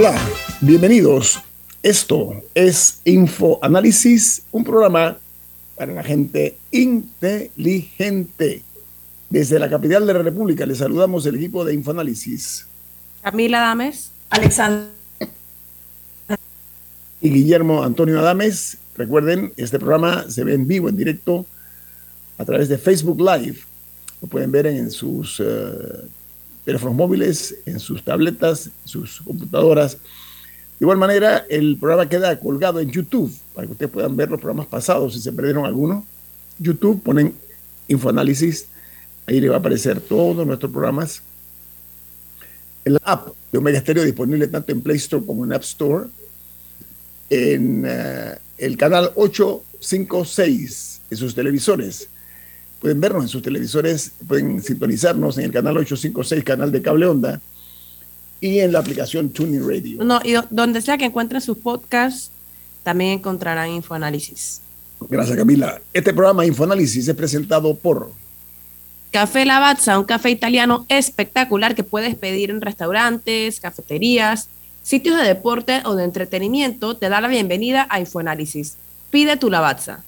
Hola, 0.00 0.16
bienvenidos. 0.60 1.40
Esto 1.82 2.40
es 2.54 3.00
Infoanálisis, 3.04 4.44
un 4.52 4.62
programa 4.62 5.18
para 5.74 5.92
la 5.92 6.04
gente 6.04 6.56
inteligente. 6.70 8.62
Desde 9.28 9.58
la 9.58 9.68
capital 9.68 10.06
de 10.06 10.14
la 10.14 10.22
República 10.22 10.64
les 10.66 10.78
saludamos 10.78 11.26
el 11.26 11.34
equipo 11.34 11.64
de 11.64 11.74
Infoanálisis. 11.74 12.64
Camila 13.24 13.58
Dames, 13.58 14.12
Alexander 14.30 14.88
y 17.20 17.30
Guillermo 17.30 17.82
Antonio 17.82 18.20
Adames. 18.20 18.78
Recuerden, 18.96 19.52
este 19.56 19.80
programa 19.80 20.30
se 20.30 20.44
ve 20.44 20.54
en 20.54 20.68
vivo, 20.68 20.88
en 20.88 20.96
directo, 20.96 21.44
a 22.38 22.44
través 22.44 22.68
de 22.68 22.78
Facebook 22.78 23.18
Live. 23.18 23.58
Lo 24.22 24.28
pueden 24.28 24.52
ver 24.52 24.68
en 24.68 24.92
sus 24.92 25.40
uh, 25.40 26.08
teléfonos 26.68 26.94
móviles, 26.94 27.56
en 27.64 27.80
sus 27.80 28.04
tabletas, 28.04 28.66
en 28.66 28.72
sus 28.84 29.22
computadoras. 29.22 29.92
De 29.92 30.84
igual 30.84 30.98
manera, 30.98 31.46
el 31.48 31.78
programa 31.78 32.06
queda 32.06 32.38
colgado 32.38 32.78
en 32.78 32.90
YouTube 32.90 33.32
para 33.54 33.66
que 33.66 33.72
ustedes 33.72 33.90
puedan 33.90 34.14
ver 34.14 34.28
los 34.28 34.38
programas 34.38 34.66
pasados 34.66 35.14
si 35.14 35.20
se 35.20 35.32
perdieron 35.32 35.64
alguno. 35.64 36.04
YouTube, 36.58 37.02
ponen 37.02 37.32
Infoanálisis, 37.88 38.66
ahí 39.26 39.40
le 39.40 39.48
va 39.48 39.54
a 39.56 39.58
aparecer 39.60 39.98
todos 39.98 40.46
nuestros 40.46 40.70
programas. 40.70 41.22
La 42.84 43.00
app 43.02 43.28
de 43.50 43.56
Omega 43.56 43.80
Stereo 43.80 44.04
disponible 44.04 44.46
tanto 44.48 44.70
en 44.70 44.82
Play 44.82 44.98
Store 44.98 45.24
como 45.24 45.46
en 45.46 45.54
App 45.54 45.62
Store. 45.62 46.08
En 47.30 47.86
uh, 47.86 48.36
el 48.58 48.76
canal 48.76 49.10
856 49.14 51.00
en 51.12 51.16
sus 51.16 51.34
televisores 51.34 52.10
pueden 52.80 53.00
vernos 53.00 53.24
en 53.24 53.28
sus 53.28 53.42
televisores, 53.42 54.12
pueden 54.26 54.62
sintonizarnos 54.62 55.38
en 55.38 55.44
el 55.44 55.52
canal 55.52 55.76
856, 55.78 56.44
canal 56.44 56.72
de 56.72 56.82
cable 56.82 57.06
onda, 57.06 57.40
y 58.40 58.60
en 58.60 58.72
la 58.72 58.78
aplicación 58.78 59.30
Tuning 59.30 59.68
Radio. 59.68 60.04
No, 60.04 60.20
y 60.24 60.34
donde 60.50 60.80
sea 60.80 60.96
que 60.96 61.06
encuentren 61.06 61.40
sus 61.40 61.58
podcasts, 61.58 62.30
también 62.82 63.12
encontrarán 63.12 63.70
Infoanálisis. 63.70 64.60
Gracias, 65.08 65.36
Camila. 65.36 65.80
Este 65.92 66.12
programa 66.12 66.46
Infoanálisis 66.46 67.06
es 67.06 67.14
presentado 67.14 67.74
por 67.74 68.10
Café 69.10 69.44
Lavazza, 69.44 69.98
un 69.98 70.04
café 70.04 70.30
italiano 70.30 70.84
espectacular 70.88 71.74
que 71.74 71.82
puedes 71.82 72.14
pedir 72.14 72.50
en 72.50 72.60
restaurantes, 72.60 73.58
cafeterías, 73.58 74.48
sitios 74.82 75.16
de 75.16 75.24
deporte 75.26 75.82
o 75.84 75.94
de 75.94 76.04
entretenimiento. 76.04 76.96
Te 76.96 77.08
da 77.08 77.20
la 77.20 77.28
bienvenida 77.28 77.86
a 77.90 78.00
Infoanálisis. 78.00 78.76
Pide 79.10 79.36
tu 79.36 79.50
Lavazza. 79.50 80.04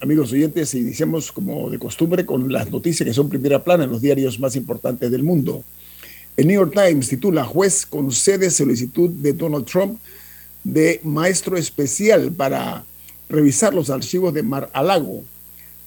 Amigos 0.00 0.32
oyentes, 0.32 0.72
iniciamos 0.72 1.30
como 1.30 1.68
de 1.68 1.78
costumbre 1.78 2.24
con 2.24 2.50
las 2.50 2.70
noticias 2.70 3.06
que 3.06 3.12
son 3.12 3.28
primera 3.28 3.62
plana 3.62 3.84
en 3.84 3.90
los 3.90 4.00
diarios 4.00 4.40
más 4.40 4.56
importantes 4.56 5.10
del 5.10 5.22
mundo. 5.22 5.62
El 6.34 6.46
New 6.46 6.56
York 6.56 6.72
Times 6.72 7.10
titula 7.10 7.44
Juez 7.44 7.84
concede 7.84 8.50
solicitud 8.50 9.10
de 9.10 9.34
Donald 9.34 9.66
Trump 9.66 10.00
de 10.64 11.00
maestro 11.04 11.58
especial 11.58 12.32
para 12.32 12.84
revisar 13.28 13.74
los 13.74 13.90
archivos 13.90 14.32
de 14.32 14.42
Mar 14.42 14.70
a 14.72 14.82
Lago. 14.82 15.24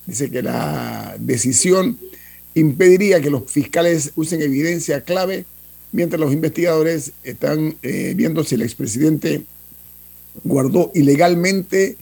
Dice 0.06 0.30
que 0.30 0.44
la 0.44 1.16
decisión 1.20 1.98
impediría 2.54 3.22
que 3.22 3.32
los 3.32 3.52
fiscales 3.52 4.12
usen 4.16 4.44
evidencia 4.44 5.02
clave 5.02 5.46
mientras 5.92 6.20
los 6.20 6.32
investigadores 6.32 7.12
están 7.24 7.76
eh, 7.82 8.14
viendo 8.16 8.44
si 8.44 8.54
el 8.54 8.62
expresidente 8.62 9.46
guardó 10.44 10.92
ilegalmente 10.94 11.98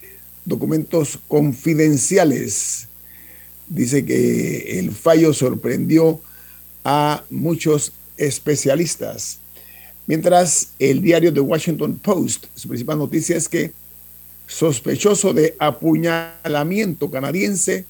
documentos 0.46 1.20
confidenciales. 1.28 2.88
Dice 3.68 4.06
que 4.06 4.80
el 4.80 4.92
fallo 4.92 5.34
sorprendió 5.34 6.20
a 6.84 7.24
muchos 7.30 7.94
especialistas. 8.18 9.40
Mientras 10.08 10.70
el 10.80 11.02
diario 11.02 11.34
The 11.34 11.40
Washington 11.40 11.98
Post, 12.00 12.46
su 12.56 12.68
principal 12.68 12.98
noticia 12.98 13.38
es 13.38 13.48
que 13.48 13.72
sospechoso 14.48 15.34
de 15.34 15.56
apuñalamiento 15.60 17.10
canadiense 17.10 17.86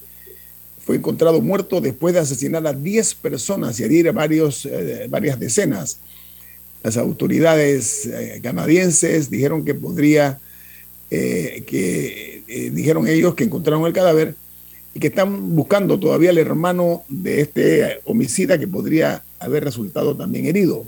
fue 0.84 0.96
encontrado 0.96 1.40
muerto 1.40 1.80
después 1.80 2.14
de 2.14 2.20
asesinar 2.20 2.66
a 2.66 2.72
10 2.72 3.14
personas 3.16 3.78
y 3.78 3.84
herir 3.84 4.08
a 4.08 4.12
varios, 4.12 4.66
eh, 4.66 5.06
varias 5.08 5.38
decenas. 5.38 5.98
Las 6.82 6.96
autoridades 6.96 8.06
eh, 8.06 8.40
canadienses 8.42 9.30
dijeron 9.30 9.64
que 9.64 9.74
podría 9.74 10.40
eh, 11.10 11.62
que 11.66 12.31
eh, 12.54 12.70
dijeron 12.70 13.08
ellos 13.08 13.34
que 13.34 13.44
encontraron 13.44 13.86
el 13.86 13.92
cadáver 13.92 14.34
y 14.94 15.00
que 15.00 15.06
están 15.06 15.54
buscando 15.56 15.98
todavía 15.98 16.30
al 16.30 16.38
hermano 16.38 17.02
de 17.08 17.40
este 17.40 18.00
homicida 18.04 18.58
que 18.58 18.68
podría 18.68 19.24
haber 19.38 19.64
resultado 19.64 20.16
también 20.16 20.44
herido. 20.44 20.84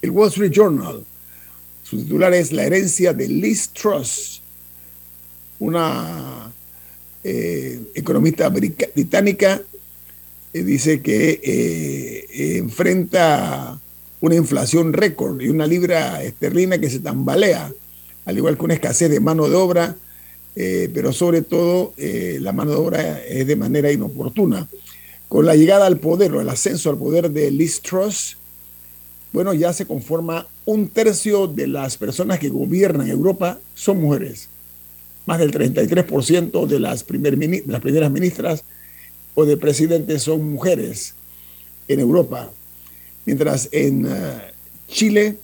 El 0.00 0.10
Wall 0.10 0.28
Street 0.28 0.50
Journal, 0.50 1.04
su 1.82 1.98
titular 1.98 2.32
es 2.32 2.52
La 2.52 2.64
herencia 2.64 3.12
de 3.12 3.28
Liz 3.28 3.68
Truss, 3.70 4.40
una 5.58 6.50
eh, 7.22 7.80
economista 7.94 8.48
británica, 8.48 9.60
eh, 10.52 10.62
dice 10.62 11.02
que 11.02 12.56
enfrenta 12.58 13.78
una 14.20 14.34
inflación 14.36 14.92
récord 14.92 15.40
y 15.42 15.48
una 15.48 15.66
libra 15.66 16.22
esterlina 16.22 16.78
que 16.78 16.88
se 16.88 17.00
tambalea 17.00 17.70
al 18.24 18.36
igual 18.36 18.56
que 18.56 18.64
una 18.64 18.74
escasez 18.74 19.10
de 19.10 19.20
mano 19.20 19.48
de 19.48 19.56
obra, 19.56 19.96
eh, 20.56 20.90
pero 20.92 21.12
sobre 21.12 21.42
todo 21.42 21.94
eh, 21.96 22.38
la 22.40 22.52
mano 22.52 22.70
de 22.70 22.76
obra 22.76 23.24
es 23.24 23.46
de 23.46 23.56
manera 23.56 23.90
inoportuna. 23.90 24.68
Con 25.28 25.46
la 25.46 25.56
llegada 25.56 25.86
al 25.86 25.98
poder 25.98 26.32
o 26.34 26.40
el 26.40 26.48
ascenso 26.48 26.90
al 26.90 26.98
poder 26.98 27.30
de 27.30 27.50
Liz 27.50 27.80
Truss, 27.80 28.36
bueno, 29.32 29.52
ya 29.52 29.72
se 29.72 29.86
conforma 29.86 30.46
un 30.64 30.88
tercio 30.88 31.48
de 31.48 31.66
las 31.66 31.96
personas 31.96 32.38
que 32.38 32.50
gobiernan 32.50 33.08
Europa 33.08 33.58
son 33.74 34.00
mujeres. 34.00 34.48
Más 35.26 35.38
del 35.38 35.52
33% 35.52 36.66
de 36.66 36.78
las, 36.78 37.04
de 37.06 37.62
las 37.66 37.80
primeras 37.80 38.10
ministras 38.10 38.64
o 39.34 39.44
de 39.44 39.56
presidentes 39.56 40.22
son 40.22 40.52
mujeres 40.52 41.14
en 41.88 42.00
Europa. 42.00 42.52
Mientras 43.26 43.68
en 43.72 44.06
uh, 44.06 44.10
Chile 44.86 45.38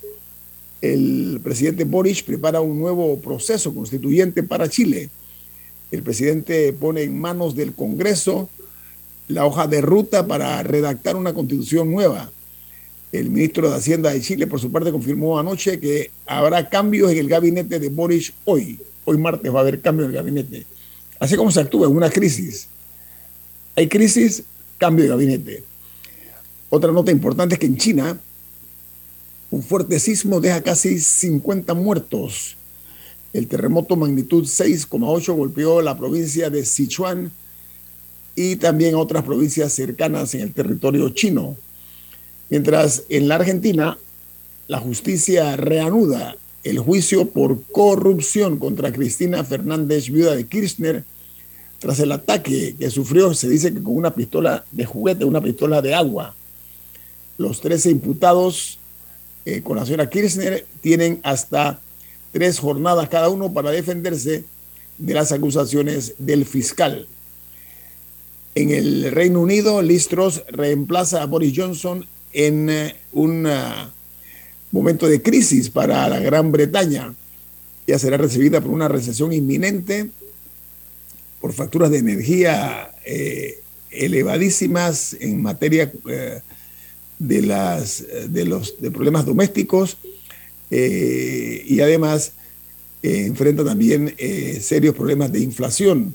el 0.81 1.41
presidente 1.43 1.85
Boric 1.85 2.25
prepara 2.25 2.61
un 2.61 2.79
nuevo 2.79 3.19
proceso 3.21 3.75
constituyente 3.75 4.43
para 4.43 4.69
Chile. 4.69 5.11
El 5.91 6.03
presidente 6.03 6.73
pone 6.73 7.03
en 7.03 7.21
manos 7.21 7.55
del 7.55 7.75
Congreso 7.75 8.49
la 9.29 9.45
hoja 9.47 9.67
de 9.67 9.81
ruta 9.81 10.27
para 10.27 10.63
redactar 10.63 11.17
una 11.17 11.35
constitución 11.35 11.91
nueva. 11.91 12.31
El 13.13 13.31
ministro 13.31 13.69
de 13.69 13.77
Hacienda 13.77 14.11
de 14.11 14.21
Chile, 14.21 14.47
por 14.47 14.61
su 14.61 14.71
parte, 14.71 14.93
confirmó 14.93 15.39
anoche 15.39 15.81
que 15.81 16.11
habrá 16.27 16.69
cambios 16.69 17.11
en 17.11 17.19
el 17.19 17.29
gabinete 17.29 17.79
de 17.79 17.89
Boric 17.89 18.33
hoy. 18.45 18.79
Hoy 19.05 19.19
martes 19.19 19.53
va 19.53 19.59
a 19.59 19.63
haber 19.63 19.81
cambios 19.81 20.09
en 20.09 20.11
el 20.15 20.17
gabinete. 20.17 20.65
Así 21.19 21.37
como 21.37 21.51
se 21.51 21.61
actúa 21.61 21.89
en 21.89 21.97
una 21.97 22.09
crisis. 22.09 22.69
Hay 23.77 23.89
crisis, 23.89 24.45
cambio 24.79 25.05
de 25.05 25.11
gabinete. 25.11 25.65
Otra 26.71 26.93
nota 26.93 27.11
importante 27.11 27.57
es 27.57 27.59
que 27.59 27.67
en 27.67 27.77
China 27.77 28.19
un 29.51 29.63
fuerte 29.63 29.99
sismo 29.99 30.41
deja 30.41 30.63
casi 30.63 30.99
50 30.99 31.75
muertos. 31.75 32.57
El 33.33 33.47
terremoto 33.47 33.97
magnitud 33.97 34.45
6,8 34.45 35.35
golpeó 35.35 35.83
la 35.83 35.97
provincia 35.97 36.51
de 36.51 36.65
Sichuan 36.65 37.31
y 38.35 38.57
también 38.57 38.95
otras 38.95 39.25
provincias 39.25 39.73
cercanas 39.73 40.35
en 40.35 40.43
el 40.43 40.53
territorio 40.53 41.09
chino. 41.11 41.57
Mientras 42.49 43.05
en 43.09 43.29
la 43.29 43.37
Argentina, 43.37 43.99
la 44.67 44.79
justicia 44.79 45.57
reanuda 45.57 46.37
el 46.63 46.79
juicio 46.79 47.27
por 47.27 47.63
corrupción 47.73 48.59
contra 48.59 48.93
Cristina 48.93 49.43
Fernández, 49.45 50.11
viuda 50.11 50.35
de 50.35 50.47
Kirchner, 50.47 51.05
tras 51.79 51.99
el 52.01 52.13
ataque 52.13 52.77
que 52.79 52.91
sufrió, 52.91 53.33
se 53.33 53.49
dice 53.49 53.73
que 53.73 53.83
con 53.83 53.97
una 53.97 54.15
pistola 54.15 54.65
de 54.71 54.85
juguete, 54.85 55.25
una 55.25 55.41
pistola 55.41 55.81
de 55.81 55.95
agua. 55.95 56.35
Los 57.39 57.63
13 57.63 57.91
imputados 57.91 58.80
eh, 59.45 59.63
con 59.63 59.77
la 59.77 59.85
señora 59.85 60.11
Kirchner 60.11 60.67
tienen 60.81 61.21
hasta 61.23 61.81
tres 62.33 62.59
jornadas 62.59 63.09
cada 63.09 63.29
uno 63.29 63.53
para 63.53 63.71
defenderse 63.71 64.45
de 64.99 65.15
las 65.15 65.33
acusaciones 65.33 66.15
del 66.19 66.45
fiscal. 66.45 67.09
En 68.55 68.71
el 68.71 69.13
Reino 69.13 69.41
Unido, 69.41 69.81
Listros 69.81 70.45
reemplaza 70.49 71.23
a 71.23 71.27
Boris 71.27 71.55
Johnson 71.57 72.07
en 72.33 72.69
eh, 72.69 72.97
un 73.13 73.47
ah, 73.47 73.93
momento 74.73 75.09
de 75.09 75.23
crisis 75.23 75.71
para 75.71 76.09
la 76.09 76.21
Gran 76.21 76.53
Bretaña. 76.53 77.15
Ya 77.87 77.99
será 77.99 78.17
recibida 78.17 78.61
por 78.61 78.71
una 78.71 78.89
recesión 78.89 79.33
inminente, 79.33 80.11
por 81.41 81.53
facturas 81.53 81.91
de 81.91 81.99
energía 81.99 82.93
eh, 83.05 83.61
elevadísimas 83.91 85.17
en 85.19 85.43
materia 85.43 85.93
eh, 86.09 86.41
de, 87.21 87.43
las, 87.43 88.05
de 88.29 88.45
los 88.45 88.81
de 88.81 88.91
problemas 88.91 89.25
domésticos 89.25 89.97
y 90.73 91.81
además 91.81 92.33
enfrenta 93.03 93.65
también 93.65 94.15
serios 94.61 94.95
problemas 94.95 95.31
de 95.31 95.41
inflación 95.41 96.15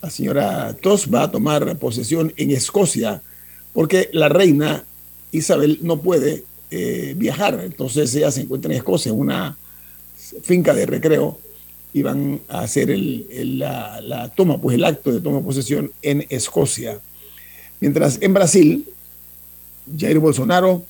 la 0.00 0.10
señora 0.10 0.76
Tos 0.80 1.12
va 1.12 1.24
a 1.24 1.30
tomar 1.30 1.76
posesión 1.78 2.32
en 2.36 2.52
Escocia 2.52 3.20
porque 3.72 4.08
la 4.12 4.28
reina 4.28 4.84
Isabel 5.32 5.80
no 5.82 6.00
puede 6.00 6.44
eh, 6.70 7.14
viajar. 7.16 7.60
Entonces 7.64 8.14
ella 8.14 8.30
se 8.30 8.42
encuentra 8.42 8.70
en 8.70 8.78
Escocia, 8.78 9.12
una 9.12 9.56
finca 10.42 10.74
de 10.74 10.86
recreo, 10.86 11.38
y 11.92 12.02
van 12.02 12.40
a 12.48 12.60
hacer 12.60 12.90
la, 12.90 14.32
toma, 14.36 14.60
pues 14.60 14.76
el 14.76 14.84
acto 14.84 15.10
de 15.10 15.20
toma 15.20 15.38
de 15.38 15.44
posesión 15.44 15.90
en 16.02 16.26
Escocia. 16.28 17.00
Mientras 17.80 18.18
en 18.20 18.34
Brasil, 18.34 18.86
Jair 19.96 20.18
Bolsonaro 20.18 20.84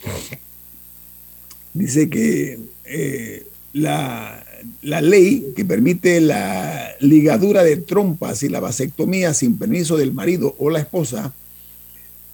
dice 1.75 2.09
que 2.09 2.59
eh, 2.85 3.47
la, 3.73 4.45
la 4.83 5.01
ley 5.01 5.53
que 5.55 5.65
permite 5.65 6.21
la 6.21 6.91
ligadura 7.01 7.63
de 7.63 7.77
trompas 7.77 8.43
y 8.43 8.49
la 8.49 8.61
vasectomía 8.61 9.35
sin 9.35 9.59
permiso 9.59 9.97
del 9.97 10.13
marido 10.13 10.55
o 10.59 10.71
la 10.71 10.81
esposa 10.81 11.35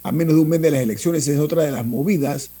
a 0.03 0.11
menos 0.11 0.35
de 0.35 0.41
un 0.41 0.49
mes 0.49 0.61
de 0.61 0.71
las 0.71 0.81
elecciones 0.81 1.27
es 1.27 1.39
otra 1.39 1.63
de 1.63 1.71
las 1.71 1.85
movidas 1.85 2.51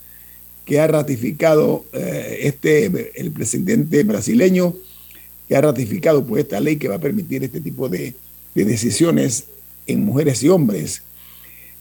que 0.65 0.79
ha 0.79 0.87
ratificado 0.87 1.85
eh, 1.93 2.39
este 2.41 2.85
el 3.15 3.31
presidente 3.31 4.03
brasileño 4.03 4.75
que 5.47 5.55
ha 5.55 5.61
ratificado 5.61 6.25
pues 6.25 6.43
esta 6.43 6.59
ley 6.59 6.77
que 6.77 6.87
va 6.87 6.95
a 6.95 6.99
permitir 6.99 7.43
este 7.43 7.61
tipo 7.61 7.87
de, 7.87 8.15
de 8.55 8.65
decisiones 8.65 9.45
en 9.85 10.03
mujeres 10.03 10.41
y 10.43 10.49
hombres. 10.49 11.03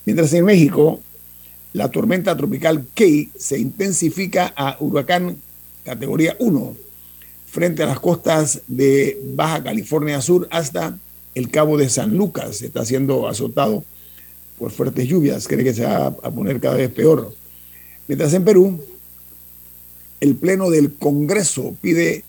Mientras 0.05 0.33
en 0.35 0.45
México 0.45 1.01
la 1.75 1.91
tormenta 1.91 2.37
tropical 2.37 2.87
Key 2.95 3.31
se 3.37 3.59
intensifica 3.59 4.55
a 4.57 4.77
huracán 4.79 5.37
categoría 5.85 6.37
1 6.39 6.77
frente 7.47 7.83
a 7.83 7.87
las 7.87 7.99
costas 7.99 8.63
de 8.69 9.21
Baja 9.35 9.63
California 9.65 10.23
Sur 10.23 10.47
hasta 10.51 10.97
el 11.35 11.51
Cabo 11.51 11.77
de 11.77 11.89
San 11.89 12.17
Lucas. 12.17 12.63
Está 12.63 12.85
siendo 12.85 13.29
azotado 13.29 13.85
por 14.57 14.71
fuertes 14.71 15.09
lluvias. 15.09 15.49
Cree 15.49 15.65
que 15.65 15.75
se 15.75 15.85
va 15.85 16.07
a 16.07 16.31
poner 16.31 16.61
cada 16.61 16.77
vez 16.77 16.91
peor. 16.91 17.35
Mientras 18.07 18.33
en 18.35 18.45
Perú, 18.45 18.81
el 20.21 20.37
Pleno 20.37 20.71
del 20.71 20.95
Congreso 20.95 21.77
pide 21.81 22.23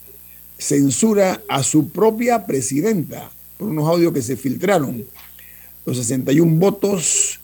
censura 0.58 1.42
a 1.48 1.62
su 1.62 1.90
propia 1.90 2.48
presidenta 2.48 3.30
por 3.58 3.68
unos 3.68 3.88
audios 3.88 4.12
que 4.12 4.24
se 4.24 4.38
filtraron. 4.38 5.06
Los 5.86 5.98
61 5.98 6.56
votos 6.56 7.40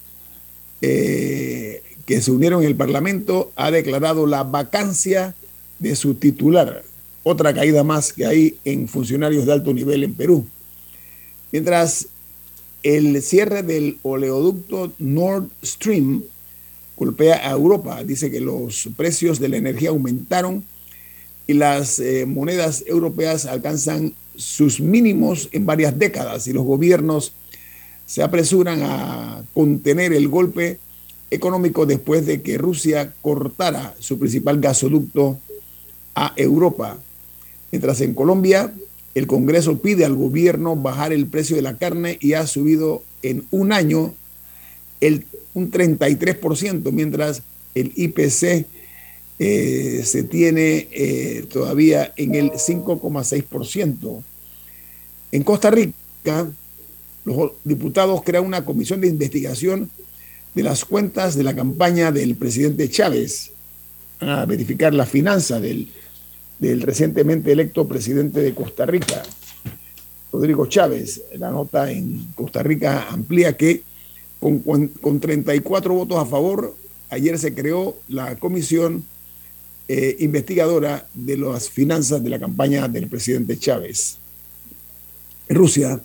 eh, 0.81 1.83
que 2.12 2.22
se 2.22 2.31
unieron 2.31 2.62
en 2.62 2.68
el 2.68 2.75
Parlamento 2.75 3.54
ha 3.56 3.72
declarado 3.72 4.28
la 4.28 4.44
vacancia 4.44 5.34
de 5.80 5.96
su 5.96 6.16
titular 6.16 6.84
otra 7.24 7.54
caída 7.54 7.86
más 7.86 8.12
que 8.12 8.25
hay 8.25 8.58
en 8.66 8.90
funcionarios 8.90 9.46
de 9.46 9.54
alto 9.54 9.74
nivel 9.74 10.04
en 10.04 10.13
Perú. 10.13 10.46
Mientras 11.54 12.08
el 12.84 13.22
cierre 13.22 13.63
del 13.63 13.98
oleoducto 14.02 14.92
Nord 15.00 15.52
Stream 15.63 16.24
golpea 16.98 17.48
a 17.48 17.52
Europa, 17.52 18.04
dice 18.04 18.30
que 18.30 18.42
los 18.42 18.90
precios 18.98 19.40
de 19.40 19.48
la 19.48 19.56
energía 19.56 19.92
aumentaron 19.92 20.66
y 21.48 21.54
las 21.54 21.98
eh, 22.00 22.25
monedas 22.25 22.84
europeas 22.88 23.46
alcanzan 23.46 24.13
sus 24.36 24.81
mínimos 24.81 25.48
en 25.54 25.66
varias 25.66 25.98
décadas 25.98 26.46
y 26.46 26.52
los 26.52 26.66
gobiernos 26.66 27.31
se 28.06 28.22
apresuran 28.22 28.81
a 28.84 29.46
contener 29.54 30.12
el 30.12 30.28
golpe 30.28 30.78
económico 31.31 31.86
después 31.86 32.25
de 32.25 32.42
que 32.42 32.57
Rusia 32.57 33.13
cortara 33.22 33.95
su 34.00 34.19
principal 34.19 34.60
gasoducto 34.60 35.39
a 36.13 36.33
Europa. 36.36 37.00
Mientras 37.72 38.01
en 38.01 38.13
Colombia 38.13 38.74
el 39.16 39.28
Congreso 39.28 39.80
pide 39.80 40.06
al 40.06 40.16
gobierno 40.16 40.75
bajar 40.75 41.12
el 41.12 41.28
precio 41.28 41.56
de 41.56 41.62
la 41.62 41.78
carne 41.78 42.18
y 42.22 42.33
ha 42.33 42.48
subido 42.48 43.04
en 43.24 43.45
un 43.51 43.74
año 43.74 44.13
el, 45.01 45.25
un 45.54 45.72
33%, 45.72 46.92
mientras 46.92 47.44
el 47.75 47.92
IPC 47.95 48.66
eh, 49.39 50.01
se 50.06 50.24
tiene 50.24 50.88
eh, 50.92 51.45
todavía 51.51 52.13
en 52.16 52.36
el 52.36 52.51
5,6%. 52.51 54.24
En 55.34 55.44
Costa 55.44 55.72
Rica, 55.72 56.51
los 57.25 57.51
diputados 57.63 58.22
crean 58.24 58.45
una 58.45 58.63
comisión 58.63 59.01
de 59.01 59.07
investigación 59.07 59.89
de 60.53 60.63
las 60.63 60.86
cuentas 60.86 61.36
de 61.36 61.44
la 61.44 61.56
campaña 61.56 62.12
del 62.12 62.36
presidente 62.36 62.89
Chávez 62.89 63.51
a 64.19 64.45
verificar 64.45 64.94
la 64.94 65.06
finanza 65.06 65.59
del 65.59 65.89
del 66.62 66.83
recientemente 66.83 67.51
electo 67.51 67.88
presidente 67.88 68.39
de 68.39 68.53
Costa 68.53 68.86
Rica, 68.86 69.24
Rodrigo 70.31 70.68
Chávez. 70.68 71.24
La 71.33 71.50
nota 71.50 71.92
en 71.92 72.27
Costa 72.36 72.62
Rica 72.62 73.07
amplía 73.09 73.57
que 73.57 73.81
con, 74.39 74.59
con 74.59 75.19
34 75.19 75.94
votos 75.94 76.19
a 76.19 76.25
favor, 76.25 76.75
ayer 77.09 77.38
se 77.39 77.56
creó 77.56 77.98
la 78.07 78.36
comisión 78.36 79.03
eh, 79.88 80.15
investigadora 80.19 81.07
de 81.15 81.38
las 81.38 81.68
finanzas 81.68 82.24
de 82.24 82.30
la 82.30 82.39
campaña 82.39 82.88
del 82.88 83.07
presidente 83.07 83.57
Chávez. 83.57 84.18
En 85.50 85.56
Rusia, 85.56 86.00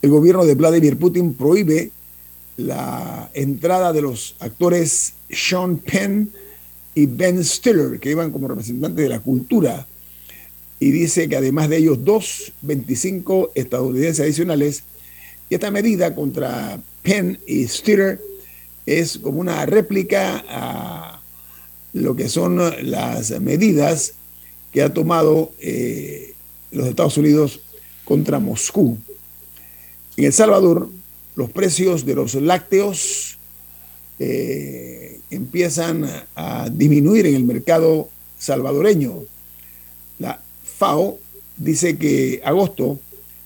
el 0.00 0.10
gobierno 0.10 0.46
de 0.46 0.54
Vladimir 0.54 0.96
Putin 0.96 1.34
prohíbe 1.34 1.90
la 2.66 3.30
entrada 3.34 3.92
de 3.92 4.02
los 4.02 4.36
actores 4.40 5.14
Sean 5.30 5.78
Penn 5.78 6.30
y 6.94 7.06
Ben 7.06 7.42
Stiller, 7.42 7.98
que 7.98 8.10
iban 8.10 8.30
como 8.30 8.48
representantes 8.48 9.02
de 9.02 9.08
la 9.08 9.20
cultura. 9.20 9.86
Y 10.78 10.90
dice 10.90 11.28
que 11.28 11.36
además 11.36 11.68
de 11.68 11.78
ellos, 11.78 12.04
dos 12.04 12.52
25 12.62 13.52
estadounidenses 13.54 14.20
adicionales. 14.20 14.82
Y 15.48 15.54
esta 15.54 15.70
medida 15.70 16.14
contra 16.14 16.80
Penn 17.02 17.38
y 17.46 17.66
Stiller 17.66 18.20
es 18.86 19.18
como 19.18 19.40
una 19.40 19.64
réplica 19.66 20.44
a 20.48 21.22
lo 21.92 22.16
que 22.16 22.28
son 22.28 22.58
las 22.90 23.30
medidas 23.40 24.14
que 24.72 24.82
ha 24.82 24.92
tomado 24.92 25.52
eh, 25.60 26.34
los 26.70 26.88
Estados 26.88 27.16
Unidos 27.18 27.60
contra 28.04 28.38
Moscú. 28.38 28.98
En 30.16 30.24
El 30.24 30.32
Salvador, 30.32 30.88
los 31.34 31.50
precios 31.50 32.04
de 32.04 32.14
los 32.14 32.34
lácteos 32.34 33.38
eh, 34.18 35.20
empiezan 35.30 36.08
a 36.34 36.68
disminuir 36.70 37.26
en 37.26 37.34
el 37.34 37.44
mercado 37.44 38.08
salvadoreño. 38.38 39.24
La 40.18 40.40
FAO 40.78 41.18
dice 41.56 41.96
que 41.96 42.40
agosto 42.44 43.00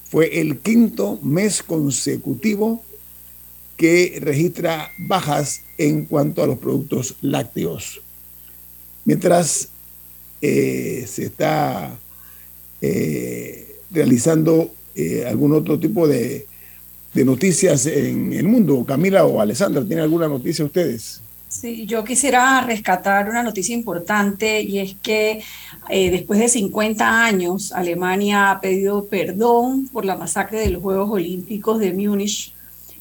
fue 0.05 0.41
el 0.41 0.59
quinto 0.59 1.19
mes 1.23 1.63
consecutivo 1.63 2.83
que 3.77 4.19
registra 4.21 4.91
bajas 4.99 5.63
en 5.79 6.07
cuanto 6.07 6.43
a 6.43 6.47
los 6.47 6.59
productos 6.59 7.17
lácteos. 7.21 8.01
Mientras 9.05 9.69
eh, 10.41 11.05
se 11.07 11.25
está 11.27 11.97
eh, 12.81 13.77
realizando 13.91 14.73
algún 15.27 15.53
otro 15.53 15.79
tipo 15.79 16.09
de 16.09 16.47
de 17.17 17.25
noticias 17.25 17.87
en 17.87 18.33
el 18.35 18.45
mundo. 18.47 18.85
Camila 18.85 19.25
o 19.25 19.41
Alessandra, 19.41 19.83
¿tienen 19.85 20.05
alguna 20.05 20.29
noticia 20.29 20.65
ustedes? 20.65 21.23
Sí, 21.49 21.87
yo 21.87 22.05
quisiera 22.05 22.61
rescatar 22.61 23.31
una 23.31 23.43
noticia 23.43 23.75
importante 23.75 24.61
y 24.61 24.81
es 24.81 24.97
que 25.03 25.43
eh, 25.89 26.11
después 26.11 26.39
de 26.39 26.49
50 26.49 27.25
años 27.25 27.73
Alemania 27.73 28.51
ha 28.51 28.61
pedido 28.61 29.07
perdón 29.07 29.89
por 29.89 30.05
la 30.05 30.17
masacre 30.17 30.61
de 30.61 30.71
los 30.71 30.83
Juegos 30.83 31.11
Olímpicos 31.11 31.79
de 31.79 31.95
Múnich. 31.95 32.53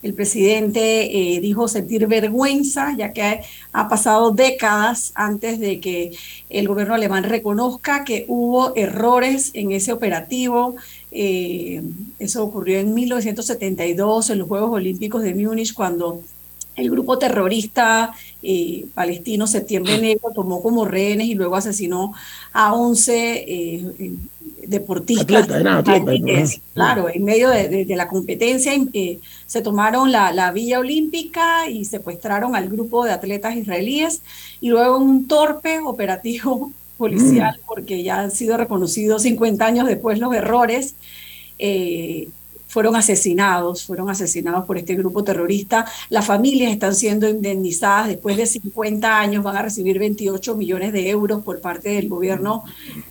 El 0.06 0.14
presidente 0.14 1.36
eh, 1.36 1.40
dijo 1.40 1.68
sentir 1.68 2.06
vergüenza 2.06 2.96
ya 2.96 3.12
que 3.12 3.42
ha 3.72 3.90
pasado 3.90 4.30
décadas 4.30 5.12
antes 5.16 5.60
de 5.60 5.80
que 5.80 6.12
el 6.52 6.68
gobierno 6.68 6.94
alemán 6.94 7.24
reconozca 7.24 8.04
que 8.04 8.24
hubo 8.28 8.76
errores 8.76 9.50
en 9.56 9.72
ese 9.72 9.94
operativo. 9.94 10.76
Eh, 11.12 11.82
eso 12.20 12.44
ocurrió 12.44 12.78
en 12.78 12.94
1972 12.94 14.30
en 14.30 14.38
los 14.38 14.48
Juegos 14.48 14.74
Olímpicos 14.74 15.24
de 15.24 15.34
Múnich 15.34 15.74
cuando 15.74 16.22
el 16.76 16.92
grupo 16.92 17.18
terrorista 17.18 18.14
eh, 18.44 18.86
palestino 18.94 19.48
Septiembre 19.48 19.98
Negro 19.98 20.30
tomó 20.36 20.62
como 20.62 20.86
rehenes 20.86 21.28
y 21.28 21.34
luego 21.34 21.56
asesinó 21.56 22.14
a 22.54 22.76
11 22.76 23.46
eh, 23.48 24.14
deportistas. 24.68 25.48
claro, 26.74 27.10
en 27.10 27.24
medio 27.24 27.50
de, 27.50 27.86
la 27.96 28.08
competencia 28.08 28.74
eh, 28.94 29.20
se 29.46 29.62
tomaron 29.62 30.12
la, 30.12 30.32
la, 30.32 30.52
Villa 30.52 30.80
Olímpica 30.80 31.70
y 31.70 31.86
secuestraron 31.86 32.56
al 32.56 32.70
grupo 32.70 33.06
de 33.06 33.12
atletas 33.12 33.56
israelíes 33.56 34.22
y 34.62 34.70
luego 34.70 34.98
un 34.98 35.28
torpe 35.28 35.80
operativo 35.80 36.72
policial, 36.98 37.60
mm. 37.62 37.68
porque 37.68 38.04
ya 38.04 38.20
han 38.20 38.32
sido 38.32 38.58
reconocidos 38.58 39.24
50 39.24 39.66
años 39.66 39.88
después 39.88 40.20
los 40.20 40.34
errores 40.34 40.96
fueron 42.76 42.98
asesinados, 42.98 43.86
fueron 43.86 44.10
asesinados 44.10 44.66
por 44.66 44.78
este 44.78 44.96
grupo 44.96 45.24
terrorista. 45.24 45.86
Las 46.10 46.26
familias 46.26 46.74
están 46.74 46.94
siendo 46.94 47.26
indemnizadas 47.30 48.10
después 48.10 48.36
de 48.36 48.46
50 48.46 49.18
años, 49.18 49.46
van 49.46 49.56
a 49.56 49.62
recibir 49.62 49.98
28 49.98 50.58
millones 50.58 50.92
de 50.92 51.10
euros 51.10 51.42
por 51.42 51.62
parte 51.62 51.88
del 51.92 52.10
gobierno 52.10 52.66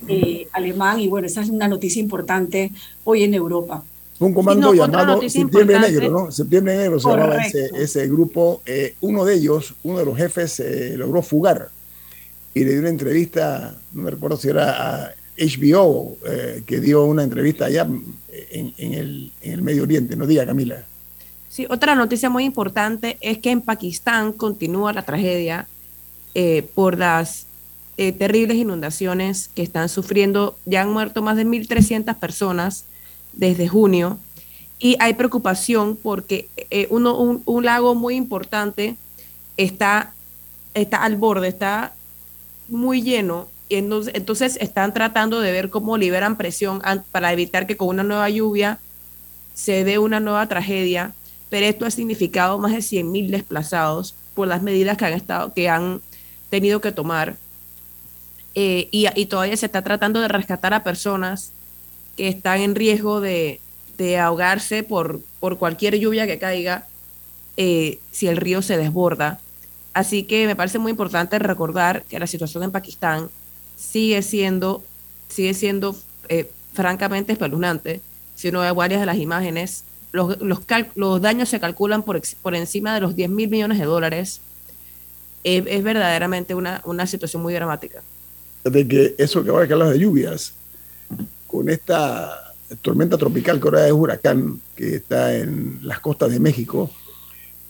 eh, 0.07 0.47
alemán 0.51 0.99
y 0.99 1.07
bueno, 1.07 1.25
esa 1.25 1.41
es 1.41 1.49
una 1.49 1.67
noticia 1.67 1.99
importante 1.99 2.71
hoy 3.05 3.23
en 3.23 3.33
Europa. 3.33 3.83
Un 4.19 4.35
comando 4.35 4.71
llamado 4.71 5.19
Septiembre 5.27 5.79
Negro, 5.79 6.11
¿no? 6.11 6.31
Septiembre 6.31 6.77
Negro 6.77 6.99
se 6.99 7.09
llamaba 7.09 7.37
ese, 7.37 8.07
grupo. 8.07 8.61
Eh, 8.67 8.93
uno 9.01 9.25
de 9.25 9.33
ellos, 9.33 9.73
uno 9.81 9.97
de 9.97 10.05
los 10.05 10.15
jefes, 10.15 10.51
se 10.51 10.95
logró 10.95 11.23
fugar 11.23 11.69
y 12.53 12.63
le 12.63 12.69
dio 12.69 12.81
una 12.81 12.89
entrevista, 12.89 13.75
no 13.93 14.03
me 14.03 14.11
recuerdo 14.11 14.37
si 14.37 14.47
era 14.47 15.05
a 15.05 15.15
HBO, 15.37 16.17
eh, 16.25 16.63
que 16.65 16.79
dio 16.79 17.03
una 17.05 17.23
entrevista 17.23 17.65
allá 17.65 17.87
en, 18.51 18.73
el, 18.77 19.61
Medio 19.61 19.83
Oriente. 19.83 20.15
No 20.15 20.25
diga, 20.25 20.45
Camila. 20.45 20.83
Sí, 21.49 21.65
otra 21.69 21.95
noticia 21.95 22.29
muy 22.29 22.43
importante 22.43 23.17
es 23.21 23.37
que 23.39 23.51
en 23.51 23.61
Pakistán 23.61 24.33
continúa 24.33 24.93
la 24.93 25.03
tragedia 25.03 25.67
eh, 26.33 26.67
por 26.73 26.97
las 26.97 27.47
eh, 27.97 28.11
terribles 28.11 28.57
inundaciones 28.57 29.49
que 29.53 29.61
están 29.61 29.89
sufriendo. 29.89 30.57
Ya 30.65 30.81
han 30.81 30.91
muerto 30.91 31.21
más 31.21 31.37
de 31.37 31.45
1.300 31.45 32.15
personas 32.15 32.85
desde 33.33 33.67
junio 33.67 34.17
y 34.79 34.97
hay 34.99 35.13
preocupación 35.13 35.97
porque 36.01 36.49
uno, 36.89 37.17
un, 37.17 37.65
lago 37.65 37.95
muy 37.95 38.15
importante 38.15 38.95
está, 39.55 40.13
está 40.73 41.03
al 41.03 41.15
borde, 41.15 41.47
está 41.47 41.93
muy 42.67 43.01
lleno 43.01 43.47
y 43.67 43.77
entonces, 43.77 44.57
están 44.61 44.93
tratando 44.93 45.39
de 45.39 45.51
ver 45.51 45.69
cómo 45.69 45.97
liberan 45.97 46.37
presión 46.37 46.81
para 47.11 47.33
evitar 47.33 47.65
que 47.65 47.77
con 47.77 47.87
una 47.87 48.03
nueva 48.03 48.29
lluvia 48.29 48.79
se 49.55 49.83
dé 49.83 49.97
una 49.97 50.19
nueva 50.19 50.47
tragedia, 50.47 51.13
pero 51.49 51.65
esto 51.65 51.85
ha 51.85 51.91
significado 51.91 52.59
más 52.59 52.73
de 52.73 52.79
100.000 52.79 53.29
desplazados 53.29 54.13
por 54.35 54.47
las 54.47 54.61
medidas 54.61 54.97
que 54.97 55.05
han, 55.05 55.13
estado, 55.13 55.53
que 55.53 55.69
han 55.69 56.01
tenido 56.49 56.79
que 56.79 56.91
tomar. 56.91 57.37
Eh, 58.53 58.87
y, 58.91 59.25
todavía 59.25 59.57
se 59.57 59.65
está 59.65 59.81
tratando 59.81 60.21
de 60.21 60.27
rescatar 60.27 60.73
a 60.73 60.83
personas 60.83 61.51
que 62.15 62.27
están 62.27 62.61
en 62.61 62.75
riesgo 62.75 63.19
de, 63.19 63.59
ahogarse 64.21 64.83
por, 64.83 65.21
por 65.39 65.57
cualquier 65.57 65.97
lluvia 65.97 66.27
que 66.27 66.37
caiga 66.37 66.85
eh, 67.57 67.99
si 68.11 68.27
el 68.27 68.37
río 68.37 68.61
se 68.61 68.77
desborda. 68.77 69.39
Así 69.93 70.23
que 70.23 70.45
me 70.45 70.55
parece 70.55 70.77
muy 70.77 70.91
importante 70.91 71.39
recordar 71.39 72.03
que 72.03 72.19
la 72.19 72.27
situación 72.27 72.63
en 72.63 72.71
Pakistán 72.71 73.29
sigue 73.75 74.21
siendo, 74.21 74.83
sigue 75.29 75.53
siendo 75.53 75.95
eh, 76.29 76.49
francamente 76.73 77.33
espeluznante. 77.33 78.01
Si 78.35 78.49
uno 78.49 78.61
ve 78.61 78.71
varias 78.71 78.99
de 78.99 79.05
las 79.05 79.17
imágenes, 79.17 79.83
los, 80.11 80.37
los, 80.41 81.21
daños 81.21 81.49
se 81.49 81.59
calculan 81.59 82.03
por, 82.03 82.21
por 82.41 82.55
encima 82.55 82.93
de 82.93 83.01
los 83.01 83.15
10 83.15 83.29
mil 83.29 83.49
millones 83.49 83.79
de 83.79 83.85
dólares. 83.85 84.41
Es, 85.43 85.83
verdaderamente 85.83 86.55
una, 86.55 86.81
una 86.85 87.05
situación 87.05 87.43
muy 87.43 87.53
dramática. 87.53 88.01
De 88.63 88.87
que 88.87 89.13
eso 89.19 89.43
que 89.43 89.51
ahora 89.51 89.67
que 89.67 89.73
hablas 89.73 89.91
de 89.91 89.99
lluvias, 89.99 90.53
con 91.45 91.69
esta 91.69 92.53
tormenta 92.81 93.15
tropical 93.15 93.59
que 93.59 93.67
ahora 93.67 93.85
es 93.85 93.93
huracán, 93.93 94.59
que 94.75 94.95
está 94.95 95.35
en 95.35 95.79
las 95.83 95.99
costas 95.99 96.31
de 96.31 96.39
México, 96.39 96.89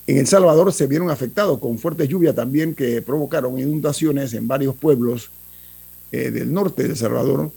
en 0.08 0.18
El 0.20 0.28
Salvador 0.28 0.72
se 0.72 0.88
vieron 0.88 1.10
afectados 1.10 1.60
con 1.60 1.80
fuertes 1.80 2.08
lluvias 2.08 2.36
también 2.36 2.76
que 2.76 3.02
provocaron 3.02 3.60
inundaciones 3.60 4.34
en 4.34 4.48
varios 4.48 4.76
pueblos 4.76 5.32
eh, 6.12 6.32
del 6.32 6.54
norte 6.54 6.84
de 6.84 6.90
El 6.90 6.96
Salvador, 6.96 7.52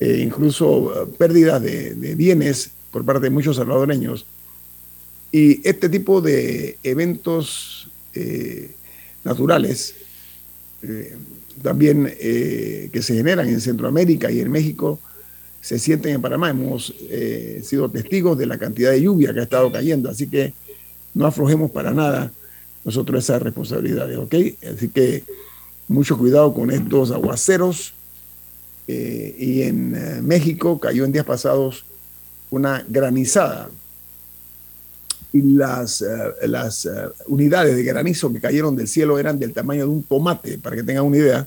eh, 0.00 0.20
incluso 0.22 1.04
eh, 1.04 1.06
pérdidas 1.18 1.60
de, 1.60 2.14
bienes 2.14 2.70
por 2.90 3.04
parte 3.04 3.24
de 3.24 3.30
muchos 3.30 3.56
salvadoreños. 3.56 4.24
Y 5.30 5.66
este 5.66 5.88
tipo 5.88 6.20
de 6.20 6.78
eventos 6.82 7.88
naturales, 9.24 9.94
también 11.62 12.04
que 12.04 13.00
se 13.00 13.14
generan 13.14 13.48
en 13.48 13.62
Centroamérica 13.62 14.30
y 14.30 14.40
en 14.40 14.50
México, 14.50 15.00
se 15.62 15.78
sienten 15.78 16.16
en 16.16 16.20
Panamá. 16.20 16.50
Hemos 16.50 16.94
sido 17.62 17.88
testigos 17.88 18.36
de 18.36 18.44
la 18.44 18.58
cantidad 18.58 18.90
de 18.90 19.00
lluvia 19.00 19.32
que 19.32 19.40
ha 19.40 19.44
estado 19.44 19.72
cayendo, 19.72 20.10
así 20.10 20.26
que 20.26 20.52
no 21.14 21.26
aflojemos 21.26 21.70
para 21.70 21.92
nada 21.92 22.30
nosotros 22.84 23.24
esas 23.24 23.40
responsabilidades, 23.40 24.18
¿ok? 24.18 24.34
Así 24.74 24.88
que 24.88 25.24
mucho 25.92 26.18
cuidado 26.18 26.52
con 26.52 26.70
estos 26.70 27.10
aguaceros. 27.10 27.94
Eh, 28.88 29.36
y 29.38 29.62
en 29.62 29.94
eh, 29.94 30.20
México 30.22 30.80
cayó 30.80 31.04
en 31.04 31.12
días 31.12 31.24
pasados 31.24 31.84
una 32.50 32.84
granizada. 32.88 33.70
Y 35.32 35.42
las, 35.42 36.02
eh, 36.02 36.06
las 36.46 36.88
unidades 37.26 37.76
de 37.76 37.82
granizo 37.84 38.32
que 38.32 38.40
cayeron 38.40 38.76
del 38.76 38.88
cielo 38.88 39.18
eran 39.18 39.38
del 39.38 39.52
tamaño 39.52 39.82
de 39.82 39.90
un 39.90 40.02
tomate, 40.02 40.58
para 40.58 40.76
que 40.76 40.82
tengan 40.82 41.04
una 41.04 41.16
idea. 41.16 41.46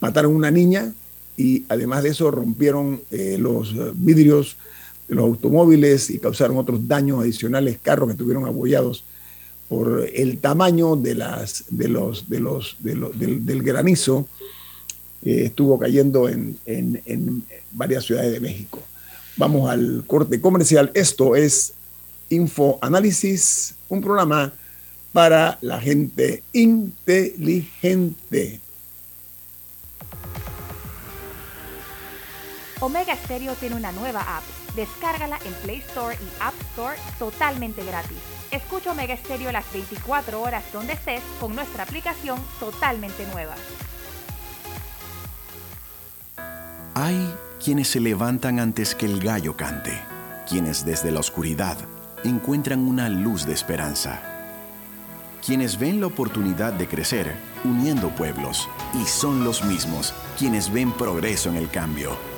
Mataron 0.00 0.34
una 0.34 0.50
niña 0.50 0.92
y 1.36 1.64
además 1.68 2.02
de 2.02 2.10
eso 2.10 2.30
rompieron 2.30 3.00
los 3.38 3.74
vidrios 3.94 4.56
de 5.08 5.14
los 5.14 5.24
automóviles 5.24 6.10
y 6.10 6.18
causaron 6.18 6.56
otros 6.56 6.86
daños 6.86 7.20
adicionales, 7.20 7.78
carros 7.82 8.08
que 8.08 8.12
estuvieron 8.12 8.44
abollados 8.44 9.04
por 9.68 10.08
el 10.12 10.38
tamaño 10.38 10.96
de 10.96 11.14
las, 11.14 11.64
de 11.68 11.88
los, 11.88 12.28
de 12.28 12.40
los, 12.40 12.76
del, 12.80 13.62
granizo 13.62 14.26
que 15.22 15.46
estuvo 15.46 15.78
cayendo 15.78 16.28
en, 16.28 16.58
en, 16.66 17.44
varias 17.72 18.04
ciudades 18.04 18.32
de 18.32 18.40
México. 18.40 18.80
Vamos 19.36 19.70
al 19.70 20.04
corte 20.06 20.40
comercial. 20.40 20.90
Esto 20.94 21.36
es 21.36 21.74
Info 22.30 22.78
Análisis, 22.80 23.74
un 23.88 24.00
programa 24.00 24.52
para 25.12 25.58
la 25.60 25.80
gente 25.80 26.42
inteligente. 26.52 28.60
Omega 32.80 33.16
Stereo 33.16 33.54
tiene 33.54 33.76
una 33.76 33.92
nueva 33.92 34.38
app. 34.38 34.44
Descárgala 34.76 35.38
en 35.44 35.52
Play 35.64 35.78
Store 35.88 36.16
y 36.16 36.28
App 36.40 36.54
Store 36.72 36.96
totalmente 37.18 37.84
gratis. 37.84 38.37
Escucha 38.50 38.92
Omega 38.92 39.16
Stereo 39.16 39.52
las 39.52 39.70
24 39.72 40.40
horas 40.40 40.64
donde 40.72 40.94
estés 40.94 41.22
con 41.38 41.54
nuestra 41.54 41.82
aplicación 41.82 42.38
totalmente 42.58 43.26
nueva. 43.32 43.54
Hay 46.94 47.34
quienes 47.62 47.88
se 47.88 48.00
levantan 48.00 48.58
antes 48.58 48.94
que 48.94 49.06
el 49.06 49.20
gallo 49.20 49.56
cante, 49.56 50.00
quienes 50.48 50.84
desde 50.84 51.10
la 51.10 51.20
oscuridad 51.20 51.76
encuentran 52.24 52.80
una 52.80 53.08
luz 53.08 53.44
de 53.44 53.52
esperanza, 53.52 54.20
quienes 55.44 55.78
ven 55.78 56.00
la 56.00 56.06
oportunidad 56.06 56.72
de 56.72 56.88
crecer 56.88 57.36
uniendo 57.64 58.08
pueblos 58.10 58.68
y 58.94 59.04
son 59.04 59.44
los 59.44 59.62
mismos 59.64 60.14
quienes 60.38 60.72
ven 60.72 60.92
progreso 60.92 61.50
en 61.50 61.56
el 61.56 61.70
cambio 61.70 62.37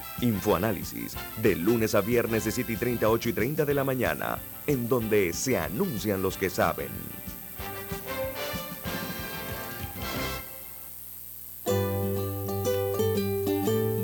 Infoanálisis, 0.21 1.15
de 1.41 1.55
lunes 1.55 1.95
a 1.95 2.01
viernes 2.01 2.45
de 2.45 2.51
7 2.51 2.73
y 2.73 2.77
30, 2.77 3.09
8 3.09 3.29
y 3.29 3.33
30 3.33 3.65
de 3.65 3.73
la 3.73 3.83
mañana, 3.83 4.37
en 4.67 4.87
donde 4.87 5.33
se 5.33 5.57
anuncian 5.57 6.21
los 6.21 6.37
que 6.37 6.49
saben. 6.49 6.89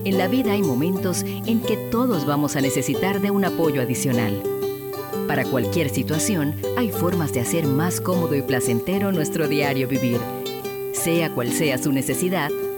En 0.07 0.17
la 0.17 0.27
vida 0.29 0.53
hay 0.53 0.63
momentos 0.63 1.23
en 1.23 1.61
que 1.61 1.77
todos 1.91 2.25
vamos 2.25 2.55
a 2.55 2.61
necesitar 2.61 3.19
de 3.19 3.29
un 3.29 3.45
apoyo 3.45 3.81
adicional. 3.81 4.41
Para 5.27 5.43
cualquier 5.43 5.89
situación, 5.89 6.55
hay 6.77 6.91
formas 6.91 7.33
de 7.33 7.41
hacer 7.41 7.67
más 7.67 7.99
cómodo 7.99 8.33
y 8.33 8.41
placentero 8.41 9.11
nuestro 9.11 9.47
diario 9.47 9.87
vivir. 9.87 10.19
Sea 10.93 11.33
cual 11.35 11.51
sea 11.51 11.77
su 11.77 11.91
necesidad, 11.91 12.49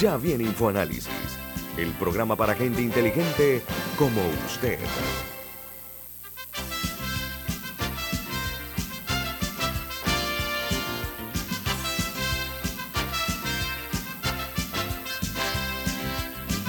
Ya 0.00 0.16
viene 0.16 0.44
InfoAnálisis, 0.44 1.10
el 1.76 1.90
programa 1.90 2.34
para 2.34 2.54
gente 2.54 2.80
inteligente 2.80 3.60
como 3.98 4.22
usted. 4.46 4.78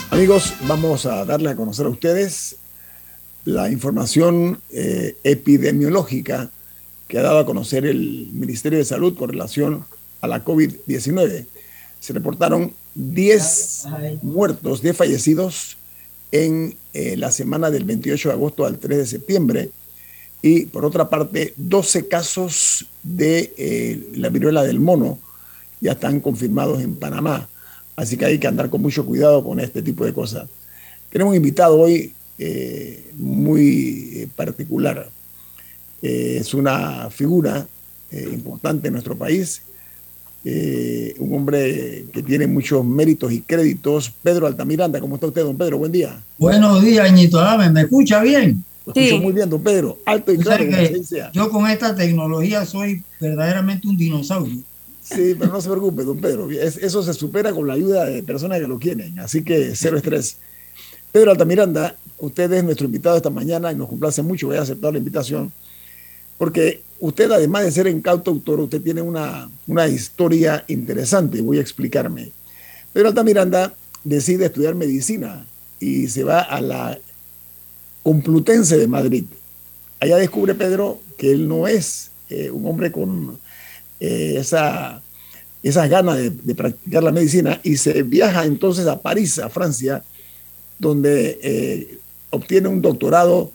Amigos, 0.10 0.54
vamos 0.68 1.06
a 1.06 1.24
darle 1.24 1.52
a 1.52 1.56
conocer 1.56 1.86
a 1.86 1.90
ustedes 1.90 2.58
la 3.46 3.72
información 3.72 4.62
eh, 4.72 5.16
epidemiológica 5.24 6.52
que 7.08 7.18
ha 7.18 7.22
dado 7.22 7.40
a 7.40 7.46
conocer 7.46 7.86
el 7.86 8.28
Ministerio 8.34 8.80
de 8.80 8.84
Salud 8.84 9.18
con 9.18 9.30
relación 9.30 9.86
a 10.20 10.28
la 10.28 10.44
COVID-19. 10.44 11.46
Se 12.02 12.12
reportaron 12.12 12.81
10 12.96 13.86
muertos, 14.22 14.82
10 14.82 14.98
fallecidos 14.98 15.78
en 16.32 16.76
eh, 16.94 17.16
la 17.18 17.32
semana 17.32 17.70
del 17.70 17.84
28 17.84 18.30
de 18.30 18.34
agosto 18.34 18.66
al 18.66 18.78
3 18.78 18.98
de 18.98 19.06
septiembre 19.06 19.70
y 20.42 20.66
por 20.66 20.86
otra 20.86 21.10
parte 21.10 21.54
12 21.58 22.08
casos 22.08 22.88
de 23.04 23.54
eh, 23.58 24.10
la 24.16 24.30
viruela 24.30 24.64
del 24.64 24.80
mono 24.80 25.20
ya 25.80 25.94
están 25.94 26.20
confirmados 26.20 26.82
en 26.82 26.96
Panamá. 26.96 27.48
Así 27.96 28.18
que 28.18 28.26
hay 28.26 28.40
que 28.40 28.48
andar 28.48 28.70
con 28.70 28.82
mucho 28.82 29.06
cuidado 29.06 29.44
con 29.44 29.60
este 29.60 29.82
tipo 29.82 30.06
de 30.06 30.14
cosas. 30.14 30.48
Tenemos 31.10 31.32
un 31.32 31.38
invitado 31.38 31.80
hoy 31.80 32.14
eh, 32.38 33.12
muy 33.18 34.30
particular. 34.36 35.10
es 36.02 36.54
una 36.54 37.10
figura 37.10 37.68
importante 38.12 38.88
en 38.88 38.94
nuestro 38.94 39.16
país 39.16 39.62
eh, 40.44 41.14
un 41.20 41.34
hombre 41.36 42.06
que 42.12 42.24
tiene 42.24 42.48
muchos 42.48 42.84
méritos 42.84 43.32
y 43.32 43.42
créditos, 43.42 44.12
Pedro 44.24 44.48
Altamiranda. 44.48 45.00
¿Cómo 45.00 45.16
está 45.16 45.28
usted, 45.28 45.44
don 45.44 45.58
Pedro? 45.58 45.78
Buen 45.78 45.92
día. 45.92 46.20
Buenos 46.38 46.82
días, 46.82 47.08
Añito 47.08 47.40
Adame. 47.40 47.70
¿Me 47.70 47.82
escucha 47.82 48.22
bien? 48.22 48.64
Lo 48.86 48.94
escucho 48.94 49.22
muy 49.22 49.34
bien, 49.34 49.50
don 49.50 49.62
Pedro. 49.62 50.00
Alto 50.06 50.34
y 50.34 50.38
claro. 50.38 50.66
yo 51.32 51.50
con 51.50 51.70
esta 51.70 51.96
tecnología 51.96 52.66
soy 52.66 53.04
verdaderamente 53.20 53.88
un 53.88 53.98
dinosaurio. 53.98 54.58
Sí, 55.04 55.36
pero 55.38 55.52
no 55.52 55.62
se 55.62 55.70
preocupe, 55.70 56.04
don 56.04 56.20
Pedro. 56.20 56.50
eso 56.50 57.04
se 57.04 57.14
supera 57.14 57.52
con 57.52 57.68
la 57.68 57.74
ayuda 57.74 58.06
de 58.06 58.24
personas 58.24 58.60
que 58.60 58.68
lo 58.68 58.80
quieren. 58.80 59.20
Así 59.20 59.44
que 59.44 59.76
cero 59.76 59.98
estrés. 59.98 60.38
Pedro 61.12 61.32
Altamiranda, 61.32 61.96
usted 62.18 62.52
es 62.54 62.64
nuestro 62.64 62.86
invitado 62.86 63.18
esta 63.18 63.30
mañana 63.30 63.72
y 63.72 63.76
nos 63.76 63.90
complace 63.90 64.22
mucho. 64.24 64.48
Voy 64.48 64.58
a 64.58 64.62
aceptar 64.62 64.94
la 64.94 65.00
invitación 65.00 65.52
porque 66.42 66.82
usted, 67.02 67.30
además 67.32 67.66
de 67.66 67.72
ser 67.72 67.88
incauto 67.88 68.32
autor, 68.32 68.62
usted 68.62 68.82
tiene 68.82 69.02
una, 69.02 69.50
una 69.68 69.88
historia 69.88 70.64
interesante, 70.68 71.42
voy 71.42 71.58
a 71.58 71.62
explicarme. 71.62 72.32
Pedro 72.94 73.10
Altamiranda 73.10 73.74
decide 74.04 74.46
estudiar 74.46 74.76
medicina 74.76 75.46
y 75.80 76.08
se 76.08 76.24
va 76.24 76.42
a 76.42 76.62
la 76.62 76.98
Complutense 78.04 78.78
de 78.78 78.88
Madrid. 78.88 79.26
Allá 80.00 80.18
descubre 80.18 80.56
Pedro 80.56 81.02
que 81.18 81.32
él 81.32 81.48
no 81.48 81.68
es 81.68 82.12
eh, 82.30 82.50
un 82.50 82.66
hombre 82.66 82.92
con 82.92 83.40
eh, 84.00 84.36
esa, 84.38 85.02
esas 85.62 85.90
ganas 85.90 86.18
de, 86.18 86.30
de, 86.32 86.56
practicar 86.56 87.04
la 87.04 87.12
medicina 87.12 87.60
y 87.64 87.78
se 87.78 88.02
viaja 88.02 88.46
entonces 88.46 88.88
a 88.88 89.02
París, 89.02 89.38
a 89.38 89.50
Francia, 89.50 90.04
donde 90.80 91.40
eh, 91.44 92.00
obtiene 92.32 92.68
un 92.68 92.82
doctorado 92.82 93.52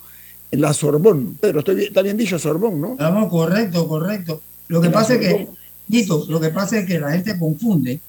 en 0.56 0.62
la 0.62 0.72
Sorbón. 0.72 1.38
Pero 1.40 1.60
estoy 1.60 1.84
está 1.84 2.02
bien 2.02 2.16
dicho 2.16 2.38
Sorbón, 2.38 2.80
¿no? 2.80 2.92
Estamos 2.92 3.30
correcto, 3.30 3.86
correcto. 3.86 4.40
Lo 4.68 4.80
que 4.80 4.90
pasa 4.90 5.14
es 5.14 5.20
que, 5.20 5.48
Nito, 5.88 6.24
lo 6.28 6.40
que 6.40 6.48
pasa 6.48 6.78
es 6.78 6.86
que 6.86 6.98
la 6.98 7.12
gente 7.12 7.38
confunde. 7.38 8.00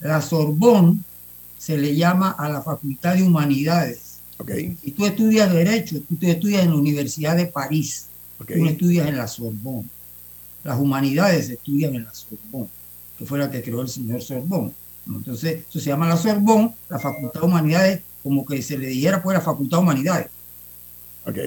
La 0.00 0.22
Sorbón 0.22 1.04
se 1.58 1.76
le 1.76 1.94
llama 1.94 2.30
a 2.30 2.48
la 2.48 2.62
Facultad 2.62 3.16
de 3.16 3.22
Humanidades. 3.22 4.20
Okay. 4.38 4.78
Y 4.82 4.92
tú 4.92 5.04
estudias 5.04 5.52
Derecho, 5.52 6.00
tú 6.08 6.16
estudias 6.20 6.62
en 6.62 6.70
la 6.70 6.76
Universidad 6.76 7.36
de 7.36 7.46
París. 7.46 8.06
Tú 8.38 8.56
no 8.56 8.70
estudias 8.70 9.06
en 9.06 9.18
la 9.18 9.28
Sorbón. 9.28 9.90
Las 10.64 10.78
humanidades 10.78 11.48
se 11.48 11.54
estudian 11.54 11.94
en 11.94 12.04
la 12.04 12.14
Sorbón, 12.14 12.68
que 13.18 13.26
fue 13.26 13.38
la 13.38 13.50
que 13.50 13.62
creó 13.62 13.82
el 13.82 13.88
señor 13.88 14.22
Sorbón. 14.22 14.72
Entonces, 15.06 15.64
eso 15.68 15.80
se 15.80 15.90
llama 15.90 16.08
la 16.08 16.16
Sorbón, 16.16 16.72
la 16.88 16.98
Facultad 16.98 17.40
de 17.40 17.46
Humanidades, 17.46 18.00
como 18.22 18.46
que 18.46 18.62
se 18.62 18.78
le 18.78 18.86
dijera 18.86 19.22
pues 19.22 19.34
la 19.34 19.42
Facultad 19.42 19.78
de 19.78 19.82
Humanidades. 19.82 20.26
Ok. 21.26 21.38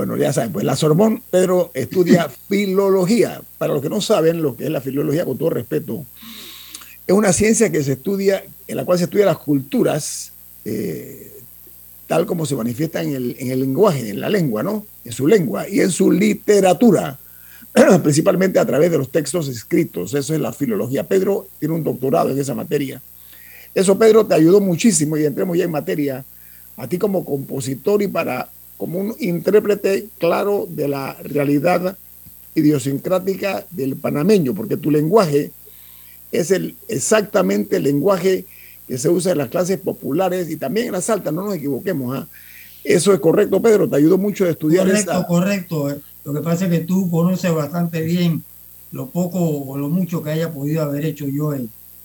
Bueno, 0.00 0.16
ya 0.16 0.32
saben, 0.32 0.50
pues 0.50 0.64
la 0.64 0.76
Sorbón, 0.76 1.22
Pedro 1.30 1.70
estudia 1.74 2.30
filología. 2.48 3.42
Para 3.58 3.74
los 3.74 3.82
que 3.82 3.90
no 3.90 4.00
saben 4.00 4.40
lo 4.40 4.56
que 4.56 4.64
es 4.64 4.70
la 4.70 4.80
filología, 4.80 5.26
con 5.26 5.36
todo 5.36 5.50
respeto, 5.50 6.06
es 7.06 7.14
una 7.14 7.34
ciencia 7.34 7.70
que 7.70 7.84
se 7.84 7.92
estudia, 7.92 8.42
en 8.66 8.76
la 8.78 8.86
cual 8.86 8.96
se 8.96 9.04
estudia 9.04 9.26
las 9.26 9.36
culturas 9.36 10.32
eh, 10.64 11.42
tal 12.06 12.24
como 12.24 12.46
se 12.46 12.56
manifiestan 12.56 13.08
en 13.08 13.14
el, 13.14 13.36
en 13.40 13.50
el 13.50 13.60
lenguaje, 13.60 14.08
en 14.08 14.20
la 14.20 14.30
lengua, 14.30 14.62
¿no? 14.62 14.86
En 15.04 15.12
su 15.12 15.26
lengua 15.26 15.68
y 15.68 15.80
en 15.80 15.90
su 15.90 16.10
literatura, 16.10 17.18
principalmente 18.02 18.58
a 18.58 18.64
través 18.64 18.90
de 18.90 18.96
los 18.96 19.10
textos 19.10 19.48
escritos. 19.48 20.14
Eso 20.14 20.32
es 20.32 20.40
la 20.40 20.54
filología. 20.54 21.06
Pedro 21.06 21.46
tiene 21.58 21.74
un 21.74 21.84
doctorado 21.84 22.30
en 22.30 22.38
esa 22.38 22.54
materia. 22.54 23.02
Eso, 23.74 23.98
Pedro, 23.98 24.24
te 24.24 24.32
ayudó 24.32 24.62
muchísimo 24.62 25.18
y 25.18 25.26
entremos 25.26 25.58
ya 25.58 25.64
en 25.64 25.70
materia 25.70 26.24
a 26.78 26.88
ti 26.88 26.96
como 26.96 27.22
compositor 27.22 28.00
y 28.00 28.08
para 28.08 28.48
como 28.80 28.98
un 28.98 29.14
intérprete 29.18 30.08
claro 30.16 30.66
de 30.66 30.88
la 30.88 31.12
realidad 31.22 31.98
idiosincrática 32.54 33.66
del 33.70 33.94
panameño, 33.94 34.54
porque 34.54 34.78
tu 34.78 34.90
lenguaje 34.90 35.52
es 36.32 36.50
el, 36.50 36.74
exactamente 36.88 37.76
el 37.76 37.82
lenguaje 37.82 38.46
que 38.88 38.96
se 38.96 39.10
usa 39.10 39.32
en 39.32 39.38
las 39.38 39.50
clases 39.50 39.78
populares 39.78 40.48
y 40.48 40.56
también 40.56 40.86
en 40.86 40.92
las 40.92 41.10
altas, 41.10 41.30
no 41.30 41.44
nos 41.44 41.56
equivoquemos. 41.56 42.16
¿ah? 42.16 42.26
Eso 42.82 43.12
es 43.12 43.20
correcto, 43.20 43.60
Pedro, 43.60 43.86
te 43.86 43.96
ayudó 43.96 44.16
mucho 44.16 44.46
a 44.46 44.48
estudiar. 44.48 44.86
Correcto, 44.86 45.26
correcto. 45.28 46.00
Lo 46.24 46.32
que 46.32 46.40
pasa 46.40 46.64
es 46.64 46.70
que 46.70 46.80
tú 46.80 47.10
conoces 47.10 47.52
bastante 47.52 48.00
bien 48.00 48.42
lo 48.92 49.10
poco 49.10 49.40
o 49.40 49.76
lo 49.76 49.90
mucho 49.90 50.22
que 50.22 50.30
haya 50.30 50.50
podido 50.50 50.84
haber 50.84 51.04
hecho 51.04 51.28
yo 51.28 51.52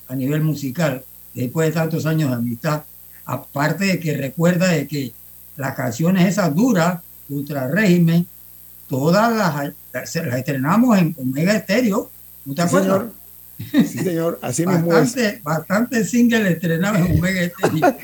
a 0.09 0.15
nivel 0.15 0.41
musical, 0.41 1.05
después 1.33 1.69
de 1.69 1.73
tantos 1.73 2.05
años 2.05 2.31
de 2.31 2.35
amistad. 2.35 2.83
Aparte 3.23 3.85
de 3.85 3.99
que 4.01 4.17
recuerda 4.17 4.67
de 4.67 4.89
que 4.89 5.13
las 5.57 5.75
canciones 5.75 6.27
esas 6.27 6.53
duras, 6.53 6.99
ultra 7.29 7.67
régimen, 7.67 8.27
todas 8.87 9.35
las, 9.35 9.73
las, 9.93 10.15
estrenamos 10.15 10.97
en 10.97 11.15
Omega 11.17 11.53
Estéreo. 11.55 12.11
¿No 12.45 12.53
te 12.53 12.61
acuerdas? 12.61 13.05
Sí, 13.57 13.87
señor, 13.87 14.39
así 14.41 14.65
mismo 14.65 14.87
bastante, 14.87 15.27
es. 15.27 15.43
Bastante 15.43 16.03
single 16.03 16.51
estrenados 16.51 16.99
en 16.99 17.17
Omega 17.17 17.41
Estéreo. 17.41 17.95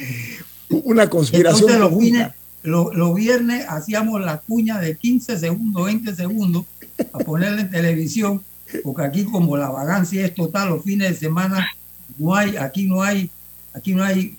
Una 0.70 1.10
conspiración. 1.10 1.70
Entonces, 1.70 1.92
los, 1.92 2.02
fines, 2.02 2.28
los, 2.64 2.96
los, 2.96 3.14
viernes 3.14 3.66
hacíamos 3.68 4.22
la 4.22 4.38
cuña 4.38 4.80
de 4.80 4.96
15 4.96 5.38
segundos, 5.38 5.86
20 5.86 6.16
segundos, 6.16 6.66
a 7.12 7.20
ponerla 7.20 7.62
en 7.62 7.70
televisión, 7.70 8.42
porque 8.84 9.04
aquí 9.04 9.26
como 9.26 9.58
la 9.58 9.70
vagancia 9.70 10.26
es 10.26 10.34
total, 10.34 10.70
los 10.70 10.84
fines 10.84 11.10
de 11.10 11.16
semana 11.16 11.68
no 12.18 12.34
hay, 12.34 12.56
aquí 12.56 12.88
no 12.88 13.04
hay, 13.04 13.30
aquí 13.74 13.94
no 13.94 14.04
hay 14.04 14.38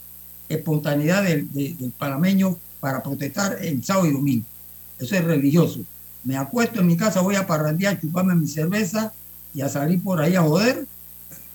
espontaneidad 0.48 1.22
del, 1.22 1.52
del 1.52 1.92
panameño 1.98 2.56
para 2.82 3.00
protestar 3.00 3.58
el 3.62 3.84
sábado 3.84 4.08
y 4.08 4.12
domingo. 4.12 4.44
Eso 4.98 5.14
es 5.14 5.22
religioso. 5.22 5.84
Me 6.24 6.36
acuesto 6.36 6.80
en 6.80 6.88
mi 6.88 6.96
casa, 6.96 7.20
voy 7.20 7.36
a 7.36 7.46
parrandear, 7.46 8.00
chuparme 8.00 8.34
mi 8.34 8.48
cerveza 8.48 9.12
y 9.54 9.60
a 9.60 9.68
salir 9.68 10.02
por 10.02 10.20
ahí 10.20 10.34
a 10.34 10.42
joder 10.42 10.84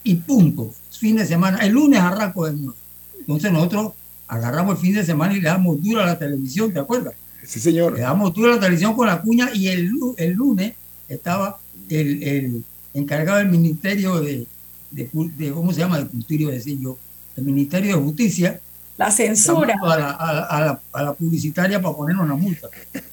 y 0.06 0.16
punto. 0.16 0.74
Fin 0.90 1.18
de 1.18 1.26
semana. 1.26 1.58
El 1.58 1.74
lunes 1.74 2.00
arranco 2.00 2.46
de 2.46 2.54
nuevo. 2.54 2.76
Entonces 3.20 3.52
nosotros 3.52 3.92
agarramos 4.26 4.76
el 4.76 4.82
fin 4.82 4.96
de 4.96 5.04
semana 5.04 5.34
y 5.34 5.42
le 5.42 5.50
damos 5.50 5.84
duro 5.84 6.02
a 6.02 6.06
la 6.06 6.18
televisión, 6.18 6.72
¿te 6.72 6.80
acuerdas? 6.80 7.14
Sí, 7.46 7.60
señor. 7.60 7.96
Le 7.96 8.00
damos 8.00 8.34
duro 8.34 8.54
a 8.54 8.56
la 8.56 8.62
televisión 8.62 8.96
con 8.96 9.08
la 9.08 9.22
cuña 9.22 9.50
y 9.54 9.68
el, 9.68 9.92
el 10.16 10.32
lunes 10.32 10.76
estaba 11.10 11.60
el, 11.90 12.24
el, 12.24 12.64
encargado 12.94 13.40
del 13.40 13.50
Ministerio 13.50 14.22
de, 14.22 14.48
de, 14.92 15.10
de, 15.12 15.52
¿cómo 15.52 15.74
se 15.74 15.82
llama? 15.82 16.00
De 16.00 16.08
Cultura, 16.08 16.54
decir 16.54 16.80
yo, 16.80 16.98
el 17.36 17.44
Ministerio 17.44 17.98
de 17.98 18.02
Justicia, 18.02 18.62
La 18.98 19.12
censura. 19.12 19.76
A 19.82 19.98
la, 19.98 20.12
a, 20.12 20.62
la, 20.62 20.82
a 20.92 21.04
la, 21.04 21.14
publicitaria 21.14 21.82
para 21.82 21.96
poner 21.96 22.18
una 22.18 22.36
multa. 22.36 22.68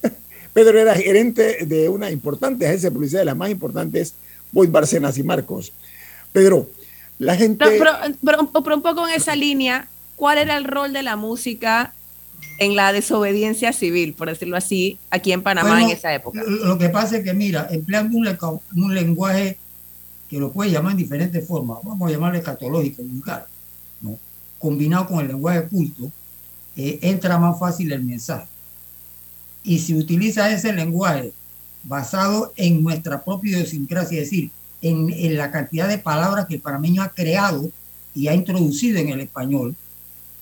Pedro 0.53 0.79
era 0.79 0.94
gerente 0.94 1.66
de 1.66 1.88
una 1.88 2.11
importante 2.11 2.66
agencia 2.66 2.88
de 2.88 2.94
publicidad, 2.94 3.20
de 3.20 3.27
las 3.27 3.37
más 3.37 3.51
importantes, 3.51 4.14
Boyd 4.53 4.70
Barcenas 4.70 5.18
y 5.18 5.23
Marcos. 5.23 5.73
Pedro, 6.33 6.70
la 7.18 7.37
gente... 7.37 7.64
Pero, 7.64 7.92
pero, 8.25 8.51
pero, 8.62 8.77
un 8.77 8.83
poco 8.83 9.09
en 9.09 9.14
esa 9.14 9.35
línea, 9.35 9.88
¿cuál 10.16 10.38
era 10.38 10.57
el 10.57 10.64
rol 10.64 10.92
de 10.92 11.03
la 11.03 11.16
música 11.16 11.92
en 12.59 12.77
la 12.77 12.92
desobediencia 12.92 13.73
civil, 13.73 14.14
por 14.14 14.29
decirlo 14.29 14.57
así, 14.57 14.99
aquí 15.11 15.33
en 15.33 15.42
Panamá 15.42 15.83
en 15.83 15.90
esa 15.90 16.14
época? 16.14 16.40
Lo 16.47 16.79
que 16.79 16.88
pasa 16.88 17.18
es 17.18 17.25
que, 17.25 17.35
mira, 17.35 17.66
empleando 17.70 18.16
un, 18.16 18.29
un 18.77 18.94
lenguaje 18.94 19.59
que 20.31 20.38
lo 20.38 20.53
puede 20.53 20.70
llamar 20.70 20.92
en 20.92 20.99
diferentes 20.99 21.47
formas, 21.47 21.79
vamos 21.83 22.09
a 22.09 22.12
llamarlo 22.12 22.38
escatológico, 22.38 23.03
vulgar, 23.03 23.47
¿no? 23.49 23.54
Combinado 24.64 25.07
con 25.07 25.20
el 25.20 25.29
lenguaje 25.29 25.68
culto, 25.68 26.11
eh, 26.74 26.98
entra 27.03 27.38
más 27.38 27.59
fácil 27.59 27.92
el 27.92 28.03
mensaje. 28.03 28.46
Y 29.62 29.79
si 29.79 29.94
utiliza 29.94 30.50
ese 30.50 30.72
lenguaje 30.72 31.35
basado 31.83 32.55
en 32.57 32.83
nuestra 32.83 33.22
propia 33.22 33.59
idiosincrasia, 33.59 34.22
es 34.22 34.31
decir, 34.31 34.50
en, 34.81 35.11
en, 35.11 35.37
la 35.37 35.50
cantidad 35.50 35.87
de 35.87 35.98
palabras 35.98 36.46
que 36.46 36.55
el 36.55 36.62
panameño 36.62 37.03
ha 37.03 37.11
creado 37.11 37.70
y 38.14 38.29
ha 38.29 38.35
introducido 38.35 38.98
en 38.98 39.11
el 39.11 39.20
español, 39.20 39.77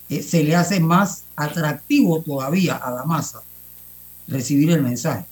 eh, 0.09 0.23
se 0.23 0.45
le 0.45 0.55
hace 0.55 0.79
más 0.79 1.25
atractivo 1.35 2.23
todavía 2.23 2.77
a 2.77 2.93
la 2.93 3.05
masa 3.05 3.43
recibir 4.29 4.71
el 4.71 4.83
mensaje. 4.83 5.27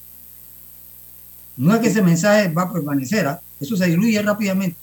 No 1.57 1.72
es 1.72 1.81
que 1.81 1.88
ese 1.88 2.03
mensaje 2.03 2.48
va 2.48 2.62
a 2.62 2.72
permanecer, 2.72 3.29
¿ah? 3.29 3.40
eso 3.61 3.76
se 3.76 3.87
diluye 3.87 4.20
rápidamente. 4.20 4.76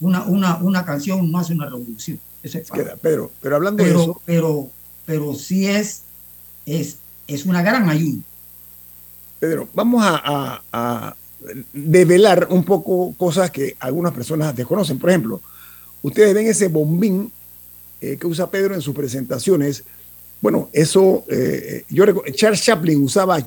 Una, 0.00 0.24
una, 0.24 0.56
una 0.56 0.84
canción 0.84 1.30
no 1.30 1.38
hace 1.38 1.52
una 1.52 1.66
revolución. 1.66 2.18
Eso 2.44 2.58
es 2.58 2.70
Pedro, 3.00 3.32
pero 3.40 3.56
hablando 3.56 3.82
pero, 3.82 3.96
de 3.96 4.02
eso. 4.02 4.22
Pero, 4.26 4.70
pero 5.06 5.34
sí 5.34 5.66
es, 5.66 6.02
es, 6.66 6.98
es 7.26 7.46
una 7.46 7.62
gran 7.62 7.88
ayuda. 7.88 8.20
Pedro, 9.40 9.66
vamos 9.72 10.04
a, 10.04 10.62
a, 10.70 11.16
develar 11.72 12.46
un 12.50 12.64
poco 12.64 13.14
cosas 13.16 13.50
que 13.50 13.74
algunas 13.80 14.12
personas 14.12 14.54
desconocen. 14.54 14.98
Por 14.98 15.08
ejemplo, 15.08 15.40
ustedes 16.02 16.34
ven 16.34 16.46
ese 16.46 16.68
bombín 16.68 17.32
eh, 18.00 18.18
que 18.18 18.26
usa 18.26 18.50
Pedro 18.50 18.74
en 18.74 18.82
sus 18.82 18.94
presentaciones. 18.94 19.82
Bueno, 20.42 20.68
eso, 20.74 21.24
eh, 21.30 21.84
yo 21.88 22.04
recuerdo, 22.04 22.30
Charles 22.34 22.62
Chaplin 22.62 23.02
usaba 23.02 23.38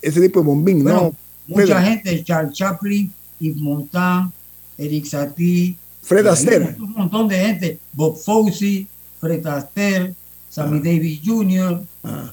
ese 0.00 0.20
tipo 0.22 0.40
de 0.40 0.46
bombín, 0.46 0.82
¿no? 0.82 1.14
Mucha 1.46 1.82
gente, 1.82 2.24
Charles 2.24 2.54
Chaplin, 2.54 3.12
Yves 3.40 3.60
Montand, 3.60 4.32
Eric 4.78 5.04
Satie, 5.04 5.76
Fred 6.02 6.26
Astaire. 6.26 6.76
Un 6.78 6.92
montón 6.92 7.28
de 7.28 7.38
gente, 7.38 7.78
Bob 7.92 8.16
Fosse, 8.16 8.86
Fred 9.20 9.46
Astaire, 9.46 10.14
Sammy 10.50 10.78
ah. 10.78 10.82
Davis 10.84 11.20
Jr., 11.24 11.82
ah. 12.04 12.32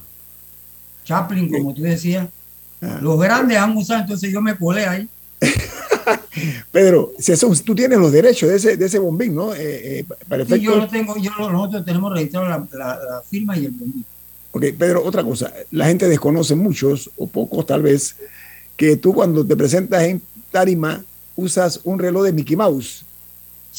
Chaplin, 1.05 1.49
como 1.49 1.73
tú 1.73 1.83
decías. 1.83 2.27
Ah. 2.81 2.99
Los 3.01 3.19
grandes 3.19 3.57
han 3.57 3.75
usado, 3.77 4.01
entonces 4.01 4.31
yo 4.31 4.41
me 4.41 4.57
colé 4.57 4.85
ahí. 4.85 5.07
Pedro, 6.71 7.13
si 7.19 7.31
eso, 7.31 7.51
tú 7.63 7.75
tienes 7.75 7.99
los 7.99 8.11
derechos 8.11 8.49
de 8.49 8.55
ese, 8.55 8.77
de 8.77 8.85
ese 8.85 8.99
bombín, 8.99 9.35
¿no? 9.35 9.53
Eh, 9.53 9.99
eh, 9.99 10.05
para 10.27 10.45
sí, 10.45 10.59
yo 10.59 10.75
lo 10.75 10.87
tengo, 10.87 11.15
yo, 11.17 11.31
nosotros 11.51 11.85
tenemos 11.85 12.13
registrado 12.13 12.47
la, 12.47 12.67
la, 12.71 13.21
firma 13.27 13.57
y 13.57 13.65
el 13.65 13.71
bombín. 13.71 14.05
Ok, 14.51 14.65
Pedro, 14.77 15.03
otra 15.03 15.23
cosa, 15.23 15.53
la 15.71 15.85
gente 15.85 16.07
desconoce 16.07 16.55
muchos, 16.55 17.11
o 17.17 17.27
pocos 17.27 17.65
tal 17.65 17.83
vez, 17.83 18.15
que 18.75 18.97
tú 18.97 19.13
cuando 19.13 19.45
te 19.45 19.55
presentas 19.55 20.03
en 20.03 20.21
Tarima 20.51 21.03
usas 21.35 21.79
un 21.83 21.99
reloj 21.99 22.23
de 22.23 22.33
Mickey 22.33 22.55
Mouse. 22.55 23.05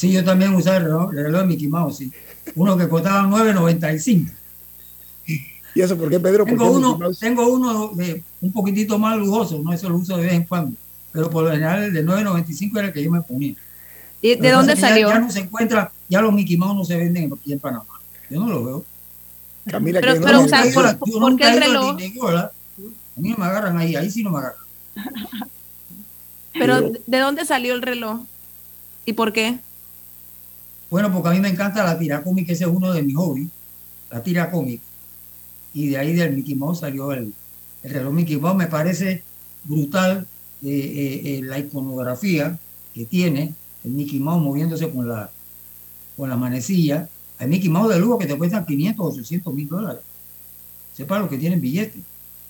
Sí, 0.01 0.11
yo 0.11 0.23
también 0.23 0.55
usaba 0.55 0.77
el 0.77 0.85
reloj, 0.85 1.11
el 1.11 1.25
reloj 1.25 1.41
de 1.41 1.47
Mickey 1.47 1.67
Mouse, 1.67 1.97
sí. 1.97 2.11
Uno 2.55 2.75
que 2.75 2.89
costaba 2.89 3.21
9.95. 3.21 4.31
¿Y 5.75 5.79
eso 5.79 5.95
por 5.95 6.09
qué, 6.09 6.19
Pedro? 6.19 6.43
Tengo 6.43 6.71
uno, 6.71 6.97
tengo 7.19 7.47
uno 7.47 7.89
de 7.89 8.23
un 8.41 8.51
poquitito 8.51 8.97
más 8.97 9.15
lujoso, 9.15 9.61
no 9.63 9.71
eso 9.71 9.89
lo 9.89 9.97
uso 9.97 10.17
de 10.17 10.23
vez 10.23 10.33
en 10.33 10.45
cuando, 10.45 10.75
pero 11.11 11.29
por 11.29 11.43
lo 11.43 11.51
general 11.51 11.83
el 11.83 11.93
de 11.93 12.03
9.95 12.03 12.79
era 12.79 12.87
el 12.87 12.93
que 12.93 13.03
yo 13.03 13.11
me 13.11 13.21
ponía. 13.21 13.53
¿Y 14.23 14.33
de 14.33 14.49
dónde 14.49 14.75
salió? 14.75 15.07
Ya, 15.07 15.19
no 15.19 15.29
se 15.29 15.41
encuentra, 15.41 15.91
ya 16.09 16.19
los 16.19 16.33
Mickey 16.33 16.57
Mouse 16.57 16.77
no 16.77 16.83
se 16.83 16.97
venden 16.97 17.31
aquí 17.31 17.53
en 17.53 17.59
Panamá. 17.59 18.01
Yo 18.27 18.39
no 18.39 18.47
lo 18.47 18.65
veo. 18.65 18.85
Camila, 19.67 19.99
pero, 19.99 20.15
que 20.15 20.21
pero, 20.21 20.39
no 20.39 20.45
o 20.45 20.47
sea, 20.47 20.63
¿por, 20.73 20.97
¿por 20.97 21.35
qué 21.35 21.47
el 21.47 21.61
reloj? 21.61 21.89
A 21.91 22.51
mí 23.17 23.29
no 23.29 23.37
me 23.37 23.45
agarran 23.45 23.77
ahí, 23.77 23.95
ahí 23.95 24.09
sí 24.09 24.23
no 24.23 24.31
me 24.31 24.39
agarran. 24.39 24.65
Pero, 26.53 26.89
¿de 27.05 27.19
dónde 27.19 27.45
salió 27.45 27.75
el 27.75 27.83
reloj? 27.83 28.21
¿Y 29.05 29.13
por 29.13 29.31
qué? 29.31 29.59
Bueno, 30.91 31.09
porque 31.09 31.29
a 31.29 31.31
mí 31.31 31.39
me 31.39 31.47
encanta 31.47 31.85
la 31.85 31.97
tira 31.97 32.21
cómica, 32.21 32.51
ese 32.51 32.65
es 32.65 32.69
uno 32.69 32.91
de 32.91 33.01
mis 33.01 33.15
hobbies, 33.15 33.47
la 34.11 34.21
tira 34.21 34.51
cómica. 34.51 34.83
Y 35.73 35.87
de 35.87 35.97
ahí 35.97 36.11
del 36.11 36.35
Mickey 36.35 36.53
Mouse 36.53 36.81
salió 36.81 37.13
el, 37.13 37.33
el 37.81 37.91
reloj 37.91 38.13
Mickey 38.13 38.35
Mouse. 38.35 38.57
Me 38.57 38.67
parece 38.67 39.23
brutal 39.63 40.27
eh, 40.61 40.67
eh, 40.69 41.21
eh, 41.23 41.41
la 41.43 41.59
iconografía 41.59 42.59
que 42.93 43.05
tiene 43.05 43.53
el 43.85 43.91
Mickey 43.91 44.19
Mouse 44.19 44.43
moviéndose 44.43 44.89
con 44.91 45.07
la, 45.07 45.31
con 46.17 46.29
la 46.29 46.35
manecilla. 46.35 47.07
Hay 47.39 47.47
Mickey 47.47 47.69
Mouse 47.69 47.93
de 47.93 47.99
lujo 47.99 48.17
que 48.17 48.27
te 48.27 48.37
cuestan 48.37 48.65
500 48.65 49.05
o 49.05 49.09
800 49.09 49.53
mil 49.53 49.69
dólares. 49.69 50.01
Sepa 50.93 51.19
lo 51.19 51.29
que 51.29 51.37
tienen 51.37 51.61
billetes. 51.61 52.01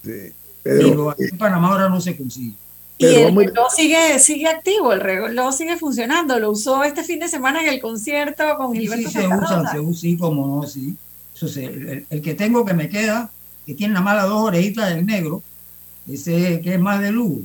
Sí, 0.03 0.33
pero 0.63 1.11
aquí 1.11 1.25
en 1.29 1.37
Panamá 1.37 1.69
ahora 1.69 1.89
no 1.89 2.01
se 2.01 2.17
consigue. 2.17 2.55
Y 3.01 3.15
el 3.15 3.35
reloj 3.35 3.71
sigue, 3.75 4.19
sigue 4.19 4.47
activo, 4.47 4.93
el 4.93 4.99
reloj 4.99 5.53
sigue 5.53 5.77
funcionando. 5.77 6.39
Lo 6.39 6.51
usó 6.51 6.83
este 6.83 7.03
fin 7.03 7.19
de 7.19 7.27
semana 7.27 7.61
en 7.61 7.69
el 7.69 7.81
concierto 7.81 8.43
con 8.57 8.73
Gilberto 8.73 9.09
sí, 9.09 9.13
se 9.13 9.27
usa, 9.27 9.71
se 9.71 9.79
usa, 9.79 9.99
sí, 9.99 10.17
como 10.17 10.47
no, 10.47 10.67
sí. 10.67 10.95
Eso 11.35 11.47
el, 11.59 12.05
el, 12.09 12.21
que 12.21 12.35
tengo 12.35 12.65
que 12.65 12.73
me 12.73 12.89
queda, 12.89 13.31
que 13.65 13.73
tiene 13.73 13.93
nada 13.93 14.05
más 14.05 14.15
las 14.17 14.27
dos 14.27 14.41
orejitas 14.41 14.93
del 14.93 15.05
negro, 15.05 15.41
ese 16.09 16.61
que 16.61 16.75
es 16.75 16.79
más 16.79 17.01
de 17.01 17.11
lujo. 17.11 17.41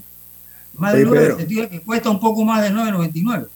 Más 0.75 0.93
de 0.93 1.05
lujo, 1.05 1.17
el 1.17 1.37
sentido 1.37 1.69
que 1.69 1.81
cuesta 1.81 2.11
un 2.11 2.21
poco 2.21 2.45
más 2.45 2.63
de 2.63 2.71
9.99. 2.71 3.49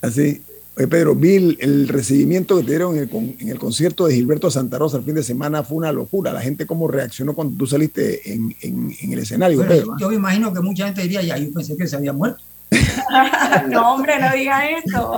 Así. 0.00 0.42
Oye, 0.76 0.88
Pedro, 0.88 1.14
vi 1.14 1.56
el, 1.60 1.86
recibimiento 1.86 2.56
que 2.56 2.64
te 2.64 2.70
dieron 2.70 2.96
en 2.96 3.04
el, 3.04 3.36
en 3.38 3.48
el, 3.48 3.58
concierto 3.60 4.06
de 4.06 4.14
Gilberto 4.14 4.50
Santa 4.50 4.76
Rosa 4.76 4.96
el 4.96 5.04
fin 5.04 5.14
de 5.14 5.22
semana, 5.22 5.62
fue 5.62 5.76
una 5.76 5.92
locura. 5.92 6.32
La 6.32 6.40
gente 6.40 6.66
cómo 6.66 6.88
reaccionó 6.88 7.32
cuando 7.32 7.56
tú 7.56 7.66
saliste 7.66 8.32
en, 8.32 8.56
en, 8.60 8.92
en 9.00 9.12
el 9.12 9.20
escenario, 9.20 9.64
Pedro. 9.66 9.94
Yo 10.00 10.08
me 10.08 10.16
imagino 10.16 10.52
que 10.52 10.60
mucha 10.60 10.86
gente 10.86 11.02
diría, 11.02 11.22
ya, 11.22 11.38
yo 11.38 11.52
pensé 11.52 11.76
que 11.76 11.86
se 11.86 11.94
había 11.94 12.12
muerto. 12.12 12.42
no, 13.68 13.94
hombre, 13.94 14.18
no 14.18 14.34
diga 14.34 14.68
eso. 14.68 15.12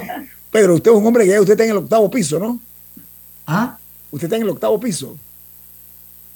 Pedro, 0.51 0.75
usted 0.75 0.91
es 0.91 0.97
un 0.97 1.07
hombre 1.07 1.25
que 1.25 1.31
ya 1.31 1.41
usted 1.41 1.53
está 1.53 1.65
en 1.65 1.71
el 1.71 1.79
octavo 1.79 2.11
piso, 2.11 2.39
¿no? 2.39 2.61
¿Ah? 3.47 3.79
Usted 4.11 4.27
está 4.27 4.37
en 4.37 4.43
el 4.43 4.51
octavo 4.51 4.79
piso. 4.79 5.17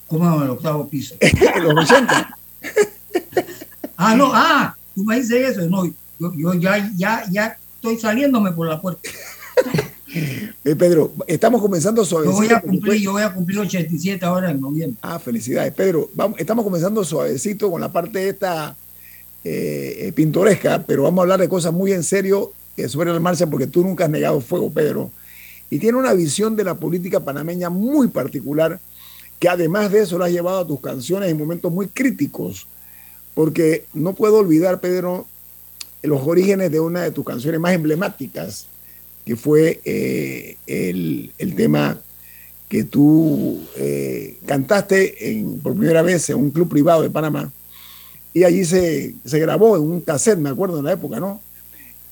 ¿Cómo 0.09 0.35
en 0.39 0.43
el 0.45 0.51
octavo 0.51 0.89
piso? 0.89 1.15
en 1.21 1.63
los 1.63 1.91
80. 1.91 2.39
ah, 3.99 4.15
no, 4.17 4.31
ah, 4.33 4.75
tú 4.95 5.05
me 5.05 5.21
dices 5.21 5.59
eso. 5.59 5.69
No, 5.69 5.85
yo, 6.19 6.33
yo 6.35 6.55
ya, 6.55 6.91
ya, 6.97 7.25
ya 7.31 7.60
estoy 7.81 7.99
saliéndome 7.99 8.53
por 8.53 8.69
la 8.69 8.81
puerta. 8.81 9.09
Eh, 10.13 10.75
Pedro, 10.75 11.13
estamos 11.29 11.63
comenzando 11.63 12.05
suavecito. 12.05 12.43
Yo 12.43 12.49
voy 12.49 12.57
a 12.57 12.61
cumplir, 12.61 13.01
yo 13.01 13.13
voy 13.13 13.23
a 13.23 13.33
cumplir 13.33 13.61
87 13.61 14.25
ahora 14.25 14.51
en 14.51 14.61
noviembre. 14.61 14.99
Ah, 15.03 15.21
felicidades. 15.21 15.73
Pedro, 15.73 16.11
vamos, 16.15 16.37
estamos 16.41 16.65
comenzando 16.65 17.05
suavecito 17.05 17.71
con 17.71 17.81
la 17.81 17.93
parte 17.93 18.29
esta 18.29 18.75
eh, 19.45 19.99
eh, 20.01 20.13
pintoresca, 20.13 20.83
pero 20.85 21.05
vamos 21.05 21.21
a 21.21 21.23
hablar 21.23 21.39
de 21.39 21.49
cosas 21.49 21.73
muy 21.73 21.93
en 21.93 22.03
serio 22.03 22.53
que 22.75 22.89
sobre 22.89 23.13
la 23.13 23.21
marcha 23.21 23.47
porque 23.47 23.69
tú 23.69 23.85
nunca 23.85 24.07
has 24.07 24.11
negado 24.11 24.41
fuego, 24.41 24.69
Pedro. 24.73 25.13
Y 25.71 25.79
tiene 25.79 25.97
una 25.97 26.13
visión 26.13 26.57
de 26.57 26.65
la 26.65 26.75
política 26.75 27.21
panameña 27.21 27.71
muy 27.71 28.09
particular 28.09 28.81
que 29.39 29.49
además 29.49 29.93
de 29.93 30.01
eso 30.01 30.19
lo 30.19 30.25
has 30.25 30.33
llevado 30.33 30.59
a 30.59 30.67
tus 30.67 30.81
canciones 30.81 31.31
en 31.31 31.39
momentos 31.39 31.71
muy 31.71 31.87
críticos. 31.87 32.67
Porque 33.35 33.85
no 33.95 34.13
puedo 34.15 34.39
olvidar, 34.39 34.81
Pedro, 34.81 35.29
los 36.03 36.23
orígenes 36.23 36.71
de 36.71 36.81
una 36.81 37.03
de 37.03 37.11
tus 37.11 37.25
canciones 37.25 37.61
más 37.61 37.73
emblemáticas, 37.73 38.67
que 39.25 39.37
fue 39.37 39.81
eh, 39.85 40.57
el, 40.67 41.33
el, 41.39 41.55
tema 41.55 42.01
que 42.69 42.85
tú 42.85 43.61
eh, 43.77 44.39
cantaste 44.47 45.31
en, 45.31 45.61
por 45.61 45.77
primera 45.77 46.03
vez 46.03 46.31
en 46.31 46.37
un 46.37 46.51
club 46.51 46.69
privado 46.69 47.03
de 47.03 47.11
Panamá. 47.11 47.53
Y 48.33 48.45
allí 48.45 48.65
se, 48.65 49.15
se 49.25 49.39
grabó 49.39 49.77
en 49.77 49.83
un 49.83 50.01
cassette, 50.01 50.39
me 50.39 50.51
acuerdo 50.51 50.79
en 50.79 50.85
la 50.85 50.93
época, 50.93 51.21
¿no? 51.21 51.41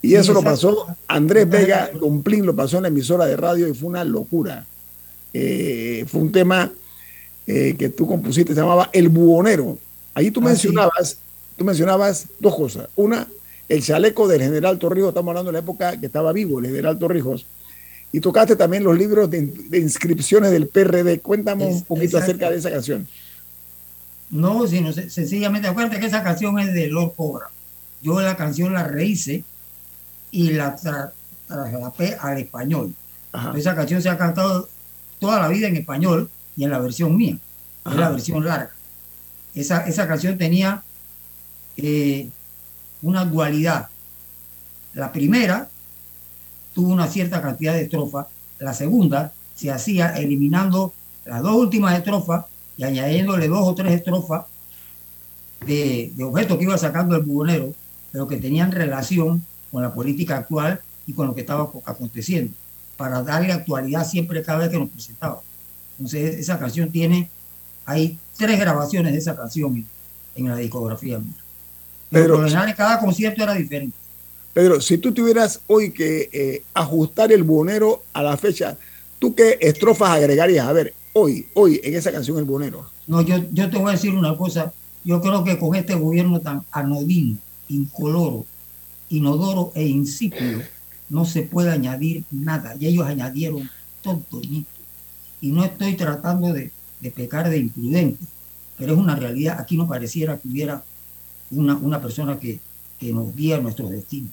Y 0.01 0.14
eso 0.14 0.33
lo 0.33 0.42
pasó 0.42 0.87
Andrés 1.09 1.48
Vega, 1.48 1.90
Don 1.98 2.22
Plin 2.22 2.46
lo 2.46 2.55
pasó 2.55 2.77
en 2.77 2.83
la 2.83 2.88
emisora 2.88 3.27
de 3.27 3.37
radio 3.37 3.66
y 3.66 3.74
fue 3.74 3.88
una 3.88 4.05
locura. 4.05 4.64
Eh, 5.33 6.05
fue 6.07 6.20
un 6.20 6.31
tema 6.31 6.70
que 7.44 7.92
tú 7.96 8.07
compusiste, 8.07 8.55
se 8.55 8.61
llamaba 8.61 8.90
El 8.92 9.09
Buhonero. 9.09 9.79
Ahí 10.14 10.31
tú 10.31 10.40
ah, 10.40 10.44
mencionabas, 10.44 11.16
tú 11.57 11.64
mencionabas 11.64 12.27
dos 12.38 12.55
cosas. 12.55 12.88
Una, 12.94 13.27
el 13.68 13.83
chaleco 13.83 14.26
del 14.28 14.42
general 14.42 14.78
Torrijos, 14.78 15.11
estamos 15.11 15.31
hablando 15.31 15.50
de 15.50 15.54
la 15.54 15.59
época 15.61 15.98
que 15.98 16.07
estaba 16.07 16.33
vivo 16.33 16.59
el 16.59 16.66
general 16.66 16.98
Torrijos, 16.98 17.46
y 18.11 18.20
tocaste 18.20 18.57
también 18.57 18.85
los 18.85 18.96
libros 18.96 19.31
de, 19.31 19.52
inscripciones 19.72 20.50
del 20.50 20.68
PRD. 20.68 21.20
Cuéntame 21.20 21.66
un 21.66 21.83
poquito 21.85 22.16
acerca 22.16 22.50
de 22.50 22.57
esa 22.57 22.70
canción. 22.70 23.07
No, 24.31 24.66
sino 24.66 24.92
sencillamente, 24.92 25.68
acuérdate 25.68 26.00
que 26.00 26.07
esa 26.07 26.22
canción 26.22 26.59
es 26.59 26.72
de 26.72 26.88
Lord 26.88 27.12
Cobra. 27.16 27.46
Yo 28.00 28.18
la 28.20 28.37
canción 28.37 28.72
la 28.72 28.85
rehice 28.85 29.44
y 30.31 30.52
la 30.52 30.76
trasladé 30.76 32.16
al 32.18 32.38
español. 32.38 32.94
Esa 33.54 33.74
canción 33.74 34.00
se 34.00 34.09
ha 34.09 34.16
cantado 34.16 34.68
toda 35.18 35.40
la 35.40 35.48
vida 35.48 35.68
en 35.68 35.76
español, 35.76 36.31
y 36.59 36.64
en 36.64 36.70
la 36.70 36.81
versión 36.81 37.16
mía, 37.16 37.38
es 37.87 37.94
la 37.94 38.11
versión 38.11 38.44
larga. 38.44 38.72
Esa, 39.54 39.87
esa 39.87 40.09
canción 40.09 40.37
tenía 40.37 40.83
eh, 41.76 42.28
una 43.03 43.25
dualidad. 43.25 43.89
La 44.95 45.13
primera 45.13 45.69
tuvo 46.75 46.93
una 46.93 47.07
cierta 47.09 47.43
cantidad 47.43 47.75
de 47.75 47.83
estrofas, 47.83 48.27
la 48.59 48.75
segunda 48.75 49.33
se 49.55 49.71
hacía 49.71 50.11
eliminando 50.17 50.93
las 51.25 51.43
dos 51.43 51.57
últimas 51.57 51.97
estrofas 51.97 52.45
y 52.77 52.85
añadiéndole 52.85 53.49
dos 53.49 53.67
o 53.67 53.75
tres 53.75 53.93
estrofas 53.93 54.47
de, 55.67 56.13
objetos 56.23 56.57
que 56.57 56.65
iba 56.65 56.79
sacando 56.79 57.17
el 57.17 57.23
bubonero, 57.23 57.75
pero 58.13 58.29
que 58.29 58.37
tenían 58.37 58.73
relación 58.73 59.45
con 59.71 59.83
la 59.83 59.93
política 59.93 60.37
actual 60.37 60.81
y 61.07 61.13
con 61.13 61.27
lo 61.27 61.35
que 61.35 61.41
estaba 61.41 61.71
aconteciendo, 61.85 62.53
para 62.97 63.23
darle 63.23 63.53
actualidad 63.53 64.07
siempre 64.07 64.43
cada 64.43 64.61
vez 64.61 64.69
que 64.71 64.79
nos 64.79 64.91
presentaba. 64.91 65.41
Entonces, 65.99 66.39
esa 66.39 66.59
canción 66.59 66.91
tiene, 66.91 67.29
hay 67.85 68.19
tres 68.37 68.61
grabaciones 68.61 69.13
de 69.13 69.19
esa 69.19 69.35
canción 69.35 69.77
en, 69.77 69.87
en 70.37 70.49
la 70.49 70.57
discografía 70.57 71.21
mía. 72.11 72.23
Pero, 72.23 72.35
por 72.35 72.42
lo 72.44 72.49
general, 72.49 72.75
cada 72.75 73.01
concierto 73.01 73.42
era 73.42 73.55
diferente. 73.55 73.97
Pedro, 74.53 74.81
si 74.81 74.99
tú 74.99 75.12
tuvieras 75.12 75.61
hoy 75.66 75.92
que 75.92 76.29
eh, 76.33 76.62
ajustar 76.75 77.31
el 77.33 77.44
buhonero 77.44 78.03
a 78.12 78.23
la 78.23 78.37
fecha, 78.37 78.77
¿tú 79.18 79.35
qué 79.35 79.59
estrofas 79.61 80.11
agregarías? 80.11 80.66
A 80.66 80.73
ver, 80.73 80.94
hoy, 81.12 81.47
hoy, 81.55 81.81
en 81.83 81.94
esa 81.94 82.12
canción 82.12 82.38
El 82.38 82.44
Buhonero. 82.44 82.90
No, 83.07 83.23
yo, 83.23 83.37
yo 83.53 83.71
te 83.71 83.79
voy 83.79 83.90
a 83.90 83.92
decir 83.92 84.14
una 84.14 84.37
cosa. 84.37 84.73
Yo 85.05 85.21
creo 85.21 85.44
que 85.44 85.59
con 85.59 85.75
este 85.75 85.94
gobierno 85.94 86.40
tan 86.40 86.62
anodino, 86.71 87.38
incoloro, 87.68 88.44
inodoro 89.09 89.73
e 89.75 89.87
insípido, 89.87 90.61
no 91.09 91.25
se 91.25 91.42
puede 91.42 91.71
añadir 91.71 92.25
nada. 92.31 92.75
Y 92.79 92.87
ellos 92.87 93.07
añadieron 93.07 93.71
todo. 94.03 94.23
Y 95.40 95.53
no 95.53 95.64
estoy 95.64 95.94
tratando 95.94 96.53
de, 96.53 96.71
de 97.01 97.11
pecar 97.11 97.49
de 97.49 97.59
imprudente, 97.59 98.25
pero 98.77 98.92
es 98.92 98.99
una 98.99 99.16
realidad. 99.16 99.59
Aquí 99.61 99.77
no 99.77 99.88
pareciera 99.88 100.37
que 100.37 100.49
hubiera 100.49 100.83
una, 101.51 101.77
una 101.77 102.01
persona 102.01 102.39
que, 102.39 102.61
que 102.99 103.13
nos 103.13 103.35
guía 103.35 103.59
nuestro 103.59 103.89
destino. 103.89 104.29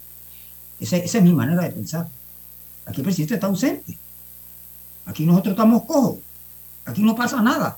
Esa, 0.79 0.97
esa, 0.97 1.17
es 1.19 1.23
mi 1.23 1.33
manera 1.33 1.63
de 1.63 1.71
pensar. 1.71 2.07
Aquí 2.85 3.01
el 3.01 3.05
presidente 3.05 3.35
está 3.35 3.47
ausente. 3.47 3.97
Aquí 5.05 5.25
nosotros 5.25 5.53
estamos 5.53 5.83
cojos. 5.83 6.19
Aquí 6.85 7.01
no 7.01 7.15
pasa 7.15 7.41
nada. 7.41 7.77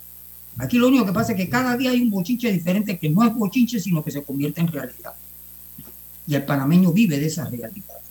Aquí 0.57 0.77
lo 0.77 0.87
único 0.87 1.05
que 1.05 1.13
pasa 1.13 1.33
es 1.33 1.37
que 1.37 1.49
cada 1.49 1.77
día 1.77 1.91
hay 1.91 2.01
un 2.01 2.09
bochinche 2.09 2.51
diferente 2.51 2.97
que 2.97 3.09
no 3.09 3.23
es 3.23 3.33
bochinche, 3.33 3.79
sino 3.79 4.03
que 4.03 4.11
se 4.11 4.23
convierte 4.23 4.61
en 4.61 4.67
realidad. 4.67 5.13
Y 6.25 6.35
el 6.35 6.43
panameño 6.43 6.91
vive 6.91 7.19
de 7.19 7.27
esas 7.27 7.49
realidades. 7.49 8.03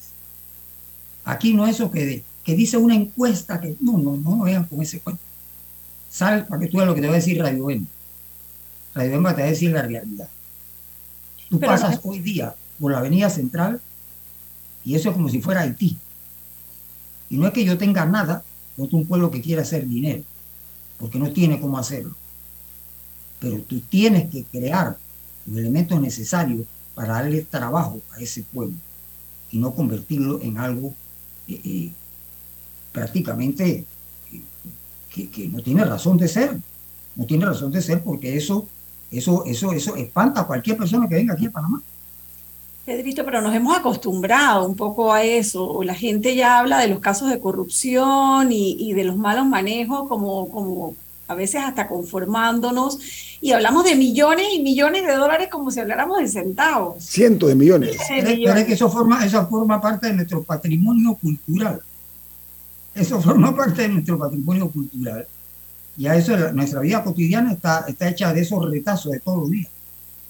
Aquí 1.25 1.53
no 1.53 1.67
es 1.67 1.75
eso 1.75 1.91
que, 1.91 2.23
que 2.45 2.55
dice 2.55 2.77
una 2.77 2.95
encuesta 2.95 3.61
que 3.61 3.77
no, 3.81 3.99
no, 3.99 4.17
no 4.17 4.45
vean 4.45 4.65
con 4.65 4.81
ese 4.81 5.01
cuento. 5.01 5.23
Sal 6.09 6.47
para 6.47 6.61
que 6.61 6.69
tú 6.69 6.77
veas 6.77 6.89
lo 6.89 6.95
que 6.95 7.01
te 7.01 7.09
va 7.09 7.15
a 7.15 7.17
decir 7.17 7.39
Radio 7.39 7.67
Bemba. 7.67 7.89
Radio 8.95 9.11
Bemba 9.11 9.35
te 9.35 9.43
va 9.43 9.49
a 9.49 9.51
decir 9.51 9.73
la 9.73 9.83
realidad. 9.83 10.29
Tú 11.49 11.59
Pero 11.59 11.73
pasas 11.73 12.05
no. 12.05 12.11
hoy 12.11 12.21
día 12.21 12.55
por 12.79 12.93
la 12.93 12.99
avenida 12.99 13.31
central 13.31 13.81
y 14.85 14.95
eso 14.95 15.11
es 15.11 15.17
como 15.17 15.29
si 15.29 15.41
fuera 15.41 15.63
Haití. 15.63 15.99
Y 17.29 17.39
no 17.39 17.47
es 17.47 17.53
que 17.53 17.65
yo 17.65 17.77
tenga 17.77 18.07
nada 18.07 18.45
contra 18.77 18.99
un 18.99 19.07
pueblo 19.07 19.31
que 19.31 19.41
quiera 19.41 19.63
hacer 19.63 19.87
dinero, 19.87 20.23
porque 20.99 21.19
no 21.19 21.33
tiene 21.33 21.61
cómo 21.61 21.79
hacerlo. 21.79 22.15
Pero 23.41 23.59
tú 23.63 23.81
tienes 23.81 24.31
que 24.31 24.45
crear 24.45 24.97
los 25.47 25.59
elementos 25.59 26.01
necesarios 26.01 26.67
para 26.95 27.15
darle 27.15 27.43
trabajo 27.43 28.01
a 28.13 28.21
ese 28.21 28.43
pueblo 28.43 28.77
y 29.51 29.59
no 29.59 29.75
convertirlo 29.75 30.41
en 30.41 30.59
algo 30.59 30.95
eh, 31.49 31.61
eh, 31.65 31.93
prácticamente 32.93 33.85
eh, 34.33 34.43
que, 35.13 35.29
que, 35.29 35.49
no 35.49 35.63
tiene 35.63 35.85
razón 35.85 36.17
de 36.17 36.29
ser. 36.29 36.59
No 37.15 37.27
tiene 37.27 37.47
razón 37.47 37.73
de 37.73 37.83
ser 37.83 38.03
porque 38.03 38.37
eso, 38.37 38.69
eso, 39.19 39.45
eso, 39.47 39.73
eso 39.73 39.97
espanta 39.97 40.43
a 40.43 40.47
cualquier 40.47 40.77
persona 40.77 41.09
que 41.09 41.15
venga 41.15 41.35
aquí 41.35 41.47
a 41.47 41.51
Panamá. 41.51 41.81
Pedrito, 42.85 43.25
pero 43.25 43.41
nos 43.41 43.55
hemos 43.55 43.77
acostumbrado 43.77 44.67
un 44.67 44.77
poco 44.77 45.13
a 45.13 45.25
eso. 45.25 45.83
La 45.83 45.95
gente 45.95 46.37
ya 46.37 46.61
habla 46.61 46.79
de 46.79 46.89
los 46.89 47.01
casos 47.01 47.31
de 47.31 47.41
corrupción 47.41 48.53
y, 48.53 48.77
y 48.79 48.93
de 48.93 49.05
los 49.05 49.17
malos 49.17 49.47
manejos 49.47 50.09
como, 50.09 50.49
como 50.51 50.95
a 51.29 51.35
veces 51.35 51.63
hasta 51.65 51.89
conformándonos 51.89 52.99
y 53.41 53.53
hablamos 53.53 53.85
de 53.85 53.97
millones 53.97 54.47
y 54.55 54.63
millones 54.63 55.07
de 55.07 55.15
dólares 55.15 55.49
como 55.51 55.71
si 55.71 55.81
habláramos 55.81 56.19
de 56.19 56.29
centavos. 56.29 57.03
Cientos 57.03 57.49
de 57.49 57.55
millones. 57.55 57.97
Pero, 58.09 58.31
pero 58.45 58.59
es 58.59 58.65
que 58.67 58.73
eso 58.75 58.91
forma, 58.91 59.25
eso 59.25 59.47
forma 59.49 59.81
parte 59.81 60.09
de 60.09 60.15
nuestro 60.15 60.43
patrimonio 60.43 61.15
cultural. 61.15 61.81
Eso 62.95 63.21
forma 63.21 63.55
parte 63.57 63.83
de 63.83 63.89
nuestro 63.89 64.19
patrimonio 64.19 64.69
cultural. 64.71 65.27
Y 65.97 66.07
a 66.07 66.15
eso 66.15 66.37
nuestra 66.53 66.81
vida 66.81 67.03
cotidiana 67.03 67.53
está, 67.53 67.85
está 67.89 68.09
hecha 68.09 68.33
de 68.33 68.41
esos 68.43 68.69
retazos 68.71 69.13
de 69.13 69.21
todos 69.21 69.41
los 69.41 69.51
días. 69.51 69.71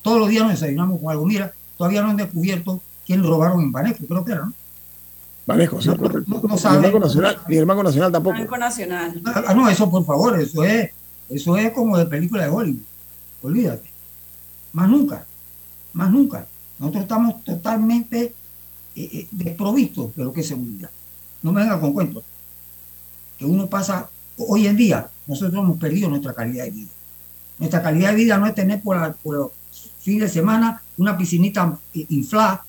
Todos 0.02 0.20
los 0.20 0.29
días 0.29 0.42
nos 0.44 0.52
desayunamos 0.52 1.00
con 1.00 1.11
algo. 1.11 1.26
Mira, 1.26 1.52
todavía 1.76 2.02
no 2.02 2.11
han 2.11 2.16
descubierto 2.16 2.81
quién 3.05 3.22
robaron 3.22 3.61
en 3.61 3.72
Banejo, 3.72 4.07
creo 4.07 4.24
que 4.24 4.33
era, 4.33 4.46
¿no? 4.46 4.52
Banejo, 5.46 5.81
sí, 5.81 5.88
no, 5.88 5.96
no, 5.96 6.42
no 6.42 6.59
sabe. 6.59 6.79
Ni 6.79 6.87
el 6.87 6.92
Banco 6.92 7.07
Nacional, 7.07 7.38
ni 7.48 7.57
el 7.57 7.64
Banco 7.64 7.83
Nacional 7.85 8.12
tampoco. 8.12 8.37
Banco 8.37 8.57
Nacional. 8.57 9.22
Ah, 9.24 9.55
no, 9.55 9.68
eso 9.68 9.88
por 9.88 10.05
favor, 10.05 10.40
eso 10.40 10.64
es, 10.64 10.90
eso 11.29 11.57
es 11.57 11.72
como 11.72 11.96
de 11.96 12.07
película 12.07 12.44
de 12.44 12.50
Hollywood. 12.50 12.83
Olvídate. 13.42 13.88
Más 14.72 14.88
nunca, 14.88 15.24
más 15.92 16.11
nunca. 16.11 16.46
Nosotros 16.79 17.02
estamos 17.02 17.44
totalmente 17.44 18.35
eh, 18.96 19.11
eh, 19.12 19.29
desprovistos 19.31 20.14
de 20.16 20.24
lo 20.24 20.33
que 20.33 20.40
es 20.40 20.48
seguridad. 20.48 20.90
No 21.42 21.52
me 21.52 21.62
venga 21.62 21.81
con 21.81 21.92
cuentos. 21.92 22.24
Que 23.38 23.44
uno 23.44 23.66
pasa, 23.68 24.09
hoy 24.37 24.66
en 24.66 24.76
día, 24.76 25.09
nosotros 25.27 25.62
hemos 25.62 25.79
perdido 25.79 26.09
nuestra 26.09 26.33
calidad 26.33 26.65
de 26.65 26.71
vida. 26.71 26.89
Nuestra 27.59 27.83
calidad 27.83 28.11
de 28.11 28.17
vida 28.17 28.39
no 28.39 28.47
es 28.47 28.55
tener 28.55 28.81
por, 28.81 28.97
la, 28.97 29.12
por 29.12 29.53
fines 29.99 30.23
de 30.23 30.29
semana 30.29 30.83
una 30.99 31.17
piscinita 31.17 31.79
inflada, 31.93 32.65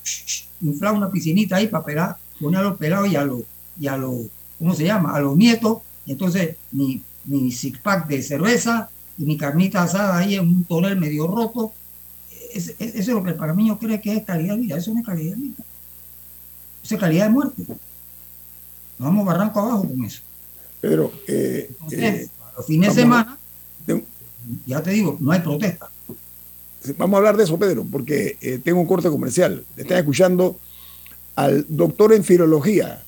inflar 0.61 0.93
una 0.93 1.11
piscinita 1.11 1.57
ahí 1.57 1.67
para 1.67 1.85
pegar, 1.85 2.17
poner 2.39 2.61
a 2.61 2.63
los 2.63 2.77
pelados 2.77 3.09
y 3.09 3.15
a 3.15 3.23
los, 3.23 3.41
y 3.79 3.87
a 3.87 3.97
los, 3.97 4.15
¿cómo 4.57 4.73
se 4.73 4.85
llama? 4.85 5.15
A 5.15 5.19
los 5.19 5.35
nietos. 5.37 5.79
Y 6.05 6.13
entonces 6.13 6.55
mi, 6.71 7.01
mi 7.25 7.51
six 7.51 7.79
pack 7.79 8.07
de 8.07 8.21
cerveza 8.21 8.89
y 9.17 9.23
mi 9.23 9.37
carnita 9.37 9.83
asada 9.83 10.17
ahí 10.17 10.35
en 10.35 10.47
un 10.47 10.63
tonel 10.63 10.97
medio 10.97 11.27
roto. 11.27 11.73
Eso 12.53 12.71
es, 12.79 12.95
es, 12.95 13.07
lo 13.07 13.23
que 13.23 13.31
el 13.31 13.35
panameño 13.35 13.77
cree 13.77 14.01
que 14.01 14.15
es 14.15 14.23
calidad 14.23 14.55
de 14.55 14.61
vida. 14.61 14.77
Eso 14.77 14.93
no 14.93 15.01
es 15.01 15.05
calidad 15.05 15.35
de 15.35 15.41
vida. 15.41 15.63
Eso 16.83 16.95
es 16.95 17.01
calidad 17.01 17.25
de 17.25 17.31
muerte. 17.31 17.63
Nos 17.67 17.77
vamos 19.09 19.25
barranco 19.25 19.59
abajo 19.59 19.87
con 19.87 20.03
eso. 20.05 20.21
Pero, 20.81 21.11
eh, 21.27 21.67
entonces, 21.69 21.99
eh, 21.99 22.29
los 22.57 22.65
fines 22.65 22.95
de 22.95 23.01
semana, 23.01 23.37
ya 24.65 24.81
te 24.81 24.91
digo, 24.91 25.17
no 25.19 25.31
hay 25.31 25.41
protesta. 25.41 25.89
Vamos 26.97 27.15
a 27.15 27.17
hablar 27.17 27.37
de 27.37 27.43
eso, 27.43 27.57
Pedro, 27.59 27.85
porque 27.89 28.37
eh, 28.41 28.59
tengo 28.63 28.79
un 28.79 28.87
corte 28.87 29.09
comercial. 29.09 29.63
Están 29.75 29.97
escuchando 29.97 30.57
al 31.35 31.65
doctor 31.69 32.13
en 32.13 32.23
filología 32.23 33.03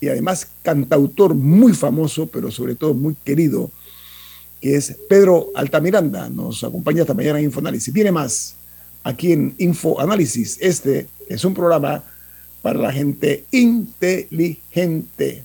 y 0.00 0.08
además 0.08 0.48
cantautor 0.62 1.34
muy 1.34 1.72
famoso, 1.72 2.26
pero 2.26 2.50
sobre 2.50 2.74
todo 2.74 2.94
muy 2.94 3.14
querido, 3.24 3.70
que 4.60 4.76
es 4.76 4.96
Pedro 5.08 5.48
Altamiranda. 5.54 6.28
Nos 6.28 6.64
acompaña 6.64 7.02
esta 7.02 7.14
mañana 7.14 7.38
en 7.38 7.46
Infoanálisis. 7.46 7.92
Viene 7.94 8.12
más 8.12 8.54
aquí 9.02 9.32
en 9.32 9.54
Infoanálisis. 9.58 10.58
Este 10.60 11.06
es 11.28 11.44
un 11.44 11.54
programa 11.54 12.02
para 12.62 12.78
la 12.78 12.92
gente 12.92 13.44
inteligente. 13.50 15.44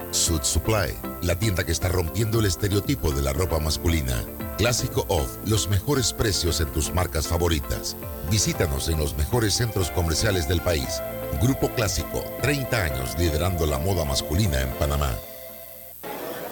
Suit 0.11 0.43
Supply, 0.43 0.93
la 1.21 1.35
tienda 1.35 1.63
que 1.63 1.71
está 1.71 1.87
rompiendo 1.87 2.41
el 2.41 2.45
estereotipo 2.45 3.11
de 3.11 3.21
la 3.21 3.31
ropa 3.31 3.59
masculina. 3.59 4.25
Clásico 4.57 5.05
Off, 5.07 5.37
los 5.45 5.69
mejores 5.69 6.11
precios 6.11 6.59
en 6.59 6.67
tus 6.67 6.93
marcas 6.93 7.27
favoritas. 7.27 7.95
Visítanos 8.29 8.89
en 8.89 8.97
los 8.97 9.15
mejores 9.15 9.53
centros 9.53 9.89
comerciales 9.89 10.49
del 10.49 10.59
país. 10.59 11.01
Grupo 11.41 11.69
Clásico, 11.69 12.23
30 12.41 12.83
años 12.83 13.17
liderando 13.17 13.65
la 13.65 13.77
moda 13.79 14.03
masculina 14.03 14.61
en 14.61 14.69
Panamá. 14.71 15.15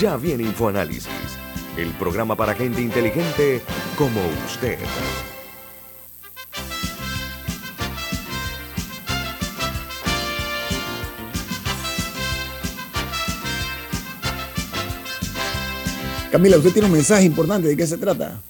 Ya 0.00 0.16
viene 0.16 0.44
InfoAnálisis, 0.44 1.10
el 1.76 1.90
programa 1.90 2.34
para 2.34 2.54
gente 2.54 2.80
inteligente 2.80 3.60
como 3.98 4.18
usted. 4.46 4.78
Camila, 16.32 16.56
usted 16.56 16.72
tiene 16.72 16.86
un 16.86 16.92
mensaje 16.92 17.24
importante. 17.24 17.68
¿De 17.68 17.76
qué 17.76 17.86
se 17.86 17.98
trata? 17.98 18.40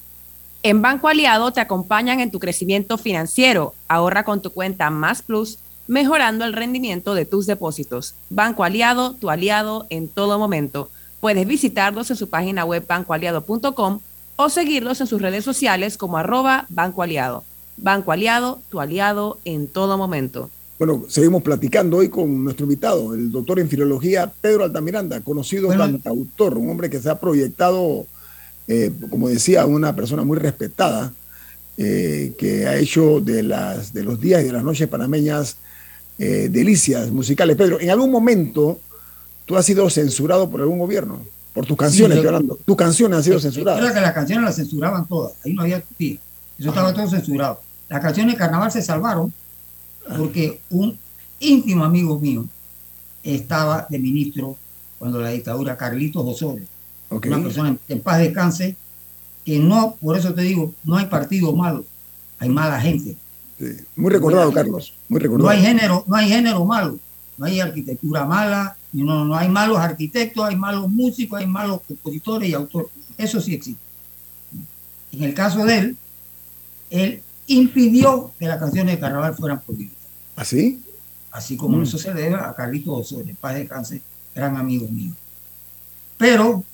En 0.62 0.80
Banco 0.80 1.08
Aliado 1.08 1.52
te 1.52 1.60
acompañan 1.60 2.20
en 2.20 2.30
tu 2.30 2.38
crecimiento 2.38 2.96
financiero. 2.96 3.74
Ahorra 3.88 4.22
con 4.22 4.40
tu 4.40 4.52
cuenta 4.52 4.88
Más 4.90 5.22
Plus, 5.22 5.58
mejorando 5.88 6.44
el 6.44 6.52
rendimiento 6.52 7.14
de 7.14 7.24
tus 7.24 7.46
depósitos. 7.46 8.14
Banco 8.28 8.62
Aliado, 8.62 9.14
tu 9.14 9.30
aliado 9.30 9.88
en 9.90 10.06
todo 10.06 10.38
momento. 10.38 10.90
Puedes 11.20 11.46
visitarlos 11.46 12.10
en 12.10 12.16
su 12.16 12.28
página 12.28 12.64
web 12.64 12.84
bancoaliado.com 12.86 14.00
o 14.36 14.48
seguirlos 14.48 15.00
en 15.00 15.06
sus 15.06 15.20
redes 15.20 15.44
sociales 15.44 15.98
como 15.98 16.16
arroba 16.16 16.66
Banco 16.70 17.02
Aliado. 17.02 17.44
Banco 17.76 18.12
Aliado, 18.12 18.60
tu 18.70 18.80
aliado 18.80 19.38
en 19.44 19.66
todo 19.66 19.98
momento. 19.98 20.50
Bueno, 20.78 21.04
seguimos 21.08 21.42
platicando 21.42 21.98
hoy 21.98 22.08
con 22.08 22.42
nuestro 22.42 22.64
invitado, 22.64 23.14
el 23.14 23.30
doctor 23.30 23.60
en 23.60 23.68
filología 23.68 24.32
Pedro 24.40 24.64
Altamiranda, 24.64 25.20
conocido 25.20 25.66
Bueno. 25.66 25.84
cantautor, 25.84 26.56
un 26.56 26.70
hombre 26.70 26.88
que 26.88 26.98
se 26.98 27.10
ha 27.10 27.20
proyectado, 27.20 28.06
eh, 28.66 28.90
como 29.10 29.28
decía, 29.28 29.66
una 29.66 29.94
persona 29.94 30.24
muy 30.24 30.38
respetada, 30.38 31.12
eh, 31.76 32.32
que 32.38 32.66
ha 32.66 32.78
hecho 32.78 33.20
de, 33.20 33.42
las, 33.42 33.92
de 33.92 34.04
los 34.04 34.20
días 34.22 34.40
y 34.42 34.46
de 34.46 34.52
las 34.52 34.64
noches 34.64 34.88
panameñas 34.88 35.58
eh, 36.18 36.48
delicias 36.50 37.10
musicales. 37.10 37.56
Pedro, 37.56 37.78
en 37.78 37.90
algún 37.90 38.10
momento 38.10 38.78
tú 39.50 39.56
has 39.56 39.66
sido 39.66 39.90
censurado 39.90 40.48
por 40.48 40.60
algún 40.60 40.78
gobierno, 40.78 41.18
por 41.52 41.66
tus 41.66 41.76
canciones, 41.76 42.14
yo- 42.14 42.22
estoy 42.22 42.36
hablando. 42.36 42.56
Tus 42.64 42.76
canciones 42.76 43.16
han 43.16 43.24
sido 43.24 43.34
Era 43.34 43.42
censuradas. 43.42 43.92
que 43.92 44.00
las 44.00 44.12
canciones 44.12 44.44
las 44.44 44.54
censuraban 44.54 45.08
todas, 45.08 45.32
ahí 45.44 45.54
no 45.54 45.62
había 45.62 45.82
tía. 45.96 46.18
Eso 46.56 46.68
estaba 46.68 46.94
todo 46.94 47.10
censurado. 47.10 47.60
Las 47.88 48.00
canciones 48.00 48.34
de 48.34 48.38
carnaval 48.38 48.70
se 48.70 48.80
salvaron 48.80 49.32
porque 50.16 50.60
un 50.70 50.96
íntimo 51.40 51.84
amigo 51.84 52.16
mío 52.20 52.46
estaba 53.24 53.88
de 53.90 53.98
ministro 53.98 54.56
cuando 55.00 55.20
la 55.20 55.30
dictadura, 55.30 55.76
Carlitos 55.76 56.24
Osorio, 56.24 56.64
Ok. 57.08 57.26
una 57.26 57.42
persona 57.42 57.70
en, 57.70 57.80
en 57.88 58.00
paz 58.02 58.18
descanse, 58.20 58.76
que 59.44 59.58
no, 59.58 59.96
por 60.00 60.16
eso 60.16 60.32
te 60.32 60.42
digo, 60.42 60.72
no 60.84 60.96
hay 60.96 61.06
partido 61.06 61.52
malo, 61.56 61.84
hay 62.38 62.50
mala 62.50 62.80
gente. 62.80 63.16
Muy 63.96 64.12
recordado, 64.12 64.52
Carlos, 64.52 64.94
muy 65.08 65.18
recordado. 65.18 65.48
No 65.48 65.50
hay 65.50 65.60
género, 65.60 66.04
no 66.06 66.14
hay 66.14 66.28
género 66.28 66.64
malo, 66.64 67.00
no 67.36 67.46
hay 67.46 67.58
arquitectura 67.58 68.24
mala, 68.24 68.76
no, 68.92 69.24
no 69.24 69.36
hay 69.36 69.48
malos 69.48 69.78
arquitectos, 69.78 70.44
hay 70.44 70.56
malos 70.56 70.88
músicos, 70.88 71.40
hay 71.40 71.46
malos 71.46 71.80
compositores 71.86 72.48
y 72.48 72.54
autores. 72.54 72.90
Eso 73.16 73.40
sí 73.40 73.54
existe. 73.54 73.80
En 75.12 75.22
el 75.24 75.34
caso 75.34 75.64
de 75.64 75.78
él, 75.78 75.96
él 76.90 77.22
impidió 77.46 78.32
que 78.38 78.46
las 78.46 78.58
canciones 78.58 78.94
de 78.94 79.00
carnaval 79.00 79.34
fueran 79.34 79.60
prohibidas. 79.60 79.96
¿Así? 80.36 80.80
Así 81.30 81.56
como 81.56 81.78
Mm. 81.78 81.82
eso 81.82 81.98
se 81.98 82.12
debe 82.14 82.34
a 82.34 82.54
Carlitos 82.54 83.00
Osorio, 83.12 83.34
paz 83.40 83.54
descanse, 83.54 84.02
gran 84.34 84.56
amigo 84.56 84.88
mío. 84.88 85.12
Pero 86.16 86.64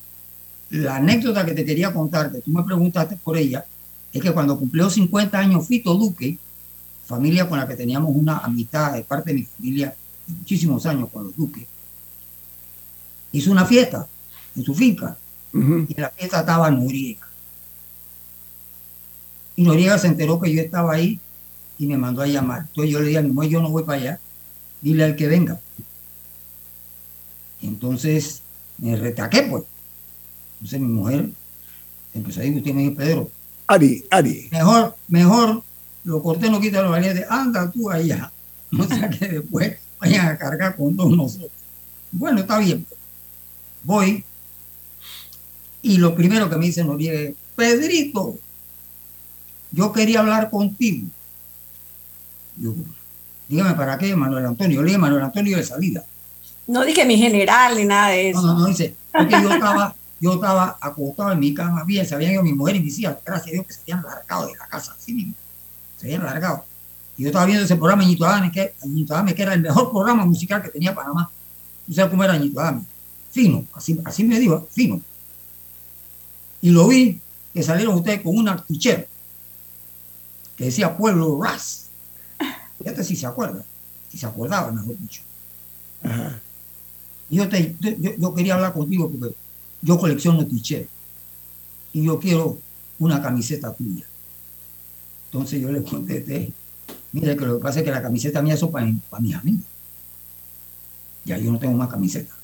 la 0.70 0.96
anécdota 0.96 1.44
que 1.44 1.52
te 1.52 1.64
quería 1.64 1.92
contar, 1.92 2.32
que 2.32 2.40
tú 2.40 2.50
me 2.50 2.62
preguntaste 2.64 3.16
por 3.16 3.36
ella, 3.36 3.64
es 4.12 4.22
que 4.22 4.32
cuando 4.32 4.58
cumplió 4.58 4.88
50 4.88 5.38
años 5.38 5.66
Fito 5.66 5.94
Duque, 5.94 6.38
familia 7.06 7.48
con 7.48 7.58
la 7.58 7.68
que 7.68 7.76
teníamos 7.76 8.10
una 8.14 8.38
amistad 8.38 8.94
de 8.94 9.02
parte 9.02 9.30
de 9.30 9.40
mi 9.40 9.42
familia 9.44 9.94
de 10.26 10.34
muchísimos 10.34 10.84
años 10.86 11.08
con 11.12 11.24
los 11.24 11.36
Duques, 11.36 11.66
hizo 13.38 13.50
una 13.50 13.66
fiesta 13.66 14.06
en 14.54 14.64
su 14.64 14.74
finca 14.74 15.16
y 15.52 15.58
en 15.58 15.94
la 15.96 16.10
fiesta 16.10 16.40
estaba 16.40 16.70
Noriega. 16.70 17.26
Y 19.54 19.62
Noriega 19.62 19.98
se 19.98 20.08
enteró 20.08 20.40
que 20.40 20.52
yo 20.52 20.60
estaba 20.60 20.92
ahí 20.94 21.18
y 21.78 21.86
me 21.86 21.96
mandó 21.96 22.22
a 22.22 22.26
llamar. 22.26 22.66
Entonces 22.68 22.92
yo 22.92 23.00
le 23.00 23.06
dije 23.06 23.18
a 23.18 23.22
mi 23.22 23.30
mujer, 23.30 23.50
yo 23.50 23.62
no 23.62 23.70
voy 23.70 23.84
para 23.84 24.00
allá, 24.00 24.20
dile 24.82 25.04
al 25.04 25.16
que 25.16 25.26
venga. 25.28 25.60
Entonces 27.62 28.42
me 28.78 28.96
retaqué, 28.96 29.42
pues. 29.44 29.64
Entonces 30.54 30.80
mi 30.80 30.88
mujer 30.88 31.30
empezó 32.14 32.40
a 32.40 32.44
discutir, 32.44 32.74
me 32.74 32.82
dijo, 32.82 32.96
Pedro, 32.96 33.30
Ari, 33.66 34.04
Ari. 34.10 34.48
mejor, 34.52 34.96
mejor, 35.08 35.62
lo 36.04 36.22
corté, 36.22 36.50
no 36.50 36.60
quita 36.60 36.82
los 36.82 36.90
valientes, 36.90 37.26
anda 37.28 37.70
tú 37.70 37.90
allá. 37.90 38.32
No 38.68 38.84
sea 38.84 39.08
que 39.08 39.28
después 39.28 39.78
vayan 40.00 40.26
a 40.26 40.36
cargar 40.36 40.76
con 40.76 40.96
todos 40.96 41.16
nosotros. 41.16 41.52
Bueno, 42.10 42.40
está 42.40 42.58
bien. 42.58 42.84
Voy. 43.86 44.24
Y 45.80 45.98
lo 45.98 46.14
primero 46.16 46.50
que 46.50 46.56
me 46.56 46.66
dice 46.66 46.82
Noriega 46.82 47.20
es, 47.20 47.34
Pedrito, 47.54 48.36
yo 49.70 49.92
quería 49.92 50.20
hablar 50.20 50.50
contigo. 50.50 51.06
Yo, 52.56 52.74
dígame 53.48 53.74
para 53.74 53.96
qué, 53.96 54.16
Manuel 54.16 54.46
Antonio. 54.46 54.76
Yo 54.76 54.82
le 54.82 54.88
dije 54.88 54.98
Manuel 54.98 55.22
Antonio 55.22 55.56
de 55.56 55.62
salida. 55.62 56.04
No 56.66 56.84
dije 56.84 57.04
mi 57.04 57.16
general 57.16 57.76
ni 57.76 57.84
nada 57.84 58.08
de 58.08 58.30
eso. 58.30 58.42
No, 58.42 58.54
no, 58.54 58.60
no, 58.60 58.66
dice, 58.66 58.96
porque 59.12 59.40
yo 59.40 59.50
estaba, 59.54 59.94
yo 60.20 60.34
estaba 60.34 60.76
acostado 60.80 61.30
en 61.30 61.38
mi 61.38 61.54
cama 61.54 61.84
bien, 61.84 62.04
sabían 62.04 62.34
que 62.34 62.42
mi 62.42 62.54
mujer 62.54 62.74
y 62.74 62.80
mis 62.80 62.98
hijas, 62.98 63.18
gracias 63.24 63.48
a 63.48 63.52
Dios, 63.52 63.66
que 63.66 63.72
se 63.72 63.80
habían 63.82 64.02
largado 64.02 64.48
de 64.48 64.56
la 64.56 64.66
casa, 64.66 64.96
así 64.98 65.12
mismo, 65.14 65.34
se 65.96 66.06
habían 66.06 66.24
largado. 66.24 66.64
Y 67.16 67.22
yo 67.22 67.28
estaba 67.28 67.46
viendo 67.46 67.64
ese 67.64 67.76
programa 67.76 68.02
Ñito 68.02 68.26
Adame, 68.26 68.50
que, 68.50 68.74
Ñito 68.84 69.14
Adame, 69.14 69.32
que 69.32 69.42
era 69.42 69.54
el 69.54 69.60
mejor 69.60 69.92
programa 69.92 70.26
musical 70.26 70.60
que 70.60 70.70
tenía 70.70 70.92
Panamá. 70.92 71.30
¿Tú 71.86 71.92
sabes 71.92 72.10
cómo 72.10 72.24
era 72.24 72.36
Ñito 72.36 72.58
Adame? 72.58 72.82
Fino, 73.36 73.66
así, 73.74 74.00
así 74.02 74.24
me 74.24 74.40
dijo, 74.40 74.66
fino. 74.72 74.98
Y 76.62 76.70
lo 76.70 76.88
vi 76.88 77.20
que 77.52 77.62
salieron 77.62 77.96
ustedes 77.96 78.22
con 78.22 78.34
una 78.34 78.64
tichera 78.64 79.04
que 80.56 80.64
decía 80.64 80.96
Pueblo 80.96 81.38
Ras. 81.42 81.88
Fíjate 82.78 83.04
si 83.04 83.14
se 83.14 83.26
acuerda, 83.26 83.62
si 84.10 84.16
se 84.16 84.24
acordaba, 84.24 84.72
mejor 84.72 84.98
dicho. 84.98 85.20
Yo, 87.28 87.46
te, 87.50 87.76
yo, 87.78 88.16
yo 88.16 88.34
quería 88.34 88.54
hablar 88.54 88.72
contigo 88.72 89.10
porque 89.10 89.34
yo 89.82 89.98
colecciono 89.98 90.46
t-shirts 90.46 90.88
y 91.92 92.04
yo 92.04 92.18
quiero 92.18 92.56
una 92.98 93.20
camiseta 93.20 93.70
tuya. 93.74 94.06
Entonces 95.26 95.60
yo 95.60 95.70
le 95.70 95.82
contesté, 95.82 96.54
mira 97.12 97.36
que 97.36 97.44
lo 97.44 97.58
que 97.58 97.62
pasa 97.62 97.80
es 97.80 97.84
que 97.84 97.90
la 97.90 98.00
camiseta 98.00 98.40
mía 98.40 98.54
es 98.54 98.64
para, 98.64 98.90
para 99.10 99.22
mis 99.22 99.34
amigos. 99.34 99.66
Ya 101.26 101.36
yo 101.36 101.52
no 101.52 101.58
tengo 101.58 101.76
más 101.76 101.90
camiseta. 101.90 102.35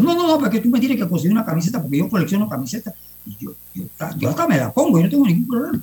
No, 0.00 0.14
no, 0.14 0.26
no, 0.26 0.38
porque 0.38 0.60
tú 0.60 0.68
me 0.68 0.80
tienes 0.80 0.98
que 0.98 1.08
conseguir 1.08 1.32
una 1.32 1.44
camiseta 1.44 1.80
porque 1.80 1.98
yo 1.98 2.08
colecciono 2.08 2.48
camisetas 2.48 2.94
y 3.26 3.36
yo, 3.38 3.54
yo, 3.74 3.84
yo 4.18 4.30
hasta 4.30 4.46
me 4.46 4.56
la 4.56 4.72
pongo, 4.72 4.98
yo 4.98 5.04
no 5.04 5.10
tengo 5.10 5.26
ningún 5.26 5.46
problema. 5.46 5.82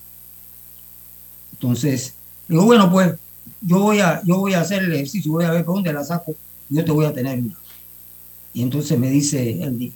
Entonces, 1.54 2.14
digo, 2.48 2.66
bueno, 2.66 2.90
pues 2.92 3.14
yo 3.62 3.80
voy 3.80 4.00
a, 4.00 4.22
yo 4.24 4.38
voy 4.38 4.54
a 4.54 4.62
hacer 4.62 4.84
el 4.84 4.94
ejercicio, 4.94 5.32
voy 5.32 5.46
a 5.46 5.52
ver 5.52 5.66
por 5.66 5.76
dónde 5.76 5.94
la 5.94 6.04
saco, 6.04 6.36
yo 6.70 6.84
te 6.84 6.92
voy 6.92 7.06
a 7.06 7.14
tener. 7.14 7.42
Y 8.54 8.62
entonces 8.62 8.98
me 8.98 9.10
dice 9.10 9.62
él, 9.62 9.94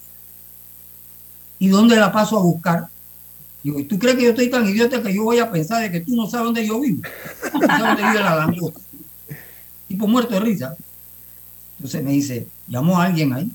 ¿y 1.59 1.68
dónde 1.68 1.95
la 1.95 2.11
paso 2.11 2.38
a 2.38 2.43
buscar? 2.43 2.88
Digo, 3.64 3.80
¿y 3.80 3.86
tú 3.86 3.97
crees 3.97 4.18
que 4.18 4.24
yo 4.24 4.30
estoy 4.32 4.49
tan 4.49 4.68
idiota 4.68 5.01
que 5.01 5.14
yo 5.14 5.24
voy 5.24 5.39
a 5.39 5.49
pensar 5.49 5.82
de 5.82 5.89
que 5.89 6.01
tú 6.01 6.16
no 6.16 6.30
sabes 6.30 6.45
dónde 6.45 6.68
yo 6.68 6.82
vivo? 6.82 7.01
Dónde 7.53 8.03
vive 8.03 8.20
la 8.20 8.53
tipo 9.88 10.07
muerto 10.07 10.34
de 10.34 10.39
risa. 10.39 10.76
Entonces 11.78 12.03
me 12.03 12.11
dice, 12.11 12.47
llamó 12.68 12.99
a 12.99 13.05
alguien 13.05 13.32
ahí, 13.32 13.51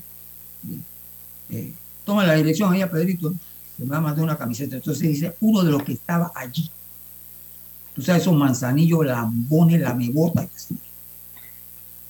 eh, 1.49 1.73
toma 2.03 2.25
la 2.25 2.35
dirección 2.35 2.71
ahí 2.71 2.81
a 2.81 2.89
Pedrito, 2.89 3.33
que 3.77 3.83
me 3.83 3.91
va 3.91 3.97
a 3.97 4.01
mandar 4.01 4.23
una 4.23 4.37
camiseta. 4.37 4.75
Entonces 4.75 5.07
dice, 5.07 5.35
uno 5.41 5.63
de 5.63 5.71
los 5.71 5.83
que 5.83 5.93
estaba 5.93 6.31
allí. 6.35 6.69
Tú 7.93 8.01
sabes, 8.01 8.21
esos 8.21 8.35
manzanillos, 8.35 9.05
lambones, 9.05 9.81
lamebotas. 9.81 10.67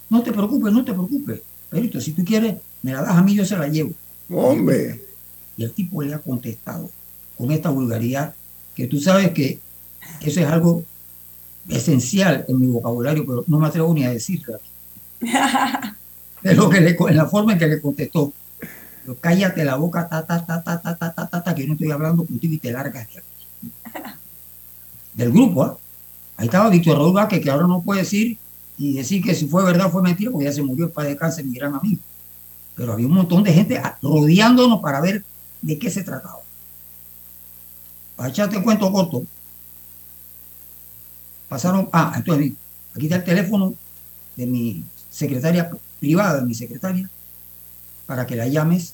No 0.10 0.22
te 0.24 0.32
preocupes, 0.32 0.74
no 0.74 0.84
te 0.84 0.94
preocupes. 0.94 1.42
Pedrito, 1.70 2.02
si 2.02 2.14
tú 2.14 2.24
quieres, 2.24 2.58
me 2.82 2.94
la 2.94 3.02
das 3.02 3.16
a 3.16 3.22
mí, 3.22 3.36
yo 3.36 3.46
se 3.46 3.58
la 3.58 3.68
llevo. 3.68 3.92
Hombre. 4.30 5.04
Y 5.58 5.64
el 5.64 5.72
tipo 5.72 6.02
le 6.02 6.14
ha 6.14 6.20
contestado 6.20 6.90
con 7.38 7.52
esta 7.52 7.70
vulgaridad, 7.70 8.34
que 8.76 8.88
tú 8.88 9.00
sabes 9.00 9.32
que 9.32 9.60
eso 10.22 10.40
es 10.40 10.48
algo 10.48 10.84
esencial 11.68 12.46
en 12.48 12.60
mi 12.60 12.68
vocabulario, 12.68 13.26
pero 13.26 13.44
no 13.48 13.60
me 13.60 13.68
atrevo 13.68 13.94
ni 13.94 14.04
a 14.04 14.12
decirlo. 14.12 14.58
Lo 16.44 16.70
que 16.70 16.82
le, 16.82 16.98
en 16.98 17.18
la 17.18 17.26
forma 17.26 17.54
en 17.54 17.60
que 17.60 17.68
le 17.68 17.82
contestó. 17.82 18.34
Cállate 19.22 19.66
la 19.66 19.76
boca, 19.76 20.08
ta, 20.08 20.26
ta, 20.26 20.46
ta, 20.46 20.62
ta, 20.64 20.80
ta, 20.82 20.96
ta, 20.96 21.14
ta, 21.14 21.44
ta, 21.44 21.56
que 21.56 21.66
no 21.66 21.74
estoy 21.74 21.92
hablando 21.92 22.26
contigo 22.26 22.54
y 22.54 22.58
te 22.60 22.72
largas. 22.72 23.08
Del 25.14 25.32
grupo, 25.32 25.64
¿ah? 25.64 25.78
Ahí 26.38 26.46
estaba 26.46 26.70
Víctor 26.70 26.98
Raúl 26.98 27.14
Vázquez, 27.14 27.42
que 27.42 27.50
ahora 27.50 27.68
no 27.68 27.82
puede 27.82 28.02
decir 28.02 28.38
y 28.78 28.94
decir 28.94 29.22
que 29.22 29.36
si 29.36 29.48
fue 29.48 29.66
verdad 29.66 29.92
fue 29.92 30.02
mentira, 30.02 30.32
porque 30.32 30.46
ya 30.46 30.54
se 30.54 30.62
murió 30.62 30.86
el 30.86 30.92
padre 30.92 31.10
de 31.10 31.18
cáncer, 31.18 31.44
mi 31.44 31.54
gran 31.54 31.76
amigo. 31.76 32.02
Pero 32.76 32.94
había 32.94 33.08
un 33.08 33.14
montón 33.14 33.44
de 33.44 33.52
gente 33.52 33.82
rodeándonos 34.02 34.80
para 34.80 35.02
ver 35.02 35.26
de 35.62 35.78
qué 35.78 35.90
se 35.90 36.04
trataba. 36.04 36.40
Para 38.16 38.30
echarte 38.30 38.62
cuento 38.64 38.90
corto, 38.90 39.24
pasaron, 41.50 41.90
ah, 41.92 42.14
entonces 42.16 42.54
aquí 42.96 43.06
está 43.08 43.18
el 43.18 43.24
teléfono 43.26 43.74
de 44.38 44.46
mi 44.46 44.84
secretaria 45.10 45.70
privada, 46.00 46.40
de 46.40 46.46
mi 46.46 46.54
secretaria, 46.54 47.10
para 48.06 48.26
que 48.26 48.36
la 48.36 48.48
llames 48.48 48.94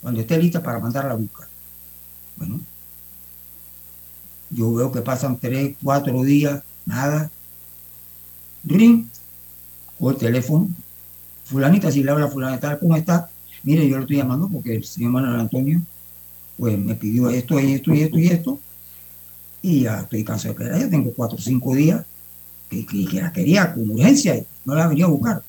cuando 0.00 0.20
esté 0.20 0.38
lista 0.38 0.62
para 0.62 0.78
mandarla 0.78 1.12
a 1.12 1.16
buscar. 1.16 1.48
Bueno, 2.36 2.60
yo 4.50 4.72
veo 4.74 4.92
que 4.92 5.00
pasan 5.00 5.38
tres, 5.38 5.76
cuatro 5.82 6.22
días, 6.22 6.62
nada. 6.84 7.30
Ring, 8.64 9.06
o 9.98 10.10
el 10.10 10.16
teléfono. 10.16 10.68
Fulanita, 11.44 11.90
si 11.90 12.02
le 12.02 12.10
habla 12.10 12.28
fulanita, 12.28 12.78
¿cómo 12.78 12.96
está? 12.96 13.30
Mire, 13.62 13.88
yo 13.88 13.96
lo 13.96 14.02
estoy 14.02 14.16
llamando 14.16 14.48
porque 14.48 14.74
el 14.76 14.84
señor 14.84 15.12
Manuel 15.12 15.40
Antonio 15.40 15.80
pues 16.58 16.78
me 16.78 16.94
pidió 16.94 17.30
esto 17.30 17.58
y 17.58 17.72
esto 17.72 17.94
y 17.94 18.02
esto 18.02 18.18
y 18.18 18.26
esto. 18.26 18.60
Y 19.62 19.80
ya 19.82 20.00
estoy 20.00 20.24
cansado 20.24 20.54
de 20.54 20.64
esperar. 20.64 20.80
Ya 20.80 20.90
tengo 20.90 21.12
cuatro 21.12 21.38
o 21.38 21.40
cinco 21.40 21.74
días 21.74 22.04
que, 22.68 22.84
que, 22.84 23.20
la 23.20 23.32
quería 23.32 23.72
con 23.72 23.90
urgencia 23.90 24.44
no 24.64 24.74
la 24.74 24.88
venía 24.88 25.04
a 25.04 25.08
buscar. 25.08 25.42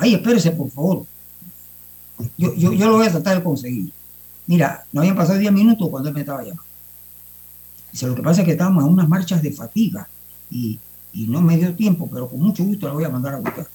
Ay, 0.00 0.14
espérese, 0.14 0.50
por 0.52 0.70
favor. 0.70 1.04
Yo, 2.38 2.54
yo, 2.54 2.72
yo 2.72 2.88
lo 2.88 2.96
voy 2.96 3.06
a 3.06 3.10
tratar 3.10 3.36
de 3.36 3.44
conseguir. 3.44 3.92
Mira, 4.46 4.82
no 4.92 5.02
habían 5.02 5.14
pasado 5.14 5.38
diez 5.38 5.52
minutos 5.52 5.90
cuando 5.90 6.08
él 6.08 6.14
me 6.14 6.22
estaba 6.22 6.40
llamando. 6.40 6.62
Dice, 7.92 8.06
lo 8.06 8.14
que 8.14 8.22
pasa 8.22 8.40
es 8.40 8.46
que 8.46 8.52
estábamos 8.52 8.82
en 8.84 8.90
unas 8.90 9.06
marchas 9.08 9.42
de 9.42 9.52
fatiga 9.52 10.08
y, 10.50 10.78
y 11.12 11.26
no 11.26 11.42
me 11.42 11.58
dio 11.58 11.74
tiempo, 11.74 12.08
pero 12.10 12.30
con 12.30 12.40
mucho 12.40 12.64
gusto 12.64 12.86
la 12.86 12.94
voy 12.94 13.04
a 13.04 13.10
mandar 13.10 13.34
a 13.34 13.38
buscar. 13.40 13.68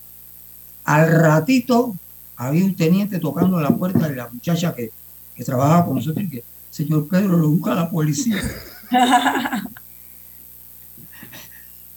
Al 0.83 1.11
ratito 1.11 1.95
había 2.37 2.65
un 2.65 2.75
teniente 2.75 3.19
tocando 3.19 3.61
la 3.61 3.69
puerta 3.69 4.09
de 4.09 4.15
la 4.15 4.27
muchacha 4.27 4.73
que, 4.73 4.91
que 5.35 5.43
trabajaba 5.43 5.85
con 5.85 5.95
nosotros 5.97 6.25
y 6.25 6.29
que, 6.29 6.43
señor 6.71 7.07
Pedro, 7.07 7.37
lo 7.37 7.49
busca 7.49 7.75
la 7.75 7.87
policía. 7.87 8.41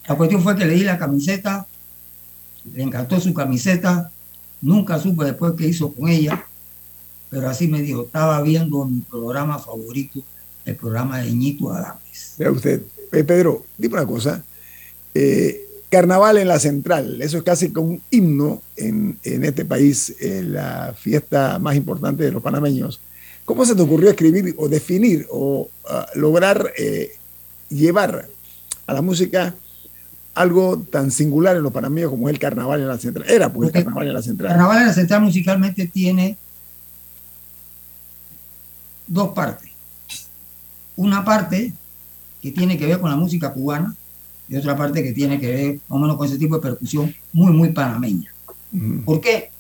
la 0.07 0.15
cuestión 0.17 0.43
fue 0.43 0.55
que 0.55 0.67
le 0.67 0.75
di 0.75 0.85
la 0.85 0.99
camiseta, 0.99 1.67
le 2.75 2.83
encantó 2.83 3.19
su 3.21 3.33
camiseta, 3.33 4.13
nunca 4.61 4.99
supe 4.99 5.25
después 5.25 5.55
qué 5.57 5.69
hizo 5.69 5.93
con 5.93 6.09
ella, 6.09 6.47
pero 7.31 7.49
así 7.49 7.69
me 7.69 7.83
dijo, 7.83 8.03
estaba 8.03 8.41
viendo 8.43 8.85
mi 8.85 9.01
programa 9.01 9.59
favorito, 9.59 10.21
el 10.65 10.77
programa 10.77 11.19
de 11.19 11.33
Ñito 11.33 11.73
Adames. 11.73 12.35
Vea 12.39 12.51
usted, 12.51 12.83
eh, 13.13 13.25
Pedro, 13.25 13.65
dime 13.77 13.95
una 13.95 14.07
cosa, 14.07 14.45
eh, 15.15 15.65
Carnaval 15.91 16.39
en 16.39 16.49
la 16.49 16.59
Central, 16.59 17.23
eso 17.23 17.39
es 17.39 17.43
casi 17.43 17.71
como 17.73 17.89
un 17.89 18.03
himno 18.11 18.63
en, 18.77 19.19
en 19.23 19.45
este 19.45 19.65
país, 19.65 20.15
la 20.21 20.95
fiesta 20.99 21.59
más 21.59 21.77
importante 21.77 22.25
de 22.25 22.33
los 22.33 22.43
panameños. 22.43 23.01
¿Cómo 23.49 23.65
se 23.65 23.75
te 23.75 23.81
ocurrió 23.81 24.11
escribir 24.11 24.55
o 24.59 24.69
definir 24.69 25.27
o 25.31 25.71
uh, 25.85 26.19
lograr 26.19 26.71
eh, 26.77 27.13
llevar 27.71 28.29
a 28.87 28.93
la 28.93 29.01
música 29.01 29.55
algo 30.39 30.79
tan 30.79 31.11
singular 31.11 31.57
en 31.57 31.63
los 31.63 31.73
panameños 31.73 32.11
como 32.11 32.29
es 32.29 32.35
el 32.35 32.39
Carnaval 32.39 32.81
en 32.81 32.89
la 32.89 32.99
Central? 32.99 33.29
Era 33.29 33.53
pues 33.53 33.69
el 33.69 33.73
Carnaval 33.73 34.07
en 34.07 34.15
la 34.15 34.23
Central. 34.23 34.51
Carnaval 34.51 34.79
en 34.79 34.87
la 34.87 34.93
Central 34.93 35.23
musicalmente 35.23 35.87
tiene 35.87 36.37
dos 39.07 39.31
partes. 39.31 39.71
Una 40.97 41.25
parte 41.25 41.73
que 42.41 42.53
tiene 42.53 42.79
que 42.79 42.87
ver 42.87 43.01
con 43.01 43.11
la 43.11 43.17
música 43.17 43.53
cubana, 43.53 43.95
y 44.49 44.57
otra 44.57 44.77
parte 44.77 45.03
que 45.03 45.13
tiene 45.13 45.39
que 45.39 45.49
ver 45.49 45.75
más 45.89 45.97
o 45.97 45.99
menos 45.99 46.17
con 46.17 46.27
ese 46.27 46.39
tipo 46.39 46.57
de 46.57 46.63
percusión 46.63 47.15
muy, 47.33 47.53
muy 47.53 47.71
panameña. 47.71 48.33
¿Por 49.05 49.21
qué? 49.21 49.51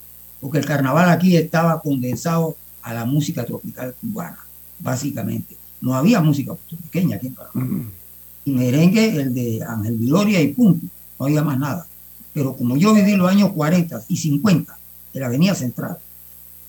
Porque 0.40 0.58
el 0.58 0.64
carnaval 0.64 1.10
aquí 1.10 1.36
estaba 1.36 1.80
condensado 1.80 2.56
a 2.82 2.94
la 2.94 3.04
música 3.04 3.44
tropical 3.44 3.94
cubana, 4.00 4.38
básicamente. 4.78 5.56
No 5.80 5.94
había 5.94 6.20
música 6.20 6.54
puertorriqueña 6.54 7.16
aquí 7.16 7.26
en 7.26 7.34
Panamá. 7.34 7.84
Y 8.48 8.50
merengue, 8.50 9.14
el 9.14 9.34
de 9.34 9.62
Ángel 9.62 9.98
Viloria 9.98 10.40
y 10.40 10.54
punto. 10.54 10.86
No 11.18 11.26
había 11.26 11.42
más 11.42 11.58
nada. 11.58 11.86
Pero 12.32 12.56
como 12.56 12.78
yo 12.78 12.94
viví 12.94 13.14
los 13.14 13.30
años 13.30 13.52
40 13.52 14.04
y 14.08 14.16
50 14.16 14.78
de 15.12 15.20
la 15.20 15.26
Avenida 15.26 15.54
Central 15.54 15.98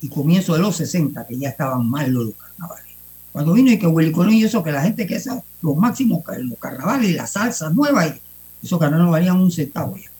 y 0.02 0.10
comienzo 0.10 0.52
de 0.52 0.58
los 0.58 0.76
60, 0.76 1.26
que 1.26 1.38
ya 1.38 1.48
estaban 1.48 1.88
mal 1.88 2.10
los 2.10 2.34
carnavales. 2.34 2.92
Cuando 3.32 3.54
vino 3.54 3.70
y 3.70 3.78
que 3.78 3.86
Willy 3.86 4.12
Colón 4.12 4.34
y 4.34 4.44
eso, 4.44 4.62
que 4.62 4.72
la 4.72 4.82
gente 4.82 5.06
que 5.06 5.14
es 5.14 5.26
los 5.62 5.76
máximos 5.76 6.22
los 6.26 6.58
carnavales, 6.58 7.14
la 7.14 7.26
salsa 7.26 7.70
nueva, 7.70 8.08
y 8.08 8.20
esos 8.62 8.78
carnavales 8.78 9.10
valían 9.10 9.40
un 9.40 9.50
centavo 9.50 9.96
ya. 9.96 10.10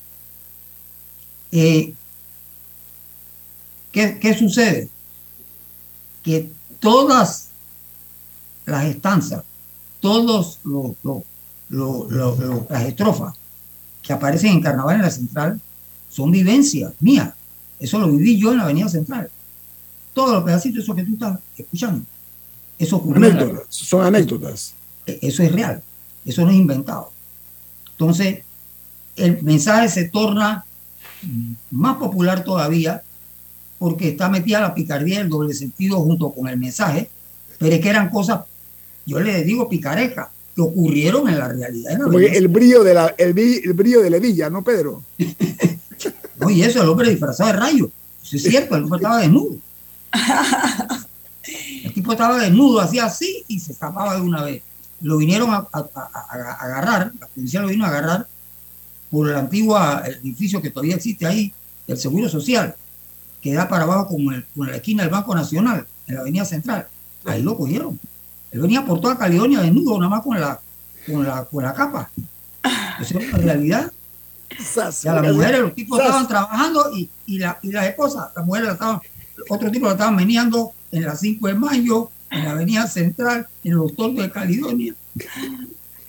Eh, 1.52 1.92
¿qué, 3.92 4.18
¿Qué 4.18 4.32
sucede? 4.34 4.88
Que 6.22 6.50
todas 6.78 7.48
las 8.64 8.84
estancias, 8.86 9.42
todos 10.00 10.58
los, 10.64 11.22
las 11.70 12.82
estrofas 12.84 13.34
que 14.02 14.12
aparecen 14.12 14.52
en 14.52 14.60
Carnaval 14.60 14.96
en 14.96 15.02
la 15.02 15.10
Central 15.10 15.60
son 16.08 16.30
vivencias 16.30 16.92
mías. 17.00 17.32
Eso 17.78 17.98
lo 17.98 18.10
viví 18.10 18.38
yo 18.38 18.50
en 18.50 18.58
la 18.58 18.64
Avenida 18.64 18.88
Central. 18.88 19.30
Todos 20.12 20.32
los 20.32 20.44
pedacitos, 20.44 20.82
eso 20.82 20.94
que 20.94 21.04
tú 21.04 21.14
estás 21.14 21.38
escuchando. 21.56 22.04
Eso 22.78 23.02
anécdotas, 23.14 23.66
son 23.68 24.04
anécdotas. 24.04 24.74
Eso 25.06 25.42
es 25.42 25.52
real, 25.52 25.82
eso 26.24 26.44
no 26.44 26.50
es 26.50 26.56
inventado. 26.56 27.12
Entonces, 27.92 28.42
el 29.16 29.42
mensaje 29.42 29.88
se 29.88 30.08
torna 30.08 30.64
más 31.70 31.96
popular 31.96 32.42
todavía 32.42 33.02
porque 33.78 34.10
está 34.10 34.28
metida 34.28 34.60
la 34.60 34.74
picardía 34.74 35.20
el 35.20 35.28
doble 35.28 35.54
sentido 35.54 36.00
junto 36.00 36.30
con 36.30 36.48
el 36.48 36.58
mensaje, 36.58 37.10
pero 37.58 37.74
es 37.74 37.80
que 37.80 37.88
eran 37.88 38.10
cosas, 38.10 38.40
yo 39.06 39.20
le 39.20 39.42
digo 39.44 39.68
picarejas, 39.68 40.28
que 40.54 40.62
ocurrieron 40.62 41.28
en 41.28 41.38
la 41.38 41.48
realidad. 41.48 41.98
el 42.32 42.48
brillo 42.48 42.82
de 42.82 42.94
la, 42.94 43.14
el, 43.16 43.32
brillo 43.32 44.00
de 44.00 44.10
Levilla, 44.10 44.50
¿no, 44.50 44.62
Pedro? 44.62 45.02
Oye, 46.42 46.66
eso, 46.66 46.82
el 46.82 46.88
hombre 46.88 47.10
disfrazado 47.10 47.52
de 47.52 47.56
rayo. 47.58 47.90
Eso 48.22 48.36
es 48.36 48.42
cierto, 48.42 48.76
el 48.76 48.84
hombre 48.84 48.98
estaba 48.98 49.20
desnudo. 49.20 49.56
El 51.84 51.94
tipo 51.94 52.12
estaba 52.12 52.38
desnudo, 52.38 52.80
hacía 52.80 53.06
así 53.06 53.44
y 53.48 53.58
se 53.58 53.72
escapaba 53.72 54.14
de 54.14 54.20
una 54.20 54.42
vez. 54.42 54.62
Lo 55.00 55.16
vinieron 55.16 55.50
a, 55.50 55.66
agarrar, 56.60 57.12
la 57.18 57.26
policía 57.26 57.62
lo 57.62 57.68
vino 57.68 57.84
a 57.84 57.88
agarrar 57.88 58.28
por 59.10 59.28
el 59.28 59.36
antiguo 59.36 59.78
edificio 60.04 60.60
que 60.60 60.70
todavía 60.70 60.96
existe 60.96 61.26
ahí, 61.26 61.52
el 61.86 61.96
Seguro 61.96 62.28
Social, 62.28 62.76
que 63.40 63.54
da 63.54 63.68
para 63.68 63.84
abajo 63.84 64.08
como, 64.08 64.32
el, 64.32 64.44
la 64.56 64.76
esquina 64.76 65.02
del 65.02 65.10
Banco 65.10 65.34
Nacional, 65.34 65.86
en 66.06 66.14
la 66.14 66.20
Avenida 66.20 66.44
Central. 66.44 66.86
Ahí 67.24 67.42
lo 67.42 67.56
cogieron. 67.56 67.98
Él 68.50 68.60
venía 68.60 68.84
por 68.84 69.00
toda 69.00 69.16
Caledonia 69.16 69.60
desnudo, 69.60 69.98
nada 69.98 70.10
más 70.10 70.22
con 70.22 70.40
la, 70.40 70.60
con 71.06 71.24
la, 71.24 71.44
con 71.44 71.64
la 71.64 71.74
capa. 71.74 72.10
Esa 73.00 73.18
es 73.18 73.32
la 73.32 73.38
realidad. 73.38 73.92
Ya 75.02 75.14
las 75.14 75.32
mujeres, 75.32 75.60
los 75.60 75.74
tipos 75.74 76.00
estaban 76.00 76.26
trabajando 76.26 76.90
y, 76.96 77.08
y, 77.26 77.38
la, 77.38 77.58
y 77.62 77.70
las 77.70 77.86
esposas, 77.86 78.30
las 78.34 78.44
mujeres 78.44 78.72
estaban, 78.72 79.00
otro 79.48 79.70
tipo 79.70 79.86
la 79.86 79.92
estaban 79.92 80.16
meneando 80.16 80.72
en 80.90 81.04
la 81.04 81.14
5 81.14 81.46
de 81.46 81.54
mayo, 81.54 82.10
en 82.30 82.44
la 82.44 82.50
avenida 82.52 82.86
central, 82.86 83.46
en 83.62 83.74
los 83.74 83.94
tortos 83.94 84.24
de 84.24 84.30
Caledonia. 84.30 84.94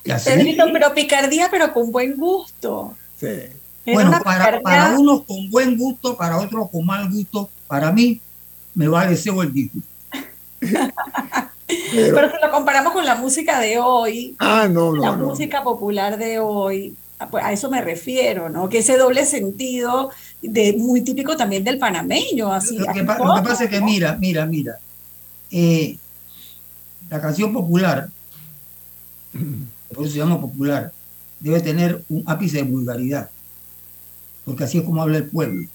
pero 0.04 0.94
picardía, 0.94 1.50
pero 1.52 1.72
con 1.74 1.92
buen 1.92 2.18
gusto. 2.18 2.96
Sí. 3.20 3.28
Bueno, 3.86 4.20
para, 4.24 4.62
para, 4.62 4.98
unos 4.98 5.24
con 5.24 5.50
buen 5.50 5.78
gusto, 5.78 6.18
para 6.18 6.38
otros 6.38 6.70
con 6.72 6.86
mal 6.86 7.10
gusto, 7.12 7.50
para 7.68 7.92
mí 7.92 8.20
me 8.74 8.88
vale 8.88 9.14
ese 9.14 9.30
el 9.30 9.54
disco. 9.54 9.80
pero, 11.92 12.32
si 12.32 12.38
lo 12.42 12.52
comparamos 12.52 12.94
con 12.94 13.06
la 13.06 13.16
música 13.16 13.60
de 13.60 13.78
hoy, 13.80 14.36
ah, 14.40 14.68
no, 14.70 14.94
no, 14.94 15.02
la 15.02 15.12
música 15.14 15.64
popular 15.64 16.18
de 16.18 16.40
hoy, 16.40 16.96
pues 17.30 17.44
a 17.44 17.52
eso 17.52 17.70
me 17.70 17.82
refiero, 17.82 18.50
¿no? 18.50 18.70
Que 18.70 18.80
ese 18.80 18.98
doble 18.98 19.26
sentido 19.26 20.10
de, 20.42 20.74
muy 20.74 21.02
típico 21.02 21.38
también 21.38 21.64
del 21.64 21.78
panameño. 21.78 22.52
Así, 22.52 22.78
lo, 22.78 22.92
que, 22.94 23.04
pasa 23.04 23.66
es 23.66 23.70
que, 23.70 23.82
mira, 23.82 24.16
mira, 24.20 24.46
mira, 24.46 24.80
eh, 25.52 25.98
la 27.10 27.22
canción 27.22 27.54
popular, 27.54 28.10
por 29.94 30.06
eso 30.06 30.14
se 30.14 30.20
llama 30.20 30.40
popular, 30.40 30.92
debe 31.40 31.60
tener 31.60 32.04
un 32.10 32.24
ápice 32.26 32.58
de 32.58 32.64
vulgaridad, 32.64 33.30
porque 34.46 34.64
así 34.64 34.78
es 34.78 34.84
como 34.84 35.02
habla 35.02 35.18
el 35.18 35.26
pueblo. 35.26 35.68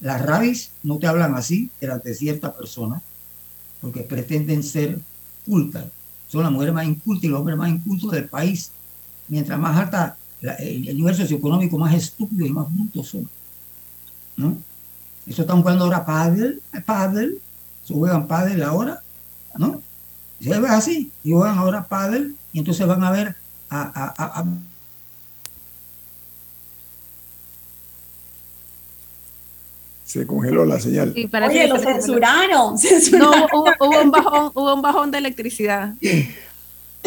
Las 0.00 0.20
rabis 0.20 0.70
no 0.82 0.98
te 0.98 1.06
hablan 1.06 1.34
así 1.34 1.70
delante 1.80 2.14
ciertas 2.14 2.52
personas, 2.52 3.02
porque 3.84 4.00
pretenden 4.00 4.62
ser 4.62 4.98
cultas. 5.44 5.84
Son 6.26 6.42
las 6.42 6.50
mujeres 6.50 6.72
más 6.72 6.86
incultas 6.86 7.24
y 7.24 7.28
los 7.28 7.38
hombres 7.38 7.58
más 7.58 7.68
incultos 7.68 8.10
del 8.12 8.24
país. 8.24 8.70
Mientras 9.28 9.58
más 9.58 9.78
alta 9.78 10.16
el, 10.40 10.96
nivel 10.96 11.14
socioeconómico, 11.14 11.76
más 11.76 11.94
estúpido 11.94 12.46
y 12.46 12.50
más 12.50 12.66
brutos 12.74 13.08
son. 13.08 13.28
¿no? 14.38 14.56
Eso 15.26 15.42
están 15.42 15.60
jugando 15.60 15.84
ahora 15.84 16.06
pádel, 16.06 16.62
pádel, 16.86 17.42
se 17.84 17.92
juegan 17.92 18.26
pádel 18.26 18.62
ahora, 18.62 19.02
¿no? 19.58 19.82
Se 20.40 20.58
ve 20.58 20.68
así, 20.68 21.12
y 21.22 21.32
juegan 21.32 21.58
ahora 21.58 21.86
pádel, 21.86 22.36
y 22.52 22.60
entonces 22.60 22.86
van 22.86 23.04
a 23.04 23.10
ver 23.10 23.36
a 23.70 24.44
se 30.14 30.26
congeló 30.28 30.64
la 30.64 30.78
señal. 30.78 31.12
Oye, 31.12 31.66
lo 31.66 31.76
censuraron. 31.76 32.76
No, 33.18 33.32
hubo, 33.52 34.00
un 34.00 34.10
bajón, 34.12 34.52
hubo 34.54 34.74
un 34.74 34.80
bajón 34.80 35.10
de 35.10 35.18
electricidad. 35.18 35.92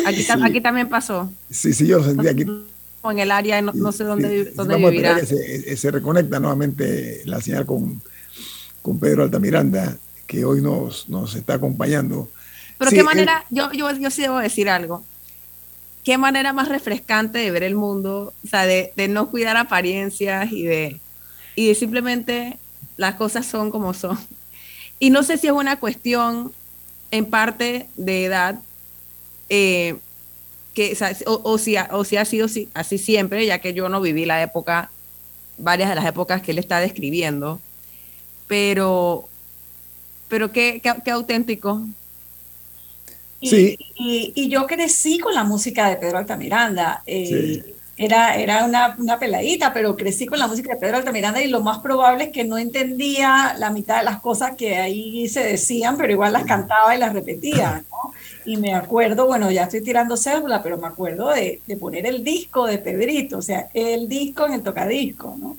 Aquí, 0.05 0.27
aquí 0.29 0.59
también 0.61 0.89
pasó. 0.89 1.31
Sí, 1.49 1.73
sí, 1.73 1.87
yo 1.87 2.03
sentí 2.03 2.27
aquí. 2.27 2.45
En 3.05 3.19
el 3.19 3.31
área, 3.31 3.61
no, 3.61 3.91
sé 3.93 4.03
dónde, 4.03 4.51
dónde 4.51 4.73
Vamos 4.73 4.91
vivirá. 4.91 5.15
A 5.15 5.19
que 5.21 5.77
se, 5.77 5.91
reconecta 5.91 6.37
nuevamente 6.41 7.21
la 7.23 7.39
señal 7.39 7.65
con, 7.65 8.01
con 8.81 8.99
Pedro 8.99 9.23
Altamiranda, 9.23 9.97
que 10.25 10.43
hoy 10.43 10.61
nos, 10.61 11.07
nos 11.07 11.33
está 11.35 11.53
acompañando. 11.53 12.29
Pero 12.77 12.91
qué 12.91 13.03
manera, 13.03 13.45
yo, 13.49 13.71
yo, 13.71 13.89
yo 13.91 14.11
sí 14.11 14.21
debo 14.21 14.39
decir 14.39 14.69
algo 14.69 15.05
qué 16.03 16.17
manera 16.17 16.51
más 16.53 16.67
refrescante 16.67 17.39
de 17.39 17.51
ver 17.51 17.63
el 17.63 17.75
mundo, 17.75 18.33
o 18.43 18.47
sea, 18.47 18.65
de, 18.65 18.93
de 18.95 19.07
no 19.07 19.29
cuidar 19.29 19.57
apariencias 19.57 20.51
y 20.51 20.63
de, 20.63 21.01
y 21.55 21.67
de 21.67 21.75
simplemente 21.75 22.59
las 22.97 23.15
cosas 23.15 23.45
son 23.45 23.71
como 23.71 23.93
son. 23.93 24.17
Y 24.99 25.11
no 25.11 25.23
sé 25.23 25.37
si 25.37 25.47
es 25.47 25.53
una 25.53 25.79
cuestión 25.79 26.51
en 27.11 27.25
parte 27.25 27.87
de 27.95 28.25
edad, 28.25 28.59
eh, 29.49 29.95
que, 30.73 30.97
o, 31.25 31.57
si, 31.57 31.75
o 31.91 32.03
si 32.03 32.17
ha 32.17 32.25
sido 32.25 32.47
así 32.73 32.97
siempre, 32.97 33.45
ya 33.45 33.59
que 33.59 33.73
yo 33.73 33.89
no 33.89 34.01
viví 34.01 34.25
la 34.25 34.41
época, 34.41 34.89
varias 35.57 35.89
de 35.89 35.95
las 35.95 36.05
épocas 36.05 36.41
que 36.41 36.51
él 36.51 36.59
está 36.59 36.79
describiendo, 36.79 37.59
pero, 38.47 39.27
pero 40.27 40.51
qué, 40.51 40.81
qué, 40.81 41.11
auténtico. 41.11 41.81
Y, 43.39 43.49
sí. 43.49 43.77
Y, 43.95 44.49
yo 44.49 44.65
crecí 44.65 45.19
con 45.19 45.33
la 45.33 45.43
música 45.43 45.89
de 45.89 45.97
Pedro 45.97 46.17
Altamiranda. 46.17 47.03
Eh, 47.05 47.75
era, 47.97 48.35
era 48.37 48.65
una, 48.65 48.95
una, 48.99 49.17
peladita, 49.17 49.73
pero 49.73 49.95
crecí 49.95 50.25
con 50.25 50.39
la 50.39 50.47
música 50.47 50.73
de 50.73 50.79
Pedro 50.79 50.97
Altamiranda 50.97 51.41
y 51.41 51.47
lo 51.47 51.61
más 51.61 51.79
probable 51.79 52.25
es 52.25 52.31
que 52.31 52.43
no 52.43 52.57
entendía 52.57 53.55
la 53.57 53.71
mitad 53.71 53.97
de 53.99 54.05
las 54.05 54.21
cosas 54.21 54.55
que 54.55 54.75
ahí 54.77 55.27
se 55.27 55.43
decían, 55.43 55.97
pero 55.97 56.13
igual 56.13 56.33
las 56.33 56.45
cantaba 56.45 56.95
y 56.95 56.99
las 56.99 57.13
repetía, 57.13 57.83
¿no? 57.89 58.13
Y 58.45 58.57
me 58.57 58.75
acuerdo, 58.75 59.25
bueno, 59.25 59.51
ya 59.51 59.63
estoy 59.63 59.81
tirando 59.81 60.15
cédula, 60.15 60.61
pero 60.61 60.77
me 60.77 60.87
acuerdo 60.87 61.29
de, 61.33 61.59
de 61.65 61.77
poner 61.77 62.05
el 62.05 62.23
disco 62.23 62.65
de 62.67 62.77
Pedrito, 62.77 63.39
o 63.39 63.41
sea, 63.41 63.69
el 63.73 64.07
disco 64.07 64.45
en 64.45 64.53
el 64.53 64.61
tocadisco, 64.61 65.35
¿no? 65.37 65.57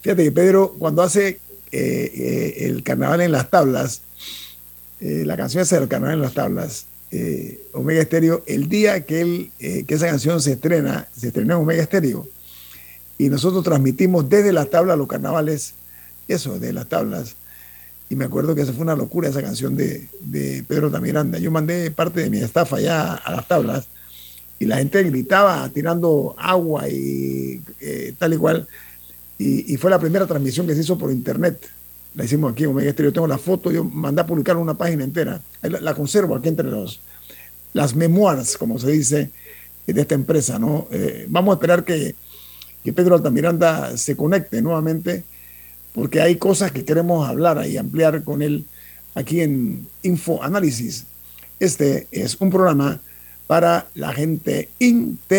Fíjate 0.00 0.24
que 0.24 0.32
Pedro, 0.32 0.74
cuando 0.78 1.02
hace 1.02 1.28
eh, 1.28 1.40
eh, 1.72 2.66
el 2.66 2.82
carnaval 2.82 3.20
en 3.20 3.32
las 3.32 3.50
tablas, 3.50 4.02
eh, 5.00 5.22
la 5.26 5.36
canción 5.36 5.62
es 5.62 5.72
el 5.72 5.88
carnaval 5.88 6.16
en 6.16 6.22
las 6.22 6.34
tablas, 6.34 6.86
eh, 7.10 7.66
Omega 7.72 8.02
Estéreo 8.02 8.42
el 8.46 8.68
día 8.68 9.04
que, 9.04 9.50
eh, 9.58 9.84
que 9.86 9.94
esa 9.94 10.06
canción 10.06 10.40
se 10.40 10.52
estrena, 10.52 11.08
se 11.16 11.28
estrenó 11.28 11.56
en 11.56 11.62
Omega 11.62 11.82
Estéreo. 11.82 12.28
Y 13.16 13.28
nosotros 13.28 13.64
transmitimos 13.64 14.28
desde 14.28 14.52
las 14.52 14.70
tablas 14.70 14.96
los 14.96 15.08
carnavales, 15.08 15.74
eso, 16.28 16.58
de 16.58 16.72
las 16.72 16.88
tablas. 16.88 17.34
Y 18.10 18.16
me 18.16 18.24
acuerdo 18.24 18.54
que 18.54 18.62
esa 18.62 18.72
fue 18.72 18.82
una 18.82 18.96
locura 18.96 19.28
esa 19.28 19.42
canción 19.42 19.76
de, 19.76 20.08
de 20.20 20.64
Pedro 20.66 20.90
Tamiranda. 20.90 21.38
Yo 21.38 21.50
mandé 21.50 21.90
parte 21.90 22.20
de 22.20 22.30
mi 22.30 22.38
estafa 22.38 22.76
allá 22.76 23.14
a 23.14 23.32
las 23.32 23.48
tablas 23.48 23.88
y 24.58 24.66
la 24.66 24.78
gente 24.78 25.02
gritaba 25.04 25.68
tirando 25.68 26.34
agua 26.36 26.88
y 26.88 27.62
eh, 27.80 28.14
tal 28.18 28.34
y 28.34 28.36
cual. 28.36 28.68
Y, 29.40 29.76
fue 29.76 29.88
la 29.88 30.00
primera 30.00 30.26
transmisión 30.26 30.66
que 30.66 30.74
se 30.74 30.80
hizo 30.80 30.98
por 30.98 31.12
internet 31.12 31.64
la 32.18 32.24
hicimos 32.24 32.50
aquí 32.50 32.64
en 32.64 32.70
Omega 32.70 32.90
Estéreo. 32.90 33.12
Tengo 33.12 33.28
la 33.28 33.38
foto, 33.38 33.70
yo 33.70 33.84
mandé 33.84 34.20
a 34.22 34.26
publicar 34.26 34.56
una 34.56 34.74
página 34.74 35.04
entera. 35.04 35.40
La, 35.62 35.94
conservo 35.94 36.34
aquí 36.34 36.48
entre 36.48 36.68
los, 36.68 37.00
las 37.72 37.94
memoirs, 37.94 38.58
como 38.58 38.76
se 38.76 38.90
dice, 38.90 39.30
de 39.86 40.00
esta 40.00 40.16
empresa. 40.16 40.58
¿no? 40.58 40.88
Eh, 40.90 41.26
vamos 41.28 41.52
a 41.52 41.54
esperar 41.54 41.84
que, 41.84 42.16
que 42.82 42.92
Pedro 42.92 43.14
Altamiranda 43.14 43.96
se 43.96 44.16
conecte 44.16 44.60
nuevamente, 44.60 45.22
porque 45.94 46.20
hay 46.20 46.34
cosas 46.38 46.72
que 46.72 46.84
queremos 46.84 47.28
hablar 47.28 47.64
y 47.64 47.76
ampliar 47.76 48.24
con 48.24 48.42
él 48.42 48.64
aquí 49.14 49.40
en 49.40 49.86
Info 50.02 50.42
Análisis. 50.42 51.04
Este 51.60 52.08
es 52.10 52.36
un 52.40 52.50
programa 52.50 53.00
para 53.46 53.86
la 53.94 54.12
gente 54.12 54.70
inteligente. 54.80 55.38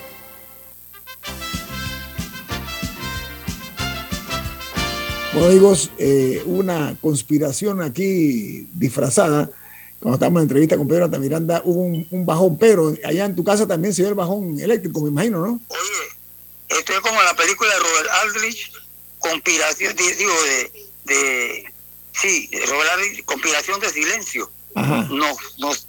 Bueno, 5.33 5.47
amigos, 5.47 5.91
eh, 5.97 6.41
una 6.45 6.95
conspiración 7.01 7.81
aquí 7.81 8.67
disfrazada. 8.73 9.49
Cuando 9.99 10.15
estábamos 10.15 10.39
en 10.41 10.43
entrevista 10.43 10.77
con 10.77 10.87
Pedro 10.87 11.05
Altamiranda, 11.05 11.61
hubo 11.63 11.81
un, 11.83 12.07
un 12.09 12.25
bajón, 12.25 12.57
pero 12.57 12.93
allá 13.05 13.25
en 13.25 13.35
tu 13.35 13.43
casa 13.43 13.67
también 13.67 13.93
se 13.93 14.01
ve 14.01 14.09
el 14.09 14.15
bajón 14.15 14.59
eléctrico, 14.59 14.99
me 15.01 15.09
imagino, 15.09 15.45
¿no? 15.45 15.59
Esto 16.69 16.93
es 16.93 16.99
como 17.01 17.21
la 17.21 17.35
película 17.35 17.69
de 17.73 17.79
Robert 17.79 18.09
Aldrich, 18.23 18.71
conspiración, 19.19 19.95
digo, 19.95 20.33
de, 20.43 20.89
de 21.05 21.63
sí, 22.13 22.49
Robert 22.67 22.89
Aldrich, 22.93 23.23
conspiración 23.25 23.79
de 23.79 23.89
silencio. 23.89 24.51
Nos, 25.09 25.37
nos, 25.59 25.87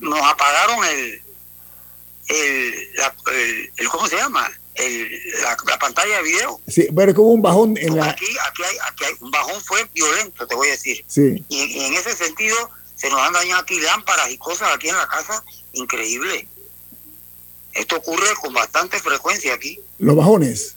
nos 0.00 0.20
apagaron 0.22 0.84
el, 0.86 1.22
el, 2.28 2.74
la- 2.96 3.14
el, 3.32 3.70
el- 3.76 3.88
¿cómo 3.88 4.06
se 4.08 4.16
llama? 4.16 4.50
El, 4.74 5.20
la, 5.42 5.56
la 5.66 5.78
pantalla 5.78 6.16
de 6.16 6.22
video. 6.22 6.60
Sí, 6.66 6.88
pero 6.96 7.12
hubo 7.12 7.32
un 7.32 7.42
bajón 7.42 7.76
en 7.76 7.94
la... 7.96 8.06
Aquí, 8.06 8.26
aquí, 8.48 8.62
hay, 8.62 8.76
aquí 8.88 9.04
hay 9.04 9.12
un 9.20 9.30
bajón 9.30 9.60
fue 9.62 9.84
violento, 9.92 10.46
te 10.46 10.54
voy 10.54 10.68
a 10.68 10.70
decir. 10.72 11.04
Sí. 11.06 11.44
Y, 11.48 11.62
y 11.64 11.84
en 11.84 11.94
ese 11.94 12.16
sentido 12.16 12.56
se 12.96 13.10
nos 13.10 13.20
han 13.20 13.32
dañado 13.34 13.60
aquí 13.60 13.78
lámparas 13.80 14.30
y 14.30 14.38
cosas 14.38 14.74
aquí 14.74 14.88
en 14.88 14.96
la 14.96 15.06
casa, 15.08 15.44
increíble. 15.72 16.48
Esto 17.72 17.96
ocurre 17.96 18.28
con 18.40 18.52
bastante 18.54 18.98
frecuencia 18.98 19.54
aquí. 19.54 19.78
Los 19.98 20.16
bajones. 20.16 20.76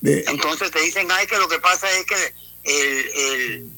De, 0.00 0.24
Entonces 0.26 0.70
te 0.70 0.80
dicen, 0.80 1.08
ay, 1.10 1.26
que 1.26 1.38
lo 1.38 1.48
que 1.48 1.58
pasa 1.58 1.90
es 1.92 2.04
que 2.06 2.34
el, 2.64 3.10
el, 3.14 3.70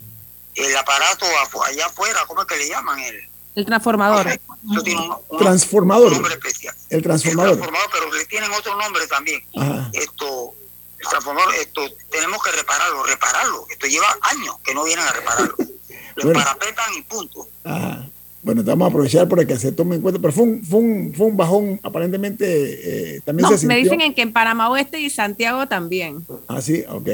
el 0.55 0.77
aparato 0.77 1.27
allá 1.67 1.87
afuera, 1.87 2.25
¿cómo 2.27 2.43
es 2.43 2.47
que 2.47 2.57
le 2.57 2.69
llaman? 2.69 2.99
El, 2.99 3.29
El 3.55 3.67
transformador. 3.67 4.27
eso 4.29 4.83
tiene 4.83 5.01
un, 5.03 5.15
un 5.29 5.39
transformador. 5.39 6.13
nombre 6.13 6.35
especial. 6.35 6.75
El 6.89 6.97
El 6.99 7.03
transformador. 7.03 7.53
transformador, 7.59 7.91
pero 7.93 8.13
le 8.15 8.25
tienen 8.27 8.51
otro 8.53 8.77
nombre 8.77 9.07
también. 9.07 9.43
Ajá. 9.57 9.91
Esto, 9.93 10.55
el 10.99 11.09
transformador, 11.09 11.55
esto, 11.57 11.83
tenemos 12.11 12.43
que 12.43 12.51
repararlo, 12.53 13.03
repararlo. 13.05 13.67
Esto 13.71 13.87
lleva 13.87 14.07
años 14.23 14.57
que 14.65 14.75
no 14.75 14.85
vienen 14.85 15.05
a 15.05 15.13
repararlo. 15.13 15.55
Lo 16.17 16.25
Bueno. 16.25 16.41
parapetan 16.41 16.95
y 16.97 17.03
punto. 17.03 17.47
Ajá. 17.65 18.07
Bueno, 18.45 18.63
vamos 18.65 18.87
a 18.87 18.89
aprovechar 18.89 19.29
para 19.29 19.45
que 19.45 19.57
se 19.57 19.71
tome 19.71 19.95
en 19.97 20.03
cuenta, 20.03 20.21
pero 20.21 20.33
fue 20.33 20.43
un, 20.45 20.65
fue 20.65 20.81
un, 20.81 21.15
fue 21.17 21.27
un 21.27 21.37
bajón, 21.37 21.79
aparentemente 21.83 23.15
eh, 23.17 23.21
también 23.25 23.49
No, 23.49 23.57
se 23.57 23.67
me 23.69 23.75
sintió. 23.77 23.93
dicen 23.93 24.01
en 24.01 24.15
que 24.15 24.23
en 24.23 24.33
Panamá 24.33 24.69
Oeste 24.71 24.99
y 24.99 25.11
Santiago 25.11 25.69
también. 25.69 26.27
Ah, 26.49 26.61
sí, 26.61 26.83
ok, 26.89 27.09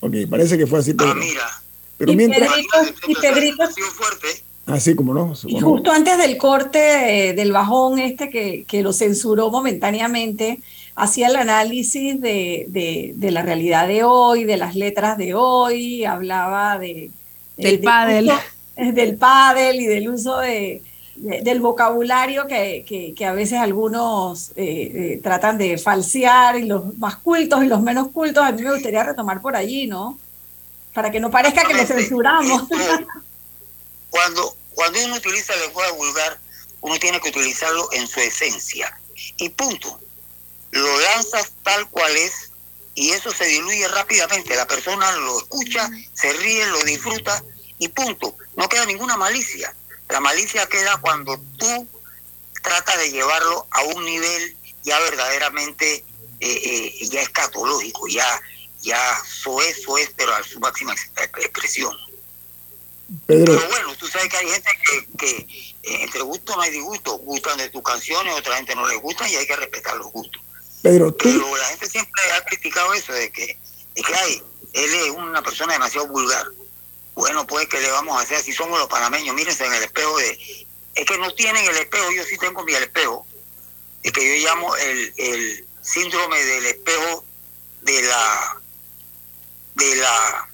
ok, 0.00 0.14
parece 0.30 0.56
que 0.56 0.68
fue 0.68 0.78
así, 0.78 0.94
pero, 0.94 1.16
pero 1.96 2.12
y 2.12 2.16
mientras, 2.16 2.48
Pedrito, 2.52 2.76
y 3.08 3.14
Pedrito, 3.16 3.64
así 4.68 4.94
como 4.94 5.12
no, 5.14 5.32
y 5.46 5.60
justo 5.60 5.90
antes 5.90 6.18
del 6.18 6.36
corte 6.36 7.28
eh, 7.30 7.32
del 7.34 7.52
bajón 7.52 7.98
este 7.98 8.30
que, 8.30 8.64
que 8.64 8.82
lo 8.82 8.92
censuró 8.92 9.50
momentáneamente, 9.50 10.60
hacía 10.94 11.28
el 11.28 11.36
análisis 11.36 12.20
de, 12.20 12.66
de- 12.68 13.12
de 13.16 13.30
la 13.30 13.42
realidad 13.42 13.86
de 13.88 14.04
hoy, 14.04 14.44
de 14.44 14.56
las 14.56 14.74
letras 14.74 15.16
de 15.18 15.34
hoy, 15.34 16.04
hablaba 16.04 16.78
de, 16.78 17.10
Del 17.56 17.80
de 17.80 17.84
pádel. 17.84 18.26
uso- 18.26 18.92
del 18.92 19.16
pádel 19.16 19.80
y 19.80 19.86
del 19.86 20.08
uso 20.08 20.38
de, 20.38 20.82
de- 21.16 21.40
del 21.42 21.60
vocabulario 21.60 22.46
que, 22.46 22.84
que- 22.86 23.12
que 23.14 23.26
a 23.26 23.32
veces 23.32 23.58
algunos 23.58 24.50
eh, 24.56 25.14
eh, 25.16 25.20
tratan 25.22 25.58
de 25.58 25.78
falsear 25.78 26.56
y 26.58 26.64
los 26.66 26.96
más 26.98 27.16
cultos 27.16 27.64
y 27.64 27.68
los 27.68 27.80
menos 27.82 28.08
cultos, 28.08 28.44
a 28.44 28.52
mí 28.52 28.62
me 28.62 28.72
gustaría 28.72 29.02
retomar 29.04 29.40
por 29.40 29.56
allí, 29.56 29.86
¿no? 29.86 30.18
Para 30.94 31.10
que 31.10 31.20
no 31.20 31.30
parezca 31.30 31.64
que 31.64 31.74
lo 31.74 31.84
censuramos. 31.86 32.62
Cuando, 34.10 34.54
cuando 34.78 35.04
uno 35.04 35.16
utiliza 35.16 35.54
el 35.54 35.60
lenguaje 35.62 35.90
vulgar, 35.90 36.38
uno 36.82 36.96
tiene 37.00 37.20
que 37.20 37.30
utilizarlo 37.30 37.88
en 37.90 38.06
su 38.06 38.20
esencia. 38.20 38.96
Y 39.38 39.48
punto. 39.48 39.98
Lo 40.70 41.00
lanzas 41.00 41.50
tal 41.64 41.90
cual 41.90 42.16
es 42.16 42.52
y 42.94 43.10
eso 43.10 43.32
se 43.32 43.44
diluye 43.46 43.88
rápidamente. 43.88 44.54
La 44.54 44.68
persona 44.68 45.10
lo 45.16 45.36
escucha, 45.40 45.90
se 46.14 46.32
ríe, 46.32 46.64
lo 46.66 46.80
disfruta 46.84 47.42
y 47.80 47.88
punto. 47.88 48.36
No 48.54 48.68
queda 48.68 48.86
ninguna 48.86 49.16
malicia. 49.16 49.74
La 50.10 50.20
malicia 50.20 50.68
queda 50.68 50.96
cuando 50.98 51.40
tú 51.58 51.88
tratas 52.62 52.98
de 52.98 53.10
llevarlo 53.10 53.66
a 53.72 53.82
un 53.82 54.04
nivel 54.04 54.56
ya 54.84 54.96
verdaderamente 55.00 56.04
eh, 56.38 56.94
eh, 57.00 57.08
ya 57.08 57.22
escatológico, 57.22 58.06
ya, 58.06 58.40
ya 58.82 59.20
soez, 59.26 59.82
soez, 59.82 60.12
pero 60.16 60.32
a 60.36 60.44
su 60.44 60.60
máxima 60.60 60.92
ex- 60.92 61.10
expresión. 61.16 61.96
Pedro, 63.26 63.54
Pero 63.56 63.68
bueno, 63.68 63.96
tú 63.96 64.06
sabes 64.06 64.28
que 64.28 64.36
hay 64.36 64.48
gente 64.48 64.70
que, 64.84 65.06
que 65.16 65.36
eh, 65.82 66.02
entre 66.02 66.20
gusto 66.20 66.54
no 66.54 66.62
hay 66.62 66.70
disgusto, 66.70 67.18
gustan 67.18 67.56
de 67.56 67.70
tus 67.70 67.82
canciones, 67.82 68.34
otra 68.34 68.56
gente 68.56 68.74
no 68.74 68.86
les 68.86 69.00
gustan 69.00 69.28
y 69.30 69.36
hay 69.36 69.46
que 69.46 69.56
respetar 69.56 69.96
los 69.96 70.12
gustos. 70.12 70.42
Pedro, 70.82 71.12
tú, 71.12 71.24
Pero 71.24 71.56
la 71.56 71.64
gente 71.66 71.88
siempre 71.88 72.22
ha 72.32 72.44
criticado 72.44 72.92
eso 72.92 73.12
de 73.12 73.30
que, 73.32 73.58
de 73.94 74.02
que 74.02 74.14
ay, 74.14 74.42
él 74.74 74.94
es 74.94 75.10
una 75.10 75.42
persona 75.42 75.72
demasiado 75.72 76.06
vulgar. 76.08 76.46
Bueno, 77.14 77.46
pues 77.46 77.66
que 77.68 77.80
le 77.80 77.90
vamos 77.90 78.16
a 78.16 78.22
hacer 78.22 78.36
así 78.36 78.52
somos 78.52 78.78
los 78.78 78.88
panameños, 78.88 79.34
mírense 79.34 79.64
en 79.64 79.72
el 79.72 79.82
espejo 79.82 80.16
de 80.18 80.66
es 80.94 81.04
que 81.04 81.18
no 81.18 81.32
tienen 81.34 81.64
el 81.64 81.76
espejo, 81.76 82.10
yo 82.10 82.24
sí 82.24 82.36
tengo 82.38 82.64
mi 82.64 82.74
espejo, 82.74 83.24
es 84.02 84.12
que 84.12 84.40
yo 84.40 84.48
llamo 84.48 84.74
el, 84.76 85.14
el 85.16 85.66
síndrome 85.80 86.44
del 86.44 86.66
espejo 86.66 87.24
de 87.82 88.02
la 88.02 88.60
de 89.76 89.96
la 89.96 90.48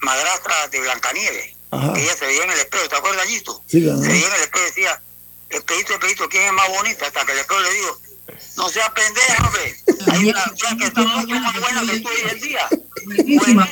madrastra 0.00 0.68
de 0.70 0.80
Blancanieves, 0.80 1.56
Ajá. 1.70 1.92
que 1.92 2.02
ella 2.02 2.16
se 2.16 2.26
veía 2.26 2.44
en 2.44 2.50
el 2.50 2.58
espejo, 2.58 2.88
¿te 2.88 2.96
acuerdas, 2.96 3.26
Gito? 3.26 3.62
Sí, 3.66 3.82
claro. 3.82 3.98
Se 3.98 4.08
veía 4.08 4.26
en 4.26 4.34
el 4.34 4.40
espejo 4.40 4.64
y 4.64 4.68
decía, 4.68 5.02
espejito, 5.50 5.92
espejito, 5.94 6.28
¿quién 6.28 6.44
es 6.44 6.52
más 6.52 6.68
bonita? 6.68 7.06
Hasta 7.06 7.24
que 7.24 7.32
el 7.32 7.38
espejo 7.38 7.60
le 7.60 7.72
dijo, 7.72 8.00
no 8.56 8.68
seas 8.68 8.90
pendeja, 8.90 9.46
hombre, 9.46 9.76
hay 10.12 10.28
una 10.28 10.46
muchacha 10.46 10.76
que 10.76 10.84
está 10.84 11.00
mucho 11.00 11.34
más 11.40 11.60
buena 11.60 11.80
que 11.92 12.00
tú 12.00 12.08
hoy 12.08 12.30
en 12.30 12.40
día. 12.40 12.68
Buenísima. 13.06 13.68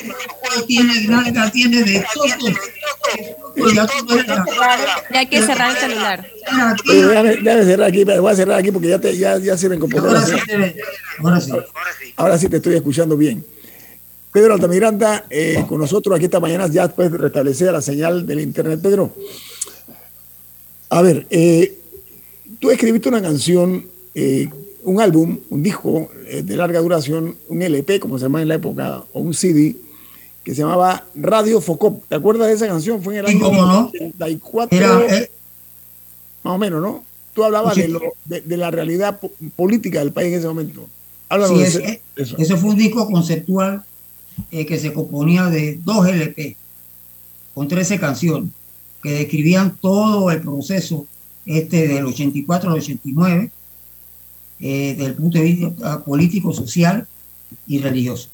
Tiene 0.67 1.01
nalga, 1.09 1.51
tiene 1.51 1.83
de 1.83 2.07
todo. 2.15 2.27
Ya 5.13 5.19
hay 5.21 5.27
que 5.27 5.43
cerrar 5.43 5.71
el 5.71 5.77
celular. 5.77 6.27
Déjame, 6.85 7.65
cerrar 7.65 7.89
aquí, 7.89 8.05
voy 8.05 8.33
a 8.33 8.37
cerrar 8.37 8.59
aquí 8.59 8.71
porque 8.71 8.89
ya, 8.89 8.99
te, 8.99 9.17
ya, 9.17 9.39
ya 9.39 9.57
sirven 9.57 9.81
computadora. 9.81 10.21
Ahora 10.21 11.41
sí, 11.41 11.51
ahora 11.51 11.71
sí. 11.99 12.15
Ahora 12.17 12.39
sí 12.39 12.49
te 12.49 12.57
estoy 12.57 12.77
escuchando 12.77 13.17
bien. 13.17 13.45
Pedro 14.37 14.53
Altamiranda, 14.53 15.25
eh, 15.31 15.65
con 15.67 15.81
nosotros 15.81 16.15
aquí 16.15 16.27
esta 16.27 16.41
mañana, 16.41 16.67
ya 16.67 16.87
después 16.89 17.11
de 17.11 17.17
restablecer 17.17 17.73
la 17.73 17.81
señal 17.81 18.27
del 18.27 18.41
internet. 18.41 18.79
Pedro, 18.83 19.11
a 20.91 21.01
ver, 21.01 21.27
eh, 21.31 21.79
tú 22.61 22.71
escribiste 22.71 23.09
una 23.09 23.23
canción, 23.23 23.87
eh, 24.15 24.51
un 24.83 25.01
álbum, 25.01 25.39
un 25.49 25.63
disco 25.63 26.11
de 26.31 26.55
larga 26.55 26.81
duración, 26.81 27.35
un 27.49 27.63
LP, 27.63 27.99
como 27.99 28.19
se 28.19 28.25
llama 28.27 28.43
en 28.43 28.49
la 28.49 28.57
época, 28.57 29.05
o 29.15 29.21
un 29.21 29.33
CD, 29.33 29.75
que 30.45 30.55
se 30.55 30.61
llamaba 30.61 31.07
Radio 31.15 31.63
Focop. 31.63 32.03
¿Te 32.07 32.17
acuerdas 32.17 32.49
de 32.49 32.53
esa 32.57 32.67
canción? 32.67 33.03
Fue 33.03 33.15
en 33.15 33.21
el 33.21 33.27
año 33.29 33.51
no. 33.51 33.87
84, 33.89 34.77
Era, 34.79 35.17
eh, 35.17 35.31
más 36.43 36.57
o 36.57 36.59
menos, 36.59 36.83
¿no? 36.83 37.03
Tú 37.33 37.43
hablabas 37.43 37.75
Sí. 37.75 37.81
de, 37.81 37.89
lo- 37.89 38.03
de, 38.27 38.43
de 38.43 38.57
la 38.59 38.71
realidad 38.71 39.19
po- 39.19 39.33
política 39.57 40.01
del 40.01 40.13
país 40.13 40.29
en 40.35 40.41
ese 40.41 40.47
momento. 40.47 40.87
Háblanos 41.31 41.57
Sí, 41.57 41.63
de 41.63 41.69
ese, 41.69 42.03
eso. 42.17 42.37
ese 42.39 42.57
fue 42.59 42.69
un 42.69 42.77
disco 42.77 43.11
conceptual 43.11 43.83
eh, 44.51 44.67
que 44.67 44.79
se 44.79 44.93
componía 44.93 45.47
de 45.47 45.79
dos 45.85 46.07
LP 46.07 46.57
con 47.55 47.69
13 47.69 47.99
canciones 47.99 48.51
que 49.03 49.13
describían 49.13 49.77
todo 49.81 50.31
el 50.31 50.41
proceso 50.41 51.07
este 51.45 51.87
del 51.87 52.07
84 52.07 52.71
al 52.71 52.79
89 52.79 53.51
eh, 54.59 54.95
desde 54.97 55.11
el 55.11 55.15
punto 55.15 55.39
de 55.39 55.45
vista 55.45 56.05
político, 56.05 56.53
social 56.53 57.07
y 57.67 57.79
religioso. 57.79 58.31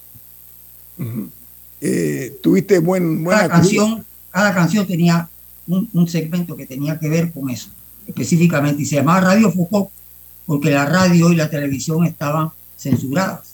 Eh, 1.81 2.39
tuviste 2.43 2.79
buen, 2.79 3.23
buena 3.23 3.43
Cada 3.43 3.51
canción, 3.51 4.05
cada 4.31 4.55
canción 4.55 4.87
tenía 4.87 5.29
un, 5.67 5.89
un 5.93 6.09
segmento 6.09 6.57
que 6.57 6.67
tenía 6.67 6.99
que 6.99 7.09
ver 7.09 7.33
con 7.33 7.51
eso, 7.51 7.71
específicamente, 8.07 8.83
y 8.83 8.87
se 8.87 8.97
llamaba 8.97 9.21
Radio 9.21 9.51
Foucault 9.51 9.91
porque 10.47 10.71
la 10.71 10.87
radio 10.87 11.31
y 11.31 11.37
la 11.37 11.51
televisión 11.51 12.05
estaban 12.05 12.51
censuradas. 12.77 13.52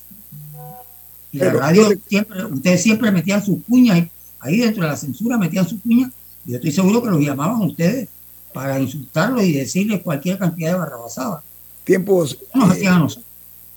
Y 1.33 1.39
la 1.39 1.53
radio 1.53 1.89
siempre, 2.09 2.45
ustedes 2.47 2.83
siempre 2.83 3.11
metían 3.11 3.45
sus 3.45 3.59
cuñas, 3.69 4.09
ahí- 4.41 4.59
dentro 4.59 4.83
de 4.85 4.89
la 4.89 4.97
censura 4.97 5.37
metían 5.37 5.69
sus 5.69 5.81
cuñas, 5.83 6.11
y 6.47 6.51
yo 6.53 6.57
estoy 6.57 6.73
seguro 6.73 7.03
que 7.03 7.11
los 7.11 7.21
llamaban 7.21 7.63
a 7.63 7.67
ustedes 7.67 8.09
para 8.55 8.81
insultarlos 8.81 9.43
y 9.45 9.53
decirles 9.53 10.01
cualquier 10.03 10.39
cantidad 10.39 10.73
de 10.73 10.79
barrabasada. 10.79 11.43
tiempos, 11.85 12.39
Nos 12.55 12.71
eh, 12.71 12.73
hacían 12.73 12.95
a 12.95 12.99
nosotros. 13.01 13.27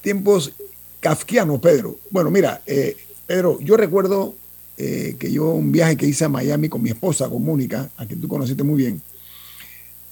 tiempos 0.02 0.52
kafkianos, 1.00 1.60
Pedro. 1.60 1.98
Bueno, 2.10 2.30
mira, 2.32 2.62
eh, 2.66 2.96
Pedro, 3.28 3.60
yo 3.62 3.76
recuerdo 3.78 4.36
eh, 4.78 5.16
que 5.20 5.32
yo 5.32 5.50
un 5.52 5.72
viaje 5.72 5.96
que 5.98 6.08
hice 6.08 6.26
a 6.26 6.30
Miami 6.30 6.68
con 6.70 6.82
mi 6.82 6.90
esposa, 6.90 7.30
con 7.30 7.44
Mónica, 7.44 7.90
a 7.98 8.06
quien 8.06 8.20
tú 8.20 8.28
conociste 8.28 8.64
muy 8.64 8.78
bien, 8.78 9.02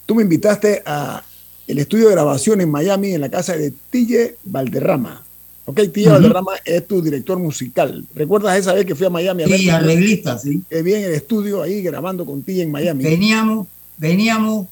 tú 0.05 0.13
me 0.15 0.23
invitaste 0.23 0.83
a 0.85 1.23
el 1.67 1.79
estudio 1.79 2.07
de 2.09 2.13
grabación 2.15 2.61
en 2.61 2.69
Miami, 2.69 3.13
en 3.13 3.21
la 3.21 3.29
casa 3.29 3.55
de 3.55 3.73
Tille 3.89 4.37
Valderrama. 4.43 5.23
Ok, 5.69 5.81
Tille 5.93 6.07
Ujú. 6.07 6.15
Valderrama 6.15 6.53
es 6.65 6.87
tu 6.87 6.99
director 6.99 7.37
musical. 7.37 8.03
¿Recuerdas 8.15 8.57
esa 8.57 8.73
vez 8.73 8.85
que 8.85 8.95
fui 8.95 9.05
a 9.05 9.11
Miami 9.11 9.43
a 9.43 9.47
Sí, 9.47 9.69
arreglista, 9.69 10.39
sí. 10.39 10.63
Que 10.67 10.81
vi 10.81 10.95
en 10.95 11.03
el 11.03 11.13
estudio 11.13 11.61
ahí 11.61 11.83
grabando 11.83 12.25
con 12.25 12.41
Tille 12.41 12.63
en 12.63 12.71
Miami. 12.71 13.03
Veníamos, 13.03 13.67
veníamos 13.97 14.67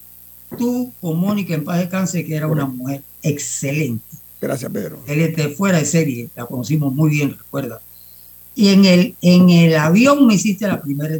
tú 0.57 0.91
con 0.99 1.19
Mónica 1.19 1.53
en 1.53 1.63
paz 1.63 1.79
descanse, 1.79 2.25
que 2.25 2.35
era 2.35 2.47
una 2.47 2.65
mujer 2.65 3.03
excelente. 3.21 4.03
Gracias, 4.41 4.71
Pedro. 4.71 4.99
Él 5.05 5.19
es 5.21 5.35
de 5.35 5.49
fuera 5.49 5.77
de 5.77 5.85
serie, 5.85 6.29
la 6.35 6.47
conocimos 6.47 6.91
muy 6.91 7.11
bien, 7.11 7.37
recuerda. 7.37 7.79
Y 8.55 8.69
en 8.69 8.85
el, 8.85 9.15
en 9.21 9.51
el 9.51 9.75
avión 9.75 10.25
me 10.25 10.33
hiciste 10.33 10.65
la 10.67 10.81
primera. 10.81 11.19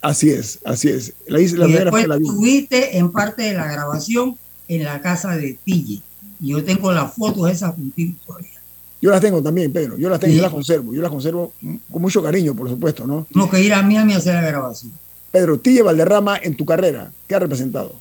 Así 0.00 0.30
es, 0.30 0.58
así 0.64 0.88
es. 0.88 1.12
La, 1.26 1.38
hice, 1.38 1.58
la 1.58 1.66
y 1.66 1.74
primera 1.74 1.90
después 1.90 2.20
estuviste 2.22 2.96
en 2.96 3.12
parte 3.12 3.42
de 3.42 3.52
la 3.52 3.70
grabación 3.70 4.38
en 4.68 4.84
la 4.84 5.02
casa 5.02 5.36
de 5.36 5.58
Tille. 5.64 6.00
Y 6.40 6.48
yo 6.48 6.64
tengo 6.64 6.92
las 6.92 7.12
fotos 7.12 7.50
esas 7.50 7.74
contigo 7.74 8.14
todavía. 8.26 8.55
Yo 9.00 9.10
las 9.10 9.20
tengo 9.20 9.42
también, 9.42 9.72
Pedro. 9.72 9.96
Yo 9.98 10.08
las 10.08 10.18
tengo, 10.18 10.32
Sí. 10.32 10.36
yo 10.38 10.42
las 10.42 10.52
conservo. 10.52 10.94
Yo 10.94 11.02
las 11.02 11.10
conservo 11.10 11.52
con 11.90 12.02
mucho 12.02 12.22
cariño, 12.22 12.54
por 12.54 12.68
supuesto, 12.68 13.06
¿no? 13.06 13.26
Tengo 13.32 13.50
que 13.50 13.62
ir 13.62 13.72
a 13.74 13.82
Miami 13.82 14.14
a 14.14 14.16
hacer 14.16 14.34
la 14.34 14.42
grabación. 14.42 14.92
Pedro, 15.30 15.58
Tille 15.58 15.82
Valderrama, 15.82 16.38
en 16.42 16.56
tu 16.56 16.64
carrera, 16.64 17.12
¿qué 17.28 17.34
ha 17.34 17.38
representado? 17.38 17.94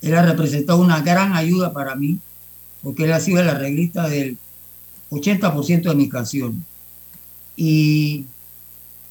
Él 0.00 0.14
ha 0.16 0.22
representado 0.22 0.80
una 0.80 1.00
gran 1.00 1.34
ayuda 1.34 1.72
para 1.72 1.94
mí, 1.94 2.18
porque 2.82 3.04
él 3.04 3.12
ha 3.12 3.20
sido 3.20 3.40
el 3.40 3.48
arreglista 3.48 4.08
del 4.08 4.36
80% 5.10 5.90
de 5.90 5.94
mis 5.94 6.10
canciones. 6.10 6.60
Y 7.56 8.24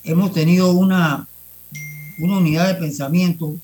hemos 0.03 0.33
tenido 0.33 0.71
una, 0.73 1.27
una 2.19 2.37
unidad 2.39 2.67
de 2.67 2.75
pensamiento 2.75 3.55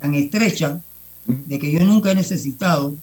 tan 0.00 0.14
estrecha 0.14 0.80
de 1.26 1.58
que 1.58 1.72
yo 1.72 1.80
nunca 1.80 2.12
he 2.12 2.14
necesitado 2.14 2.94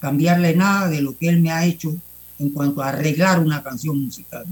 cambiarle 0.00 0.54
nada 0.54 0.88
de 0.88 1.00
lo 1.00 1.16
que 1.16 1.28
él 1.28 1.40
me 1.40 1.50
ha 1.50 1.64
hecho 1.64 1.92
en 2.38 2.50
cuanto 2.50 2.82
a 2.82 2.90
arreglar 2.90 3.40
una 3.40 3.62
canción 3.62 3.98
musical. 4.02 4.46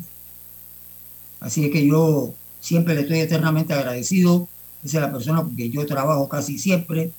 Así 1.40 1.64
es 1.64 1.70
que 1.70 1.86
yo 1.86 2.34
siempre 2.60 2.94
le 2.94 3.02
estoy 3.02 3.20
eternamente 3.20 3.74
agradecido. 3.74 4.48
Esa 4.84 4.98
es 4.98 5.02
la 5.02 5.12
persona 5.12 5.42
con 5.42 5.56
que 5.56 5.70
yo 5.70 5.84
trabajo 5.86 6.28
casi 6.28 6.58
siempre, 6.58 7.12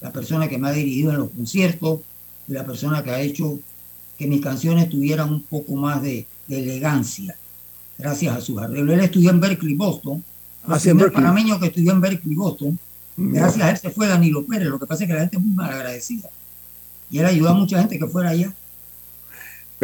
la 0.00 0.12
persona 0.12 0.48
que 0.48 0.58
me 0.58 0.68
ha 0.68 0.72
dirigido 0.72 1.10
en 1.12 1.18
los 1.18 1.30
conciertos, 1.30 2.00
y 2.46 2.52
la 2.52 2.64
persona 2.64 3.02
que 3.02 3.10
ha 3.10 3.20
hecho 3.20 3.58
que 4.18 4.26
mis 4.26 4.40
canciones 4.40 4.90
tuvieran 4.90 5.32
un 5.32 5.42
poco 5.42 5.74
más 5.74 6.02
de, 6.02 6.26
de 6.46 6.62
elegancia, 6.62 7.36
gracias 7.98 8.36
a 8.36 8.40
sus 8.40 8.60
arreglos. 8.60 8.94
Él 8.94 9.00
estudió 9.00 9.30
en 9.30 9.40
Berkeley, 9.40 9.74
Boston. 9.74 10.22
Ah, 10.66 10.74
el 10.74 10.80
sí, 10.80 10.88
en 10.90 10.96
primer 10.96 11.10
Berkeley. 11.10 11.24
panameño 11.24 11.58
que 11.60 11.66
estudió 11.66 11.92
en 11.92 12.00
Berkeley, 12.00 12.34
Boston. 12.34 12.78
Gracias 13.16 13.64
a 13.64 13.70
él 13.70 13.78
se 13.78 13.90
fue 13.90 14.08
Danilo 14.08 14.44
Pérez. 14.44 14.68
Lo 14.68 14.78
que 14.78 14.86
pasa 14.86 15.04
es 15.04 15.08
que 15.08 15.14
la 15.14 15.20
gente 15.20 15.36
es 15.36 15.42
muy 15.42 15.54
mal 15.54 15.70
agradecida. 15.72 16.28
Y 17.10 17.18
él 17.18 17.26
ayudó 17.26 17.50
a 17.50 17.54
mucha 17.54 17.78
gente 17.78 17.98
que 17.98 18.06
fuera 18.06 18.30
allá. 18.30 18.52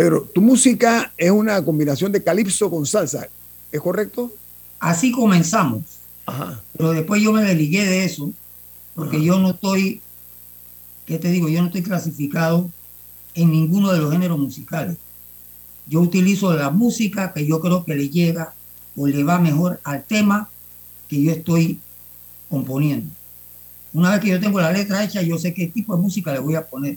Pedro, 0.01 0.23
tu 0.35 0.41
música 0.41 1.13
es 1.19 1.31
una 1.31 1.63
combinación 1.63 2.11
de 2.11 2.25
calipso 2.25 2.71
con 2.71 2.87
salsa, 2.87 3.29
¿es 3.71 3.81
correcto? 3.83 4.33
Así 4.79 5.13
comenzamos. 5.13 5.83
Ajá. 6.25 6.63
Pero 6.75 6.93
después 6.93 7.21
yo 7.21 7.33
me 7.33 7.43
desligué 7.43 7.85
de 7.85 8.05
eso, 8.07 8.33
porque 8.95 9.23
yo 9.23 9.39
no 9.39 9.51
estoy, 9.51 10.01
¿qué 11.05 11.19
te 11.19 11.31
digo? 11.31 11.51
Yo 11.51 11.61
no 11.61 11.67
estoy 11.67 11.83
clasificado 11.83 12.71
en 13.35 13.51
ninguno 13.51 13.93
de 13.93 13.99
los 13.99 14.11
géneros 14.11 14.39
musicales. 14.39 14.97
Yo 15.87 16.01
utilizo 16.01 16.51
la 16.55 16.71
música 16.71 17.35
que 17.35 17.47
yo 17.47 17.61
creo 17.61 17.85
que 17.85 17.95
le 17.95 18.09
llega 18.09 18.55
o 18.97 19.07
le 19.07 19.23
va 19.23 19.39
mejor 19.39 19.81
al 19.85 20.03
tema 20.05 20.49
que 21.09 21.23
yo 21.23 21.31
estoy 21.31 21.79
componiendo. 22.49 23.11
Una 23.93 24.13
vez 24.13 24.21
que 24.21 24.29
yo 24.29 24.41
tengo 24.41 24.63
la 24.63 24.73
letra 24.73 25.05
hecha, 25.05 25.21
yo 25.21 25.37
sé 25.37 25.53
qué 25.53 25.67
tipo 25.67 25.95
de 25.95 26.01
música 26.01 26.33
le 26.33 26.39
voy 26.39 26.55
a 26.55 26.67
poner. 26.67 26.97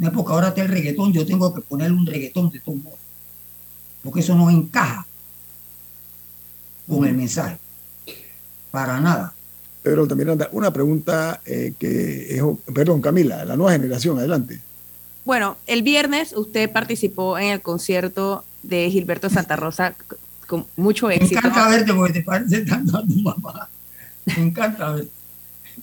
No 0.00 0.08
es 0.08 0.14
porque 0.14 0.32
ahora 0.32 0.48
está 0.48 0.62
el 0.62 0.68
reggaetón, 0.68 1.12
yo 1.12 1.26
tengo 1.26 1.54
que 1.54 1.60
ponerle 1.60 1.94
un 1.96 2.06
reggaetón 2.06 2.50
de 2.50 2.58
todos 2.60 2.82
modos. 2.82 2.98
Porque 4.02 4.20
eso 4.20 4.34
no 4.34 4.48
encaja 4.48 5.06
con 6.88 7.06
el 7.06 7.14
mensaje. 7.14 7.58
Para 8.70 8.98
nada. 8.98 9.34
Pedro 9.82 10.02
Altamiranda, 10.02 10.48
una 10.52 10.72
pregunta 10.72 11.42
eh, 11.44 11.74
que 11.78 12.34
es, 12.34 12.42
perdón, 12.74 13.02
Camila, 13.02 13.44
la 13.44 13.56
nueva 13.56 13.72
generación, 13.72 14.18
adelante. 14.18 14.58
Bueno, 15.26 15.58
el 15.66 15.82
viernes 15.82 16.32
usted 16.34 16.70
participó 16.72 17.38
en 17.38 17.48
el 17.48 17.60
concierto 17.60 18.42
de 18.62 18.90
Gilberto 18.90 19.28
Santa 19.28 19.56
Rosa 19.56 19.94
con 20.46 20.66
mucho 20.76 21.08
Me 21.08 21.16
éxito. 21.16 21.38
encanta 21.40 21.68
verte 21.68 21.92
porque 21.92 22.12
te 22.14 22.22
parece 22.22 22.64
tanto 22.64 22.96
a 22.96 23.02
tu 23.02 23.16
mamá. 23.20 23.68
Me 24.24 24.42
encanta 24.44 24.92
verte. 24.92 25.10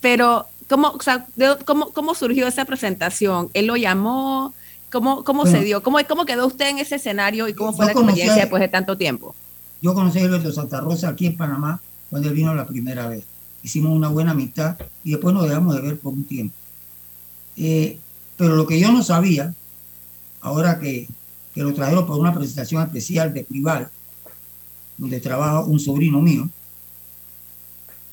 Pero, 0.02 0.48
¿cómo, 0.70 0.90
o 0.90 1.02
sea, 1.02 1.26
de- 1.36 1.58
cómo, 1.66 1.90
cómo 1.92 2.14
surgió 2.16 2.48
esa 2.48 2.66
presentación? 2.66 3.50
¿Él 3.54 3.68
lo 3.68 3.76
llamó? 3.78 4.54
¿Cómo, 4.92 5.24
cómo 5.24 5.42
Bueno. 5.44 5.58
se 5.60 5.64
dio? 5.66 5.84
¿Cómo, 5.84 5.98
¿Cómo 6.08 6.26
quedó 6.26 6.48
usted 6.48 6.70
en 6.70 6.78
ese 6.80 6.96
escenario 6.96 7.48
y 7.48 7.54
cómo 7.54 7.74
fue 7.74 7.86
la 7.88 7.92
experiencia 7.92 8.34
a- 8.34 8.38
después 8.38 8.62
de 8.62 8.68
tanto 8.70 8.98
tiempo? 8.98 9.36
Yo 9.82 9.94
conocí 9.94 10.18
a 10.20 10.22
Gilberto 10.22 10.52
Santa 10.52 10.80
Rosa 10.82 11.10
aquí 11.10 11.26
en 11.28 11.38
Panamá 11.38 11.80
cuando 12.10 12.30
él 12.30 12.34
vino 12.36 12.54
la 12.56 12.66
primera 12.66 13.08
vez. 13.08 13.24
Hicimos 13.64 13.92
una 13.96 14.08
buena 14.08 14.32
amistad 14.32 14.78
y 15.04 15.12
después 15.12 15.34
nos 15.36 15.48
dejamos 15.48 15.76
de 15.76 15.82
ver 15.82 16.00
por 16.00 16.14
un 16.14 16.24
tiempo. 16.24 16.56
Eh, 17.58 18.00
pero 18.38 18.56
lo 18.56 18.66
que 18.66 18.80
yo 18.80 18.92
no 18.92 19.04
sabía, 19.04 19.54
ahora 20.42 20.80
que, 20.80 21.08
que 21.54 21.64
lo 21.64 21.74
trajeron 21.74 22.06
por 22.08 22.18
una 22.18 22.34
presentación 22.34 22.82
especial 22.84 23.34
de 23.34 23.44
Prival, 23.44 23.90
donde 24.98 25.20
trabaja 25.20 25.62
un 25.62 25.80
sobrino 25.80 26.22
mío, 26.22 26.48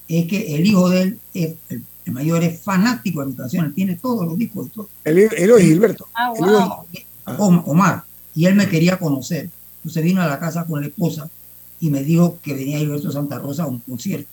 es 0.08 0.26
que 0.26 0.54
el 0.56 0.66
hijo 0.66 0.88
de 0.90 1.02
él, 1.02 1.20
es- 1.34 1.54
el, 1.68 1.84
el 2.04 2.12
mayor, 2.12 2.42
es 2.44 2.60
fanático 2.60 3.20
de 3.20 3.26
mi 3.26 3.32
canción, 3.34 3.64
él 3.66 3.74
tiene 3.74 3.96
todos 3.96 4.26
los 4.26 4.36
discos 4.36 4.70
todo. 4.70 4.88
El, 5.04 5.18
el 5.18 5.30
hijo 5.48 5.56
de 5.56 5.62
Gilberto. 5.64 6.06
Om- 7.38 7.62
Omar, 7.66 8.04
y 8.34 8.44
él 8.46 8.54
me 8.54 8.68
quería 8.68 8.98
conocer. 8.98 9.48
Entonces 9.78 10.02
vino 10.04 10.20
a 10.22 10.26
la 10.26 10.38
casa 10.38 10.64
con 10.66 10.80
la 10.80 10.86
esposa 10.88 11.30
y 11.80 11.90
me 11.90 12.02
dijo 12.02 12.38
que 12.42 12.54
venía 12.54 12.78
Gilberto 12.78 13.10
Santa 13.10 13.38
Rosa 13.38 13.64
a 13.64 13.66
un 13.66 13.78
concierto. 13.80 14.28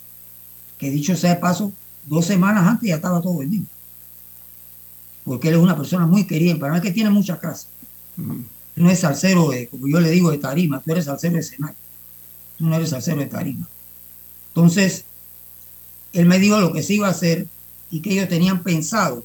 Que 0.78 0.90
dicho 0.90 1.16
sea 1.16 1.36
de 1.36 1.40
paso, 1.40 1.72
dos 2.08 2.26
semanas 2.26 2.68
antes 2.68 2.90
ya 2.90 2.96
estaba 2.96 3.22
todo 3.22 3.38
vendido. 3.38 3.66
Porque 5.24 5.50
él 5.50 5.54
es 5.56 5.60
una 5.62 5.78
persona 5.78 6.06
muy 6.08 6.26
querida 6.26 6.52
en 6.52 6.60
Panamá, 6.60 6.82
que 6.82 6.92
tiene 6.92 7.10
muchas 7.10 7.40
casas. 7.40 7.68
Él 8.18 8.84
no 8.84 8.90
es 8.90 9.00
salsero, 9.00 9.50
de, 9.50 9.68
como 9.68 9.88
yo 9.88 10.00
le 10.00 10.10
digo, 10.10 10.32
de 10.32 10.40
tarima, 10.40 10.82
tú 10.82 10.92
eres 10.92 11.06
salsero 11.06 11.36
de 11.36 11.42
escenario. 11.42 11.78
Tú 12.58 12.66
no 12.66 12.76
eres 12.76 12.90
salsero 12.90 13.20
de 13.20 13.28
tarima. 13.28 13.68
Entonces, 14.50 15.06
él 16.14 16.26
me 16.26 16.40
dijo 16.40 16.60
lo 16.60 16.74
que 16.74 16.82
se 16.84 16.96
iba 16.96 17.08
a 17.08 17.12
hacer 17.12 17.48
y 17.92 18.02
que 18.02 18.14
ellos 18.14 18.30
tenían 18.30 18.64
pensado 18.64 19.24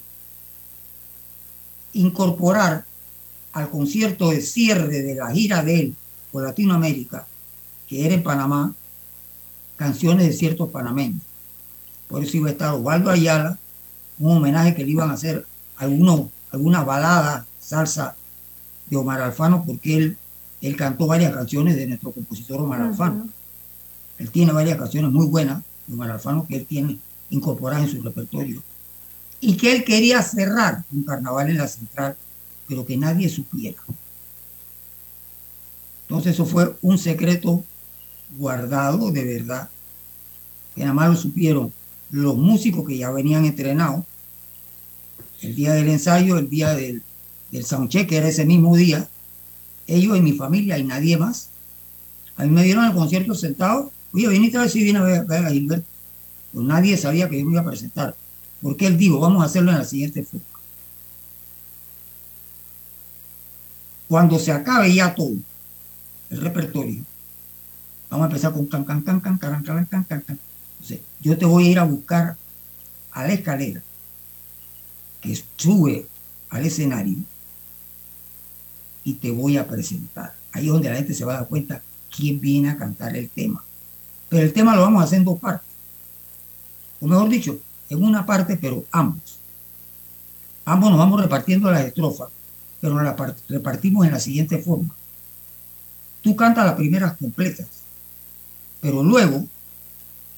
incorporar 1.92 2.84
al 3.52 3.70
concierto 3.70 4.30
de 4.30 4.42
cierre 4.42 5.02
de 5.02 5.14
la 5.14 5.30
gira 5.30 5.62
de 5.62 5.80
él 5.80 5.94
por 6.30 6.42
Latinoamérica, 6.42 7.26
que 7.88 8.04
era 8.04 8.14
en 8.14 8.22
Panamá, 8.22 8.74
canciones 9.76 10.26
de 10.26 10.32
ciertos 10.32 10.68
panameños. 10.68 11.22
Por 12.08 12.22
eso 12.22 12.36
iba 12.36 12.48
a 12.48 12.52
estar 12.52 12.74
Osvaldo 12.74 13.10
Ayala, 13.10 13.58
un 14.18 14.36
homenaje 14.36 14.74
que 14.74 14.84
le 14.84 14.90
iban 14.90 15.10
a 15.10 15.14
hacer 15.14 15.46
algunos, 15.76 16.26
algunas 16.50 16.84
baladas, 16.84 17.46
salsa 17.60 18.16
de 18.90 18.96
Omar 18.96 19.20
Alfano, 19.20 19.64
porque 19.64 19.96
él, 19.96 20.16
él 20.60 20.76
cantó 20.76 21.06
varias 21.06 21.32
canciones 21.32 21.76
de 21.76 21.86
nuestro 21.86 22.12
compositor 22.12 22.60
Omar 22.60 22.82
Alfano. 22.82 23.28
Él 24.18 24.30
tiene 24.30 24.52
varias 24.52 24.78
canciones 24.78 25.10
muy 25.10 25.26
buenas 25.26 25.62
de 25.86 25.94
Omar 25.94 26.10
Alfano 26.10 26.46
que 26.46 26.56
él 26.56 26.66
tiene 26.66 26.98
incorporadas 27.30 27.84
en 27.84 27.96
su 27.96 28.02
repertorio. 28.02 28.62
Y 29.40 29.56
que 29.56 29.72
él 29.72 29.84
quería 29.84 30.22
cerrar 30.22 30.84
un 30.92 31.04
carnaval 31.04 31.50
en 31.50 31.58
la 31.58 31.68
central, 31.68 32.16
pero 32.68 32.84
que 32.86 32.96
nadie 32.96 33.28
supiera. 33.28 33.78
Entonces 36.02 36.34
eso 36.34 36.46
fue 36.46 36.76
un 36.82 36.98
secreto 36.98 37.64
guardado 38.38 39.10
de 39.10 39.24
verdad, 39.24 39.68
que 40.74 40.82
nada 40.82 40.94
más 40.94 41.10
lo 41.10 41.16
supieron 41.16 41.72
los 42.10 42.36
músicos 42.36 42.86
que 42.86 42.98
ya 42.98 43.10
venían 43.10 43.44
entrenados 43.44 44.04
el 45.42 45.54
día 45.54 45.74
del 45.74 45.88
ensayo, 45.88 46.38
el 46.38 46.48
día 46.48 46.74
del, 46.74 47.02
del 47.50 47.64
soundcheck, 47.64 48.08
que 48.08 48.16
era 48.16 48.28
ese 48.28 48.44
mismo 48.44 48.76
día, 48.76 49.08
ellos 49.86 50.16
y 50.16 50.20
mi 50.20 50.32
familia 50.32 50.78
y 50.78 50.84
nadie 50.84 51.16
más. 51.16 51.50
A 52.36 52.44
mí 52.44 52.50
me 52.50 52.62
dieron 52.62 52.84
el 52.84 52.92
concierto 52.92 53.34
sentado, 53.34 53.92
oye, 54.12 54.28
viniste 54.28 54.58
a 54.58 54.62
ver 54.62 54.70
si 54.70 54.82
viene 54.82 54.98
a 54.98 55.02
ver, 55.02 55.24
ver 55.26 55.44
a 55.44 55.50
Gilberto. 55.50 55.86
Pues 56.57 56.66
nadie 56.66 56.96
sabía 56.96 57.28
que 57.28 57.38
yo 57.38 57.44
me 57.44 57.52
iba 57.52 57.61
a 57.61 57.66
presentar, 57.66 58.16
porque 58.62 58.86
él 58.86 58.96
dijo, 58.96 59.20
vamos 59.20 59.42
a 59.42 59.44
hacerlo 59.44 59.72
en 59.72 59.76
la 59.76 59.84
siguiente 59.84 60.22
forma. 60.22 60.46
Cuando 64.09 64.38
se 64.38 64.52
acabe 64.52 64.94
ya 64.94 65.14
todo, 65.14 65.34
el 66.30 66.40
repertorio, 66.40 67.04
vamos 68.09 68.24
a 68.24 68.28
empezar 68.28 68.54
con 68.54 68.64
can, 68.68 68.84
can, 68.84 69.02
can, 69.02 69.20
can, 69.20 69.38
can, 69.38 69.62
can, 69.62 69.84
can, 69.84 70.04
can, 70.04 70.20
can. 70.22 70.38
Entonces, 70.76 71.00
yo 71.20 71.36
te 71.36 71.44
voy 71.44 71.66
a 71.66 71.70
ir 71.72 71.78
a 71.78 71.84
buscar 71.84 72.38
a 73.11 73.26
la 73.26 73.34
escalera 73.34 73.82
que 75.20 75.38
sube 75.59 76.07
al 76.48 76.64
escenario 76.64 77.18
y 79.04 79.12
te 79.12 79.30
voy 79.30 79.59
a 79.59 79.68
presentar. 79.68 80.34
Ahí 80.52 80.68
es 80.68 80.72
donde 80.72 80.88
la 80.88 80.96
gente 80.96 81.12
se 81.12 81.26
va 81.26 81.34
a 81.34 81.40
dar 81.40 81.48
cuenta 81.48 81.82
quién 82.11 82.40
viene 82.40 82.70
a 82.70 82.78
cantar 82.78 83.14
el 83.14 83.28
tema. 83.28 83.62
Pero 84.30 84.42
el 84.42 84.54
tema 84.54 84.74
lo 84.74 84.80
vamos 84.80 85.02
a 85.02 85.04
hacer 85.04 85.18
en 85.18 85.26
dos 85.26 85.38
partes. 85.38 85.75
O 87.01 87.07
mejor 87.07 87.28
dicho, 87.28 87.59
en 87.88 88.03
una 88.03 88.24
parte, 88.24 88.57
pero 88.57 88.84
ambos. 88.90 89.38
Ambos 90.64 90.90
nos 90.90 90.99
vamos 90.99 91.20
repartiendo 91.20 91.70
las 91.70 91.84
estrofas, 91.84 92.28
pero 92.80 92.94
nos 92.94 93.05
las 93.05 93.14
par- 93.14 93.36
repartimos 93.49 94.07
en 94.07 94.12
la 94.12 94.20
siguiente 94.20 94.59
forma. 94.59 94.94
Tú 96.22 96.34
cantas 96.34 96.66
las 96.66 96.74
primeras 96.74 97.16
completas, 97.16 97.66
pero 98.80 99.03
luego 99.03 99.47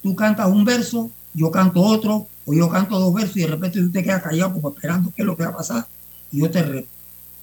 tú 0.03 0.15
cantas 0.15 0.47
un 0.47 0.63
verso, 0.63 1.09
yo 1.33 1.49
canto 1.49 1.81
otro, 1.81 2.27
o 2.45 2.53
yo 2.53 2.69
canto 2.69 2.99
dos 2.99 3.13
versos 3.13 3.37
y 3.37 3.41
de 3.41 3.47
repente 3.47 3.79
tú 3.79 3.91
te 3.91 4.03
quedas 4.03 4.21
callado 4.21 4.53
como 4.53 4.69
esperando 4.69 5.11
qué 5.15 5.23
es 5.23 5.25
lo 5.25 5.35
que 5.35 5.43
va 5.43 5.49
a 5.49 5.57
pasar, 5.57 5.87
y 6.31 6.39
yo 6.39 6.51
te, 6.51 6.87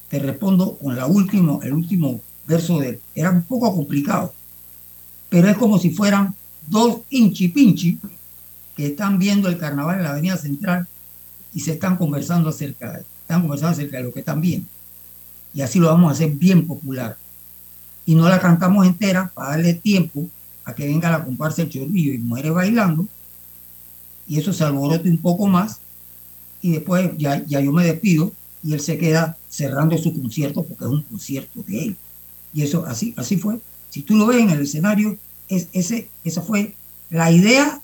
te 0.08 0.18
respondo 0.20 0.76
con 0.76 0.94
la 0.94 1.06
último, 1.06 1.60
el 1.62 1.72
último 1.72 2.20
verso 2.46 2.78
de 2.78 2.90
él. 2.90 3.00
Era 3.14 3.30
un 3.30 3.42
poco 3.42 3.74
complicado, 3.74 4.32
pero 5.28 5.48
es 5.48 5.56
como 5.56 5.78
si 5.78 5.90
fueran 5.90 6.34
dos 6.68 7.00
inchi 7.10 7.48
pinchi 7.48 7.98
que 8.76 8.86
están 8.86 9.18
viendo 9.18 9.48
el 9.48 9.58
carnaval 9.58 9.96
en 9.96 10.02
la 10.04 10.10
Avenida 10.10 10.36
Central 10.36 10.86
y 11.54 11.60
se 11.60 11.72
están 11.72 11.96
conversando 11.96 12.50
acerca, 12.50 13.00
están 13.22 13.40
conversando 13.40 13.72
acerca 13.72 13.96
de 13.96 14.04
lo 14.04 14.12
que 14.12 14.20
están 14.20 14.40
viendo. 14.40 14.68
Y 15.54 15.62
así 15.62 15.78
lo 15.78 15.86
vamos 15.86 16.10
a 16.10 16.12
hacer 16.12 16.30
bien 16.30 16.66
popular. 16.66 17.16
Y 18.04 18.14
no 18.14 18.28
la 18.28 18.38
cantamos 18.38 18.86
entera 18.86 19.32
para 19.34 19.50
darle 19.50 19.74
tiempo 19.74 20.28
a 20.64 20.74
que 20.74 20.86
venga 20.86 21.10
la 21.10 21.24
comparsa 21.24 21.62
el 21.62 21.70
chorrillo 21.70 22.12
y 22.12 22.18
muere 22.18 22.50
bailando. 22.50 23.06
Y 24.28 24.38
eso 24.38 24.52
se 24.52 24.64
alborote 24.64 25.08
un 25.08 25.18
poco 25.18 25.46
más. 25.46 25.80
Y 26.60 26.72
después 26.72 27.10
ya, 27.16 27.42
ya 27.46 27.60
yo 27.60 27.72
me 27.72 27.84
despido 27.84 28.32
y 28.62 28.74
él 28.74 28.80
se 28.80 28.98
queda 28.98 29.36
cerrando 29.48 29.96
su 29.96 30.12
concierto 30.12 30.62
porque 30.64 30.84
es 30.84 30.90
un 30.90 31.02
concierto 31.02 31.62
de 31.66 31.84
él. 31.84 31.96
Y 32.52 32.62
eso 32.62 32.84
así, 32.84 33.14
así 33.16 33.38
fue. 33.38 33.58
Si 33.88 34.02
tú 34.02 34.16
lo 34.16 34.26
ves 34.26 34.42
en 34.42 34.50
el 34.50 34.60
escenario, 34.60 35.16
es, 35.48 35.68
ese, 35.72 36.08
esa 36.24 36.42
fue 36.42 36.74
la 37.08 37.30
idea 37.30 37.80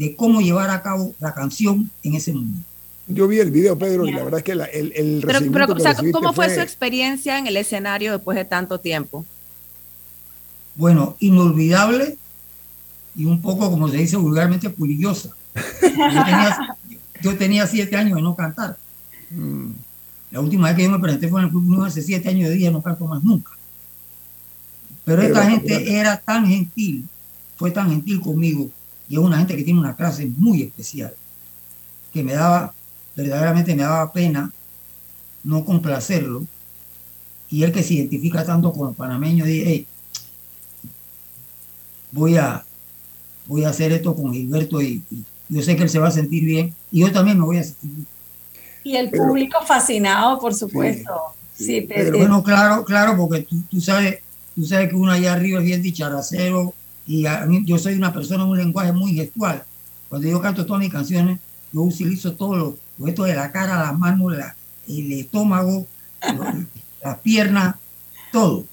de 0.00 0.16
cómo 0.16 0.40
llevar 0.40 0.70
a 0.70 0.80
cabo 0.80 1.14
la 1.20 1.34
canción 1.34 1.90
en 2.02 2.14
ese 2.14 2.32
momento. 2.32 2.64
Yo 3.06 3.28
vi 3.28 3.38
el 3.38 3.50
video, 3.50 3.76
Pedro, 3.76 4.06
y 4.06 4.12
la 4.12 4.24
verdad 4.24 4.38
es 4.38 4.44
que 4.44 4.54
la, 4.54 4.64
el, 4.64 4.92
el 4.96 5.18
Pero, 5.20 5.32
recibimiento 5.38 5.52
pero, 5.52 5.66
que 5.66 5.72
o 5.72 5.78
sea, 5.80 5.92
recibiste 5.92 6.12
¿cómo 6.12 6.32
fue, 6.32 6.46
fue- 6.46 6.54
su 6.54 6.60
experiencia 6.62 7.38
en 7.38 7.46
el 7.46 7.56
escenario 7.58 8.12
después 8.12 8.34
de 8.34 8.46
tanto 8.46 8.80
tiempo? 8.80 9.26
Bueno, 10.74 11.16
inolvidable 11.20 12.16
y 13.14 13.26
un 13.26 13.42
poco, 13.42 13.70
como 13.70 13.88
se 13.90 13.98
dice 13.98 14.16
vulgarmente, 14.16 14.70
pulillosa. 14.70 15.36
Yo 15.54 16.24
tenía, 16.24 16.76
yo 17.22 17.36
tenía 17.36 17.66
siete 17.66 17.94
años 17.94 18.16
de 18.16 18.22
no 18.22 18.34
cantar. 18.34 18.78
Mm. 19.28 19.72
La 20.30 20.40
última 20.40 20.68
vez 20.68 20.76
que 20.78 20.84
yo 20.84 20.90
me 20.90 20.98
presenté 20.98 21.28
fue 21.28 21.40
en 21.40 21.46
el 21.46 21.50
Club 21.50 21.66
Unión 21.66 21.84
hace 21.84 22.00
siete 22.00 22.30
años 22.30 22.48
de 22.48 22.54
día, 22.54 22.70
no 22.70 22.80
canto 22.80 23.04
más 23.04 23.22
nunca. 23.22 23.50
Pero 25.04 25.20
esta 25.20 25.40
Pero, 25.40 25.50
gente 25.50 25.74
bueno. 25.74 25.90
era 25.90 26.16
tan 26.16 26.46
gentil, 26.46 27.06
fue 27.56 27.70
tan 27.70 27.90
gentil 27.90 28.18
conmigo, 28.20 28.70
y 29.10 29.14
es 29.14 29.18
una 29.20 29.38
gente 29.38 29.56
que 29.56 29.64
tiene 29.64 29.80
una 29.80 29.96
clase 29.96 30.30
muy 30.36 30.62
especial, 30.62 31.12
que 32.12 32.22
me 32.22 32.32
daba, 32.32 32.72
verdaderamente 33.16 33.74
me 33.74 33.82
daba 33.82 34.12
pena 34.12 34.52
no 35.42 35.64
complacerlo. 35.64 36.44
Y 37.48 37.64
él 37.64 37.72
que 37.72 37.82
se 37.82 37.94
identifica 37.94 38.44
tanto 38.44 38.72
con 38.72 38.86
los 38.86 38.96
panameños, 38.96 39.48
dije, 39.48 39.64
"Hey, 39.66 39.86
voy 42.12 42.36
a, 42.36 42.64
voy 43.46 43.64
a 43.64 43.70
hacer 43.70 43.90
esto 43.90 44.14
con 44.14 44.32
Gilberto 44.32 44.80
y, 44.80 45.02
y 45.10 45.24
yo 45.48 45.60
sé 45.60 45.74
que 45.74 45.82
él 45.82 45.90
se 45.90 45.98
va 45.98 46.06
a 46.06 46.12
sentir 46.12 46.44
bien, 46.44 46.72
y 46.92 47.00
yo 47.00 47.10
también 47.10 47.36
me 47.36 47.44
voy 47.44 47.58
a 47.58 47.64
sentir 47.64 47.90
bien. 47.90 48.06
Y 48.84 48.96
el 48.96 49.10
público 49.10 49.58
fascinado, 49.66 50.38
por 50.38 50.54
supuesto. 50.54 51.10
Sí, 51.56 51.80
Pero 51.82 52.04
Pedro. 52.04 52.18
bueno, 52.18 52.42
claro, 52.44 52.84
claro, 52.84 53.16
porque 53.16 53.42
tú, 53.42 53.60
tú 53.68 53.80
sabes, 53.80 54.20
tú 54.54 54.64
sabes 54.64 54.88
que 54.88 54.94
uno 54.94 55.10
allá 55.10 55.32
arriba 55.32 55.58
es 55.58 55.64
bien 55.64 55.82
dicharacero 55.82 56.72
y 57.10 57.26
a 57.26 57.44
mí- 57.46 57.64
yo 57.66 57.76
soy 57.76 57.94
una 57.94 58.12
persona 58.12 58.44
de 58.44 58.50
un 58.50 58.56
lenguaje 58.56 58.92
muy 58.92 59.14
gestual. 59.14 59.64
Cuando 60.08 60.28
yo 60.28 60.40
canto 60.40 60.64
todas 60.64 60.80
mis 60.80 60.92
canciones, 60.92 61.40
yo 61.72 61.82
utilizo 61.82 62.34
todo 62.34 62.56
lo, 62.98 63.06
esto 63.08 63.24
de 63.24 63.34
la 63.34 63.50
cara, 63.50 63.80
las 63.80 63.98
manos, 63.98 64.32
la- 64.36 64.54
el 64.88 65.12
estómago, 65.12 65.86
las 67.02 67.18
piernas, 67.18 67.74
todo. 68.32 68.64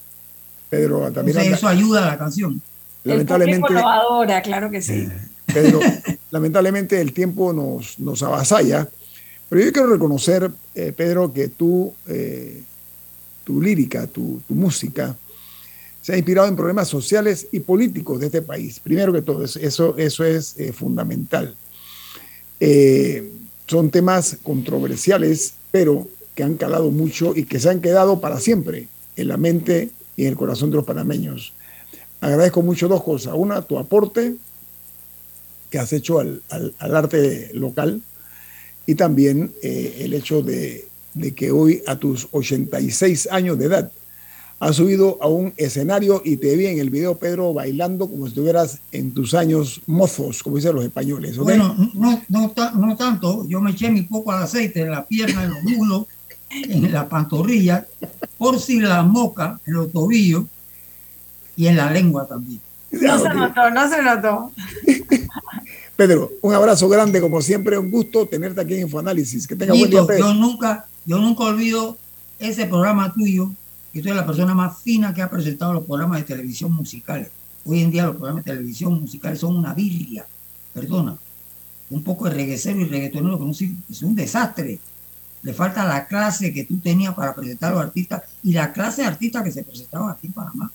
Pedro 0.70 1.00
también 1.12 1.36
Entonces 1.36 1.58
eso 1.58 1.66
ayuda 1.68 2.04
a 2.04 2.06
la 2.08 2.18
canción. 2.18 2.60
El 3.04 3.10
lamentablemente, 3.10 3.72
lo 3.72 3.88
adora, 3.88 4.40
claro 4.42 4.70
que 4.70 4.82
sí. 4.82 5.08
Pedro, 5.46 5.80
lamentablemente 6.30 7.00
el 7.00 7.12
tiempo 7.12 7.52
nos, 7.52 7.98
nos 7.98 8.22
avasalla, 8.22 8.86
pero 9.48 9.64
yo 9.64 9.72
quiero 9.72 9.88
reconocer, 9.88 10.50
eh, 10.74 10.92
Pedro, 10.94 11.32
que 11.32 11.48
tú, 11.48 11.92
eh, 12.06 12.62
tu 13.44 13.60
lírica, 13.62 14.06
tu, 14.06 14.42
tu 14.46 14.54
música, 14.54 15.16
se 16.08 16.14
ha 16.14 16.16
inspirado 16.16 16.48
en 16.48 16.56
problemas 16.56 16.88
sociales 16.88 17.48
y 17.52 17.60
políticos 17.60 18.18
de 18.18 18.26
este 18.26 18.40
país. 18.40 18.80
Primero 18.80 19.12
que 19.12 19.20
todo, 19.20 19.44
eso, 19.44 19.94
eso, 19.98 20.24
es 20.24 20.58
eh, 20.58 20.72
fundamental. 20.72 21.54
Eh, 22.60 23.30
son 23.66 23.90
temas 23.90 24.38
controversiales, 24.42 25.52
pero 25.70 26.08
que 26.34 26.42
han 26.44 26.54
calado 26.54 26.90
mucho 26.90 27.34
y 27.36 27.44
que 27.44 27.60
se 27.60 27.68
han 27.68 27.82
quedado 27.82 28.22
para 28.22 28.40
siempre 28.40 28.88
en 29.16 29.28
la 29.28 29.36
mente 29.36 29.90
y 30.16 30.22
en 30.22 30.28
el 30.28 30.36
corazón 30.36 30.70
de 30.70 30.76
los 30.76 30.86
panameños. 30.86 31.52
Agradezco 32.22 32.62
mucho 32.62 32.88
dos 32.88 33.02
cosas. 33.04 33.34
Una, 33.36 33.60
tu 33.60 33.78
aporte 33.78 34.36
que 35.68 35.78
has 35.78 35.92
hecho 35.92 36.20
al, 36.20 36.40
al- 36.48 36.74
al 36.78 36.96
arte 36.96 37.50
local 37.52 38.00
y 38.86 38.94
también 38.94 39.52
eh, 39.62 39.98
el 40.00 40.14
hecho 40.14 40.40
de, 40.40 40.86
de 41.12 41.34
que 41.34 41.50
hoy 41.50 41.82
a 41.86 41.98
tus 41.98 42.28
86 42.30 43.28
años 43.30 43.58
de 43.58 43.66
edad 43.66 43.92
has 44.60 44.76
subido 44.76 45.18
a 45.20 45.28
un 45.28 45.52
escenario 45.56 46.20
y 46.24 46.36
te 46.36 46.56
vi 46.56 46.66
en 46.66 46.78
el 46.78 46.90
video, 46.90 47.16
Pedro, 47.16 47.52
bailando 47.52 48.08
como 48.08 48.24
si 48.24 48.30
estuvieras 48.30 48.80
en 48.90 49.12
tus 49.12 49.34
años 49.34 49.80
mozos, 49.86 50.42
como 50.42 50.56
dicen 50.56 50.74
los 50.74 50.84
españoles. 50.84 51.36
Bueno, 51.38 51.76
no, 51.94 52.22
no, 52.28 52.52
no 52.74 52.96
tanto, 52.96 53.46
yo 53.46 53.60
me 53.60 53.70
eché 53.70 53.90
mi 53.90 54.02
poco 54.02 54.36
de 54.36 54.44
aceite 54.44 54.80
en 54.80 54.90
la 54.90 55.04
pierna, 55.06 55.44
en 55.44 55.50
los 55.50 55.62
muslos, 55.62 56.06
en 56.50 56.92
la 56.92 57.08
pantorrilla, 57.08 57.86
por 58.36 58.58
si 58.58 58.80
la 58.80 59.02
moca, 59.02 59.60
en 59.66 59.74
los 59.74 59.92
tobillos 59.92 60.44
y 61.56 61.66
en 61.66 61.76
la 61.76 61.90
lengua 61.90 62.26
también. 62.26 62.60
No 62.90 63.18
se 63.18 63.28
notó, 63.28 63.70
no 63.70 63.88
se 63.88 64.02
notó. 64.02 64.52
Pedro, 65.96 66.30
un 66.42 66.54
abrazo 66.54 66.88
grande, 66.88 67.20
como 67.20 67.42
siempre, 67.42 67.76
un 67.76 67.90
gusto 67.90 68.26
tenerte 68.26 68.60
aquí 68.60 68.74
en 68.74 68.82
Infoanálisis. 68.82 69.46
Que 69.46 69.56
tenga 69.56 69.74
buen 69.74 69.90
día, 69.90 70.06
Pedro. 70.06 70.28
yo 70.28 70.34
nunca, 70.34 70.86
yo 71.04 71.18
nunca 71.18 71.44
olvido 71.44 71.98
ese 72.38 72.66
programa 72.66 73.12
tuyo, 73.12 73.50
que 73.98 74.02
tú 74.02 74.08
eres 74.10 74.20
la 74.20 74.26
persona 74.26 74.54
más 74.54 74.80
fina 74.80 75.12
que 75.12 75.22
ha 75.22 75.28
presentado 75.28 75.72
los 75.72 75.84
programas 75.84 76.20
de 76.20 76.24
televisión 76.24 76.72
musicales. 76.72 77.30
Hoy 77.64 77.82
en 77.82 77.90
día 77.90 78.06
los 78.06 78.14
programas 78.14 78.44
de 78.44 78.52
televisión 78.52 79.00
musicales 79.00 79.40
son 79.40 79.56
una 79.56 79.74
birria, 79.74 80.24
perdona. 80.72 81.16
Un 81.90 82.04
poco 82.04 82.26
de 82.26 82.34
reguecero 82.34 82.78
y 82.80 82.84
reggaetonero 82.84 83.38
que 83.38 83.74
es 83.90 84.02
un 84.02 84.14
desastre. 84.14 84.78
Le 85.42 85.52
falta 85.52 85.84
la 85.84 86.06
clase 86.06 86.52
que 86.52 86.62
tú 86.64 86.78
tenías 86.78 87.12
para 87.12 87.34
presentar 87.34 87.72
a 87.72 87.74
los 87.74 87.84
artistas 87.86 88.22
y 88.44 88.52
la 88.52 88.72
clase 88.72 89.02
de 89.02 89.08
artistas 89.08 89.42
que 89.42 89.50
se 89.50 89.64
presentaban 89.64 90.10
aquí 90.10 90.28
en 90.28 90.32
Panamá. 90.32 90.70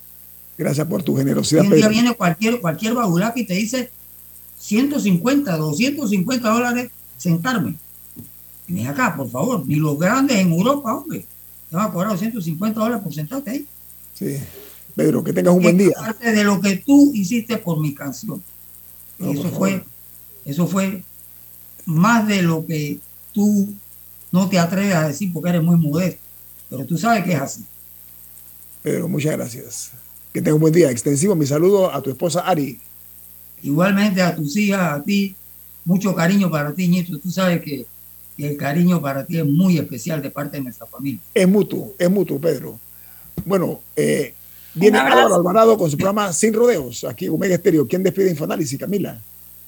Gracias 0.57 0.85
por 0.85 1.01
tu 1.01 1.15
generosidad, 1.15 1.61
Hoy 1.61 1.67
en 1.67 1.73
día 1.75 1.87
Pedro. 1.87 2.01
viene 2.01 2.15
cualquier, 2.15 2.59
cualquier 2.59 2.93
babulaca 2.93 3.39
y 3.39 3.45
te 3.45 3.53
dice 3.53 3.89
150, 4.59 5.55
250 5.55 6.49
dólares 6.49 6.91
sentarme. 7.17 7.75
Ven 8.67 8.87
acá, 8.87 9.15
por 9.15 9.29
favor. 9.29 9.65
Ni 9.65 9.75
los 9.75 9.97
grandes 9.97 10.37
en 10.37 10.51
Europa, 10.51 10.93
hombre. 10.93 11.25
Te 11.73 11.77
van 11.77 11.87
a 11.87 11.91
cobrar 11.91 12.11
250 12.11 12.79
dólares 12.79 13.03
por 13.03 13.11
sentarte 13.11 13.49
ahí. 13.49 13.65
Sí. 14.13 14.37
Pedro, 14.95 15.23
que 15.23 15.33
tengas 15.33 15.55
un 15.55 15.63
buen 15.63 15.75
día. 15.75 15.89
Parte 15.97 16.31
de 16.31 16.43
lo 16.43 16.61
que 16.61 16.75
tú 16.77 17.09
hiciste 17.15 17.57
por 17.57 17.81
mi 17.81 17.95
canción. 17.95 18.43
No, 19.17 19.31
eso 19.31 19.49
fue, 19.49 19.83
eso 20.45 20.67
fue 20.67 21.01
más 21.85 22.27
de 22.27 22.43
lo 22.43 22.63
que 22.63 22.99
tú 23.31 23.73
no 24.31 24.47
te 24.49 24.59
atreves 24.59 24.93
a 24.93 25.07
decir 25.07 25.33
porque 25.33 25.49
eres 25.49 25.63
muy 25.63 25.75
modesto. 25.77 26.21
Pero 26.69 26.85
tú 26.85 26.95
sabes 26.95 27.23
que 27.23 27.33
es 27.33 27.41
así. 27.41 27.65
Pedro, 28.83 29.07
muchas 29.07 29.31
gracias. 29.31 29.93
Que 30.31 30.43
tengas 30.43 30.53
un 30.53 30.61
buen 30.61 30.73
día. 30.75 30.91
Extensivo 30.91 31.33
mi 31.33 31.47
saludo 31.47 31.91
a 31.91 32.03
tu 32.03 32.11
esposa 32.11 32.41
Ari. 32.41 32.79
Igualmente 33.63 34.21
a 34.21 34.35
tus 34.35 34.55
hijas, 34.57 34.99
a 34.99 35.03
ti, 35.03 35.35
mucho 35.85 36.13
cariño 36.13 36.51
para 36.51 36.71
ti, 36.71 36.87
Nieto. 36.87 37.17
Tú 37.17 37.31
sabes 37.31 37.63
que, 37.63 37.87
que 38.37 38.51
el 38.51 38.57
cariño 38.57 39.01
para 39.01 39.25
ti 39.25 39.37
es 39.37 39.45
muy 39.45 39.77
especial 39.77 40.21
de 40.21 40.31
parte 40.31 40.57
de 40.57 40.63
nuestra 40.63 40.87
familia. 40.87 41.19
Es 41.33 41.47
mutuo, 41.47 41.93
es 41.97 42.09
mutuo, 42.09 42.39
Pedro. 42.39 42.79
Bueno, 43.45 43.81
eh, 43.95 44.33
viene. 44.73 44.97
Álvaro 44.97 45.35
Alvarado 45.35 45.77
con 45.77 45.89
su 45.89 45.97
programa 45.97 46.31
Sin 46.33 46.53
Rodeos, 46.53 47.03
aquí 47.03 47.27
Omega 47.27 47.55
Estéreo. 47.55 47.87
¿Quién 47.87 48.03
despide 48.03 48.29
Infoanálisis, 48.31 48.79
Camila? 48.79 49.19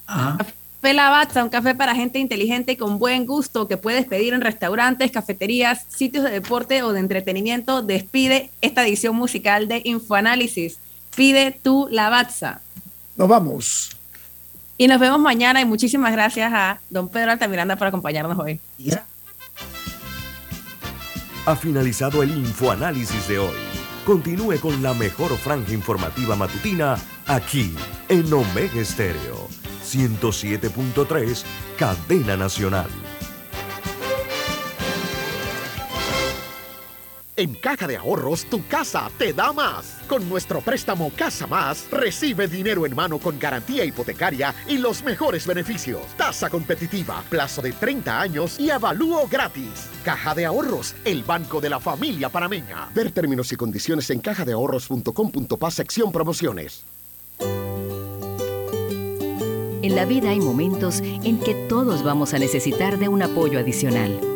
Café 0.06 0.94
Lavazza, 0.94 1.42
un 1.42 1.50
café 1.50 1.74
para 1.74 1.94
gente 1.94 2.18
inteligente 2.18 2.72
y 2.72 2.76
con 2.76 2.98
buen 2.98 3.26
gusto 3.26 3.66
que 3.66 3.76
puedes 3.76 4.06
pedir 4.06 4.34
en 4.34 4.40
restaurantes, 4.40 5.10
cafeterías, 5.10 5.84
sitios 5.88 6.24
de 6.24 6.30
deporte 6.30 6.82
o 6.82 6.92
de 6.92 7.00
entretenimiento. 7.00 7.82
Despide 7.82 8.50
esta 8.60 8.86
edición 8.86 9.16
musical 9.16 9.68
de 9.68 9.82
Infoanálisis. 9.84 10.78
Pide 11.14 11.50
tu 11.50 11.88
Lavazza. 11.90 12.60
Nos 13.16 13.28
vamos. 13.28 13.95
Y 14.78 14.88
nos 14.88 15.00
vemos 15.00 15.18
mañana 15.18 15.60
y 15.60 15.64
muchísimas 15.64 16.12
gracias 16.12 16.52
a 16.52 16.80
don 16.90 17.08
Pedro 17.08 17.32
Altamiranda 17.32 17.76
por 17.76 17.86
acompañarnos 17.86 18.38
hoy. 18.38 18.60
Ha 21.46 21.56
finalizado 21.56 22.22
el 22.22 22.30
infoanálisis 22.30 23.28
de 23.28 23.38
hoy. 23.38 23.56
Continúe 24.04 24.60
con 24.60 24.82
la 24.82 24.94
mejor 24.94 25.36
franja 25.36 25.72
informativa 25.72 26.36
matutina 26.36 26.96
aquí 27.26 27.74
en 28.08 28.32
Omega 28.32 28.80
Estéreo 28.80 29.48
107.3, 29.86 31.44
Cadena 31.78 32.36
Nacional. 32.36 32.88
En 37.38 37.54
Caja 37.54 37.86
de 37.86 37.98
Ahorros, 37.98 38.46
tu 38.46 38.66
casa 38.66 39.10
te 39.18 39.34
da 39.34 39.52
más. 39.52 39.98
Con 40.08 40.26
nuestro 40.26 40.62
préstamo 40.62 41.12
Casa 41.14 41.46
Más, 41.46 41.86
recibe 41.90 42.48
dinero 42.48 42.86
en 42.86 42.96
mano 42.96 43.18
con 43.18 43.38
garantía 43.38 43.84
hipotecaria 43.84 44.54
y 44.66 44.78
los 44.78 45.04
mejores 45.04 45.46
beneficios. 45.46 46.00
Tasa 46.16 46.48
competitiva, 46.48 47.22
plazo 47.28 47.60
de 47.60 47.72
30 47.72 48.20
años 48.22 48.58
y 48.58 48.70
avalúo 48.70 49.28
gratis. 49.30 49.90
Caja 50.02 50.34
de 50.34 50.46
Ahorros, 50.46 50.94
el 51.04 51.24
banco 51.24 51.60
de 51.60 51.68
la 51.68 51.78
familia 51.78 52.30
panameña. 52.30 52.88
Ver 52.94 53.10
términos 53.10 53.52
y 53.52 53.56
condiciones 53.56 54.08
en 54.08 54.20
cajadeahorros.com.pa 54.20 55.70
sección 55.70 56.12
promociones. 56.12 56.84
En 59.82 59.94
la 59.94 60.06
vida 60.06 60.30
hay 60.30 60.40
momentos 60.40 61.00
en 61.00 61.38
que 61.38 61.54
todos 61.68 62.02
vamos 62.02 62.32
a 62.32 62.38
necesitar 62.38 62.98
de 62.98 63.08
un 63.08 63.22
apoyo 63.22 63.58
adicional. 63.58 64.35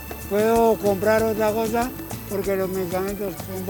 puedo 0.31 0.75
comprar 0.77 1.21
otra 1.23 1.51
cosa 1.51 1.91
porque 2.29 2.55
los 2.55 2.69
medicamentos 2.69 3.33
son 3.35 3.67
bajos. 3.67 3.69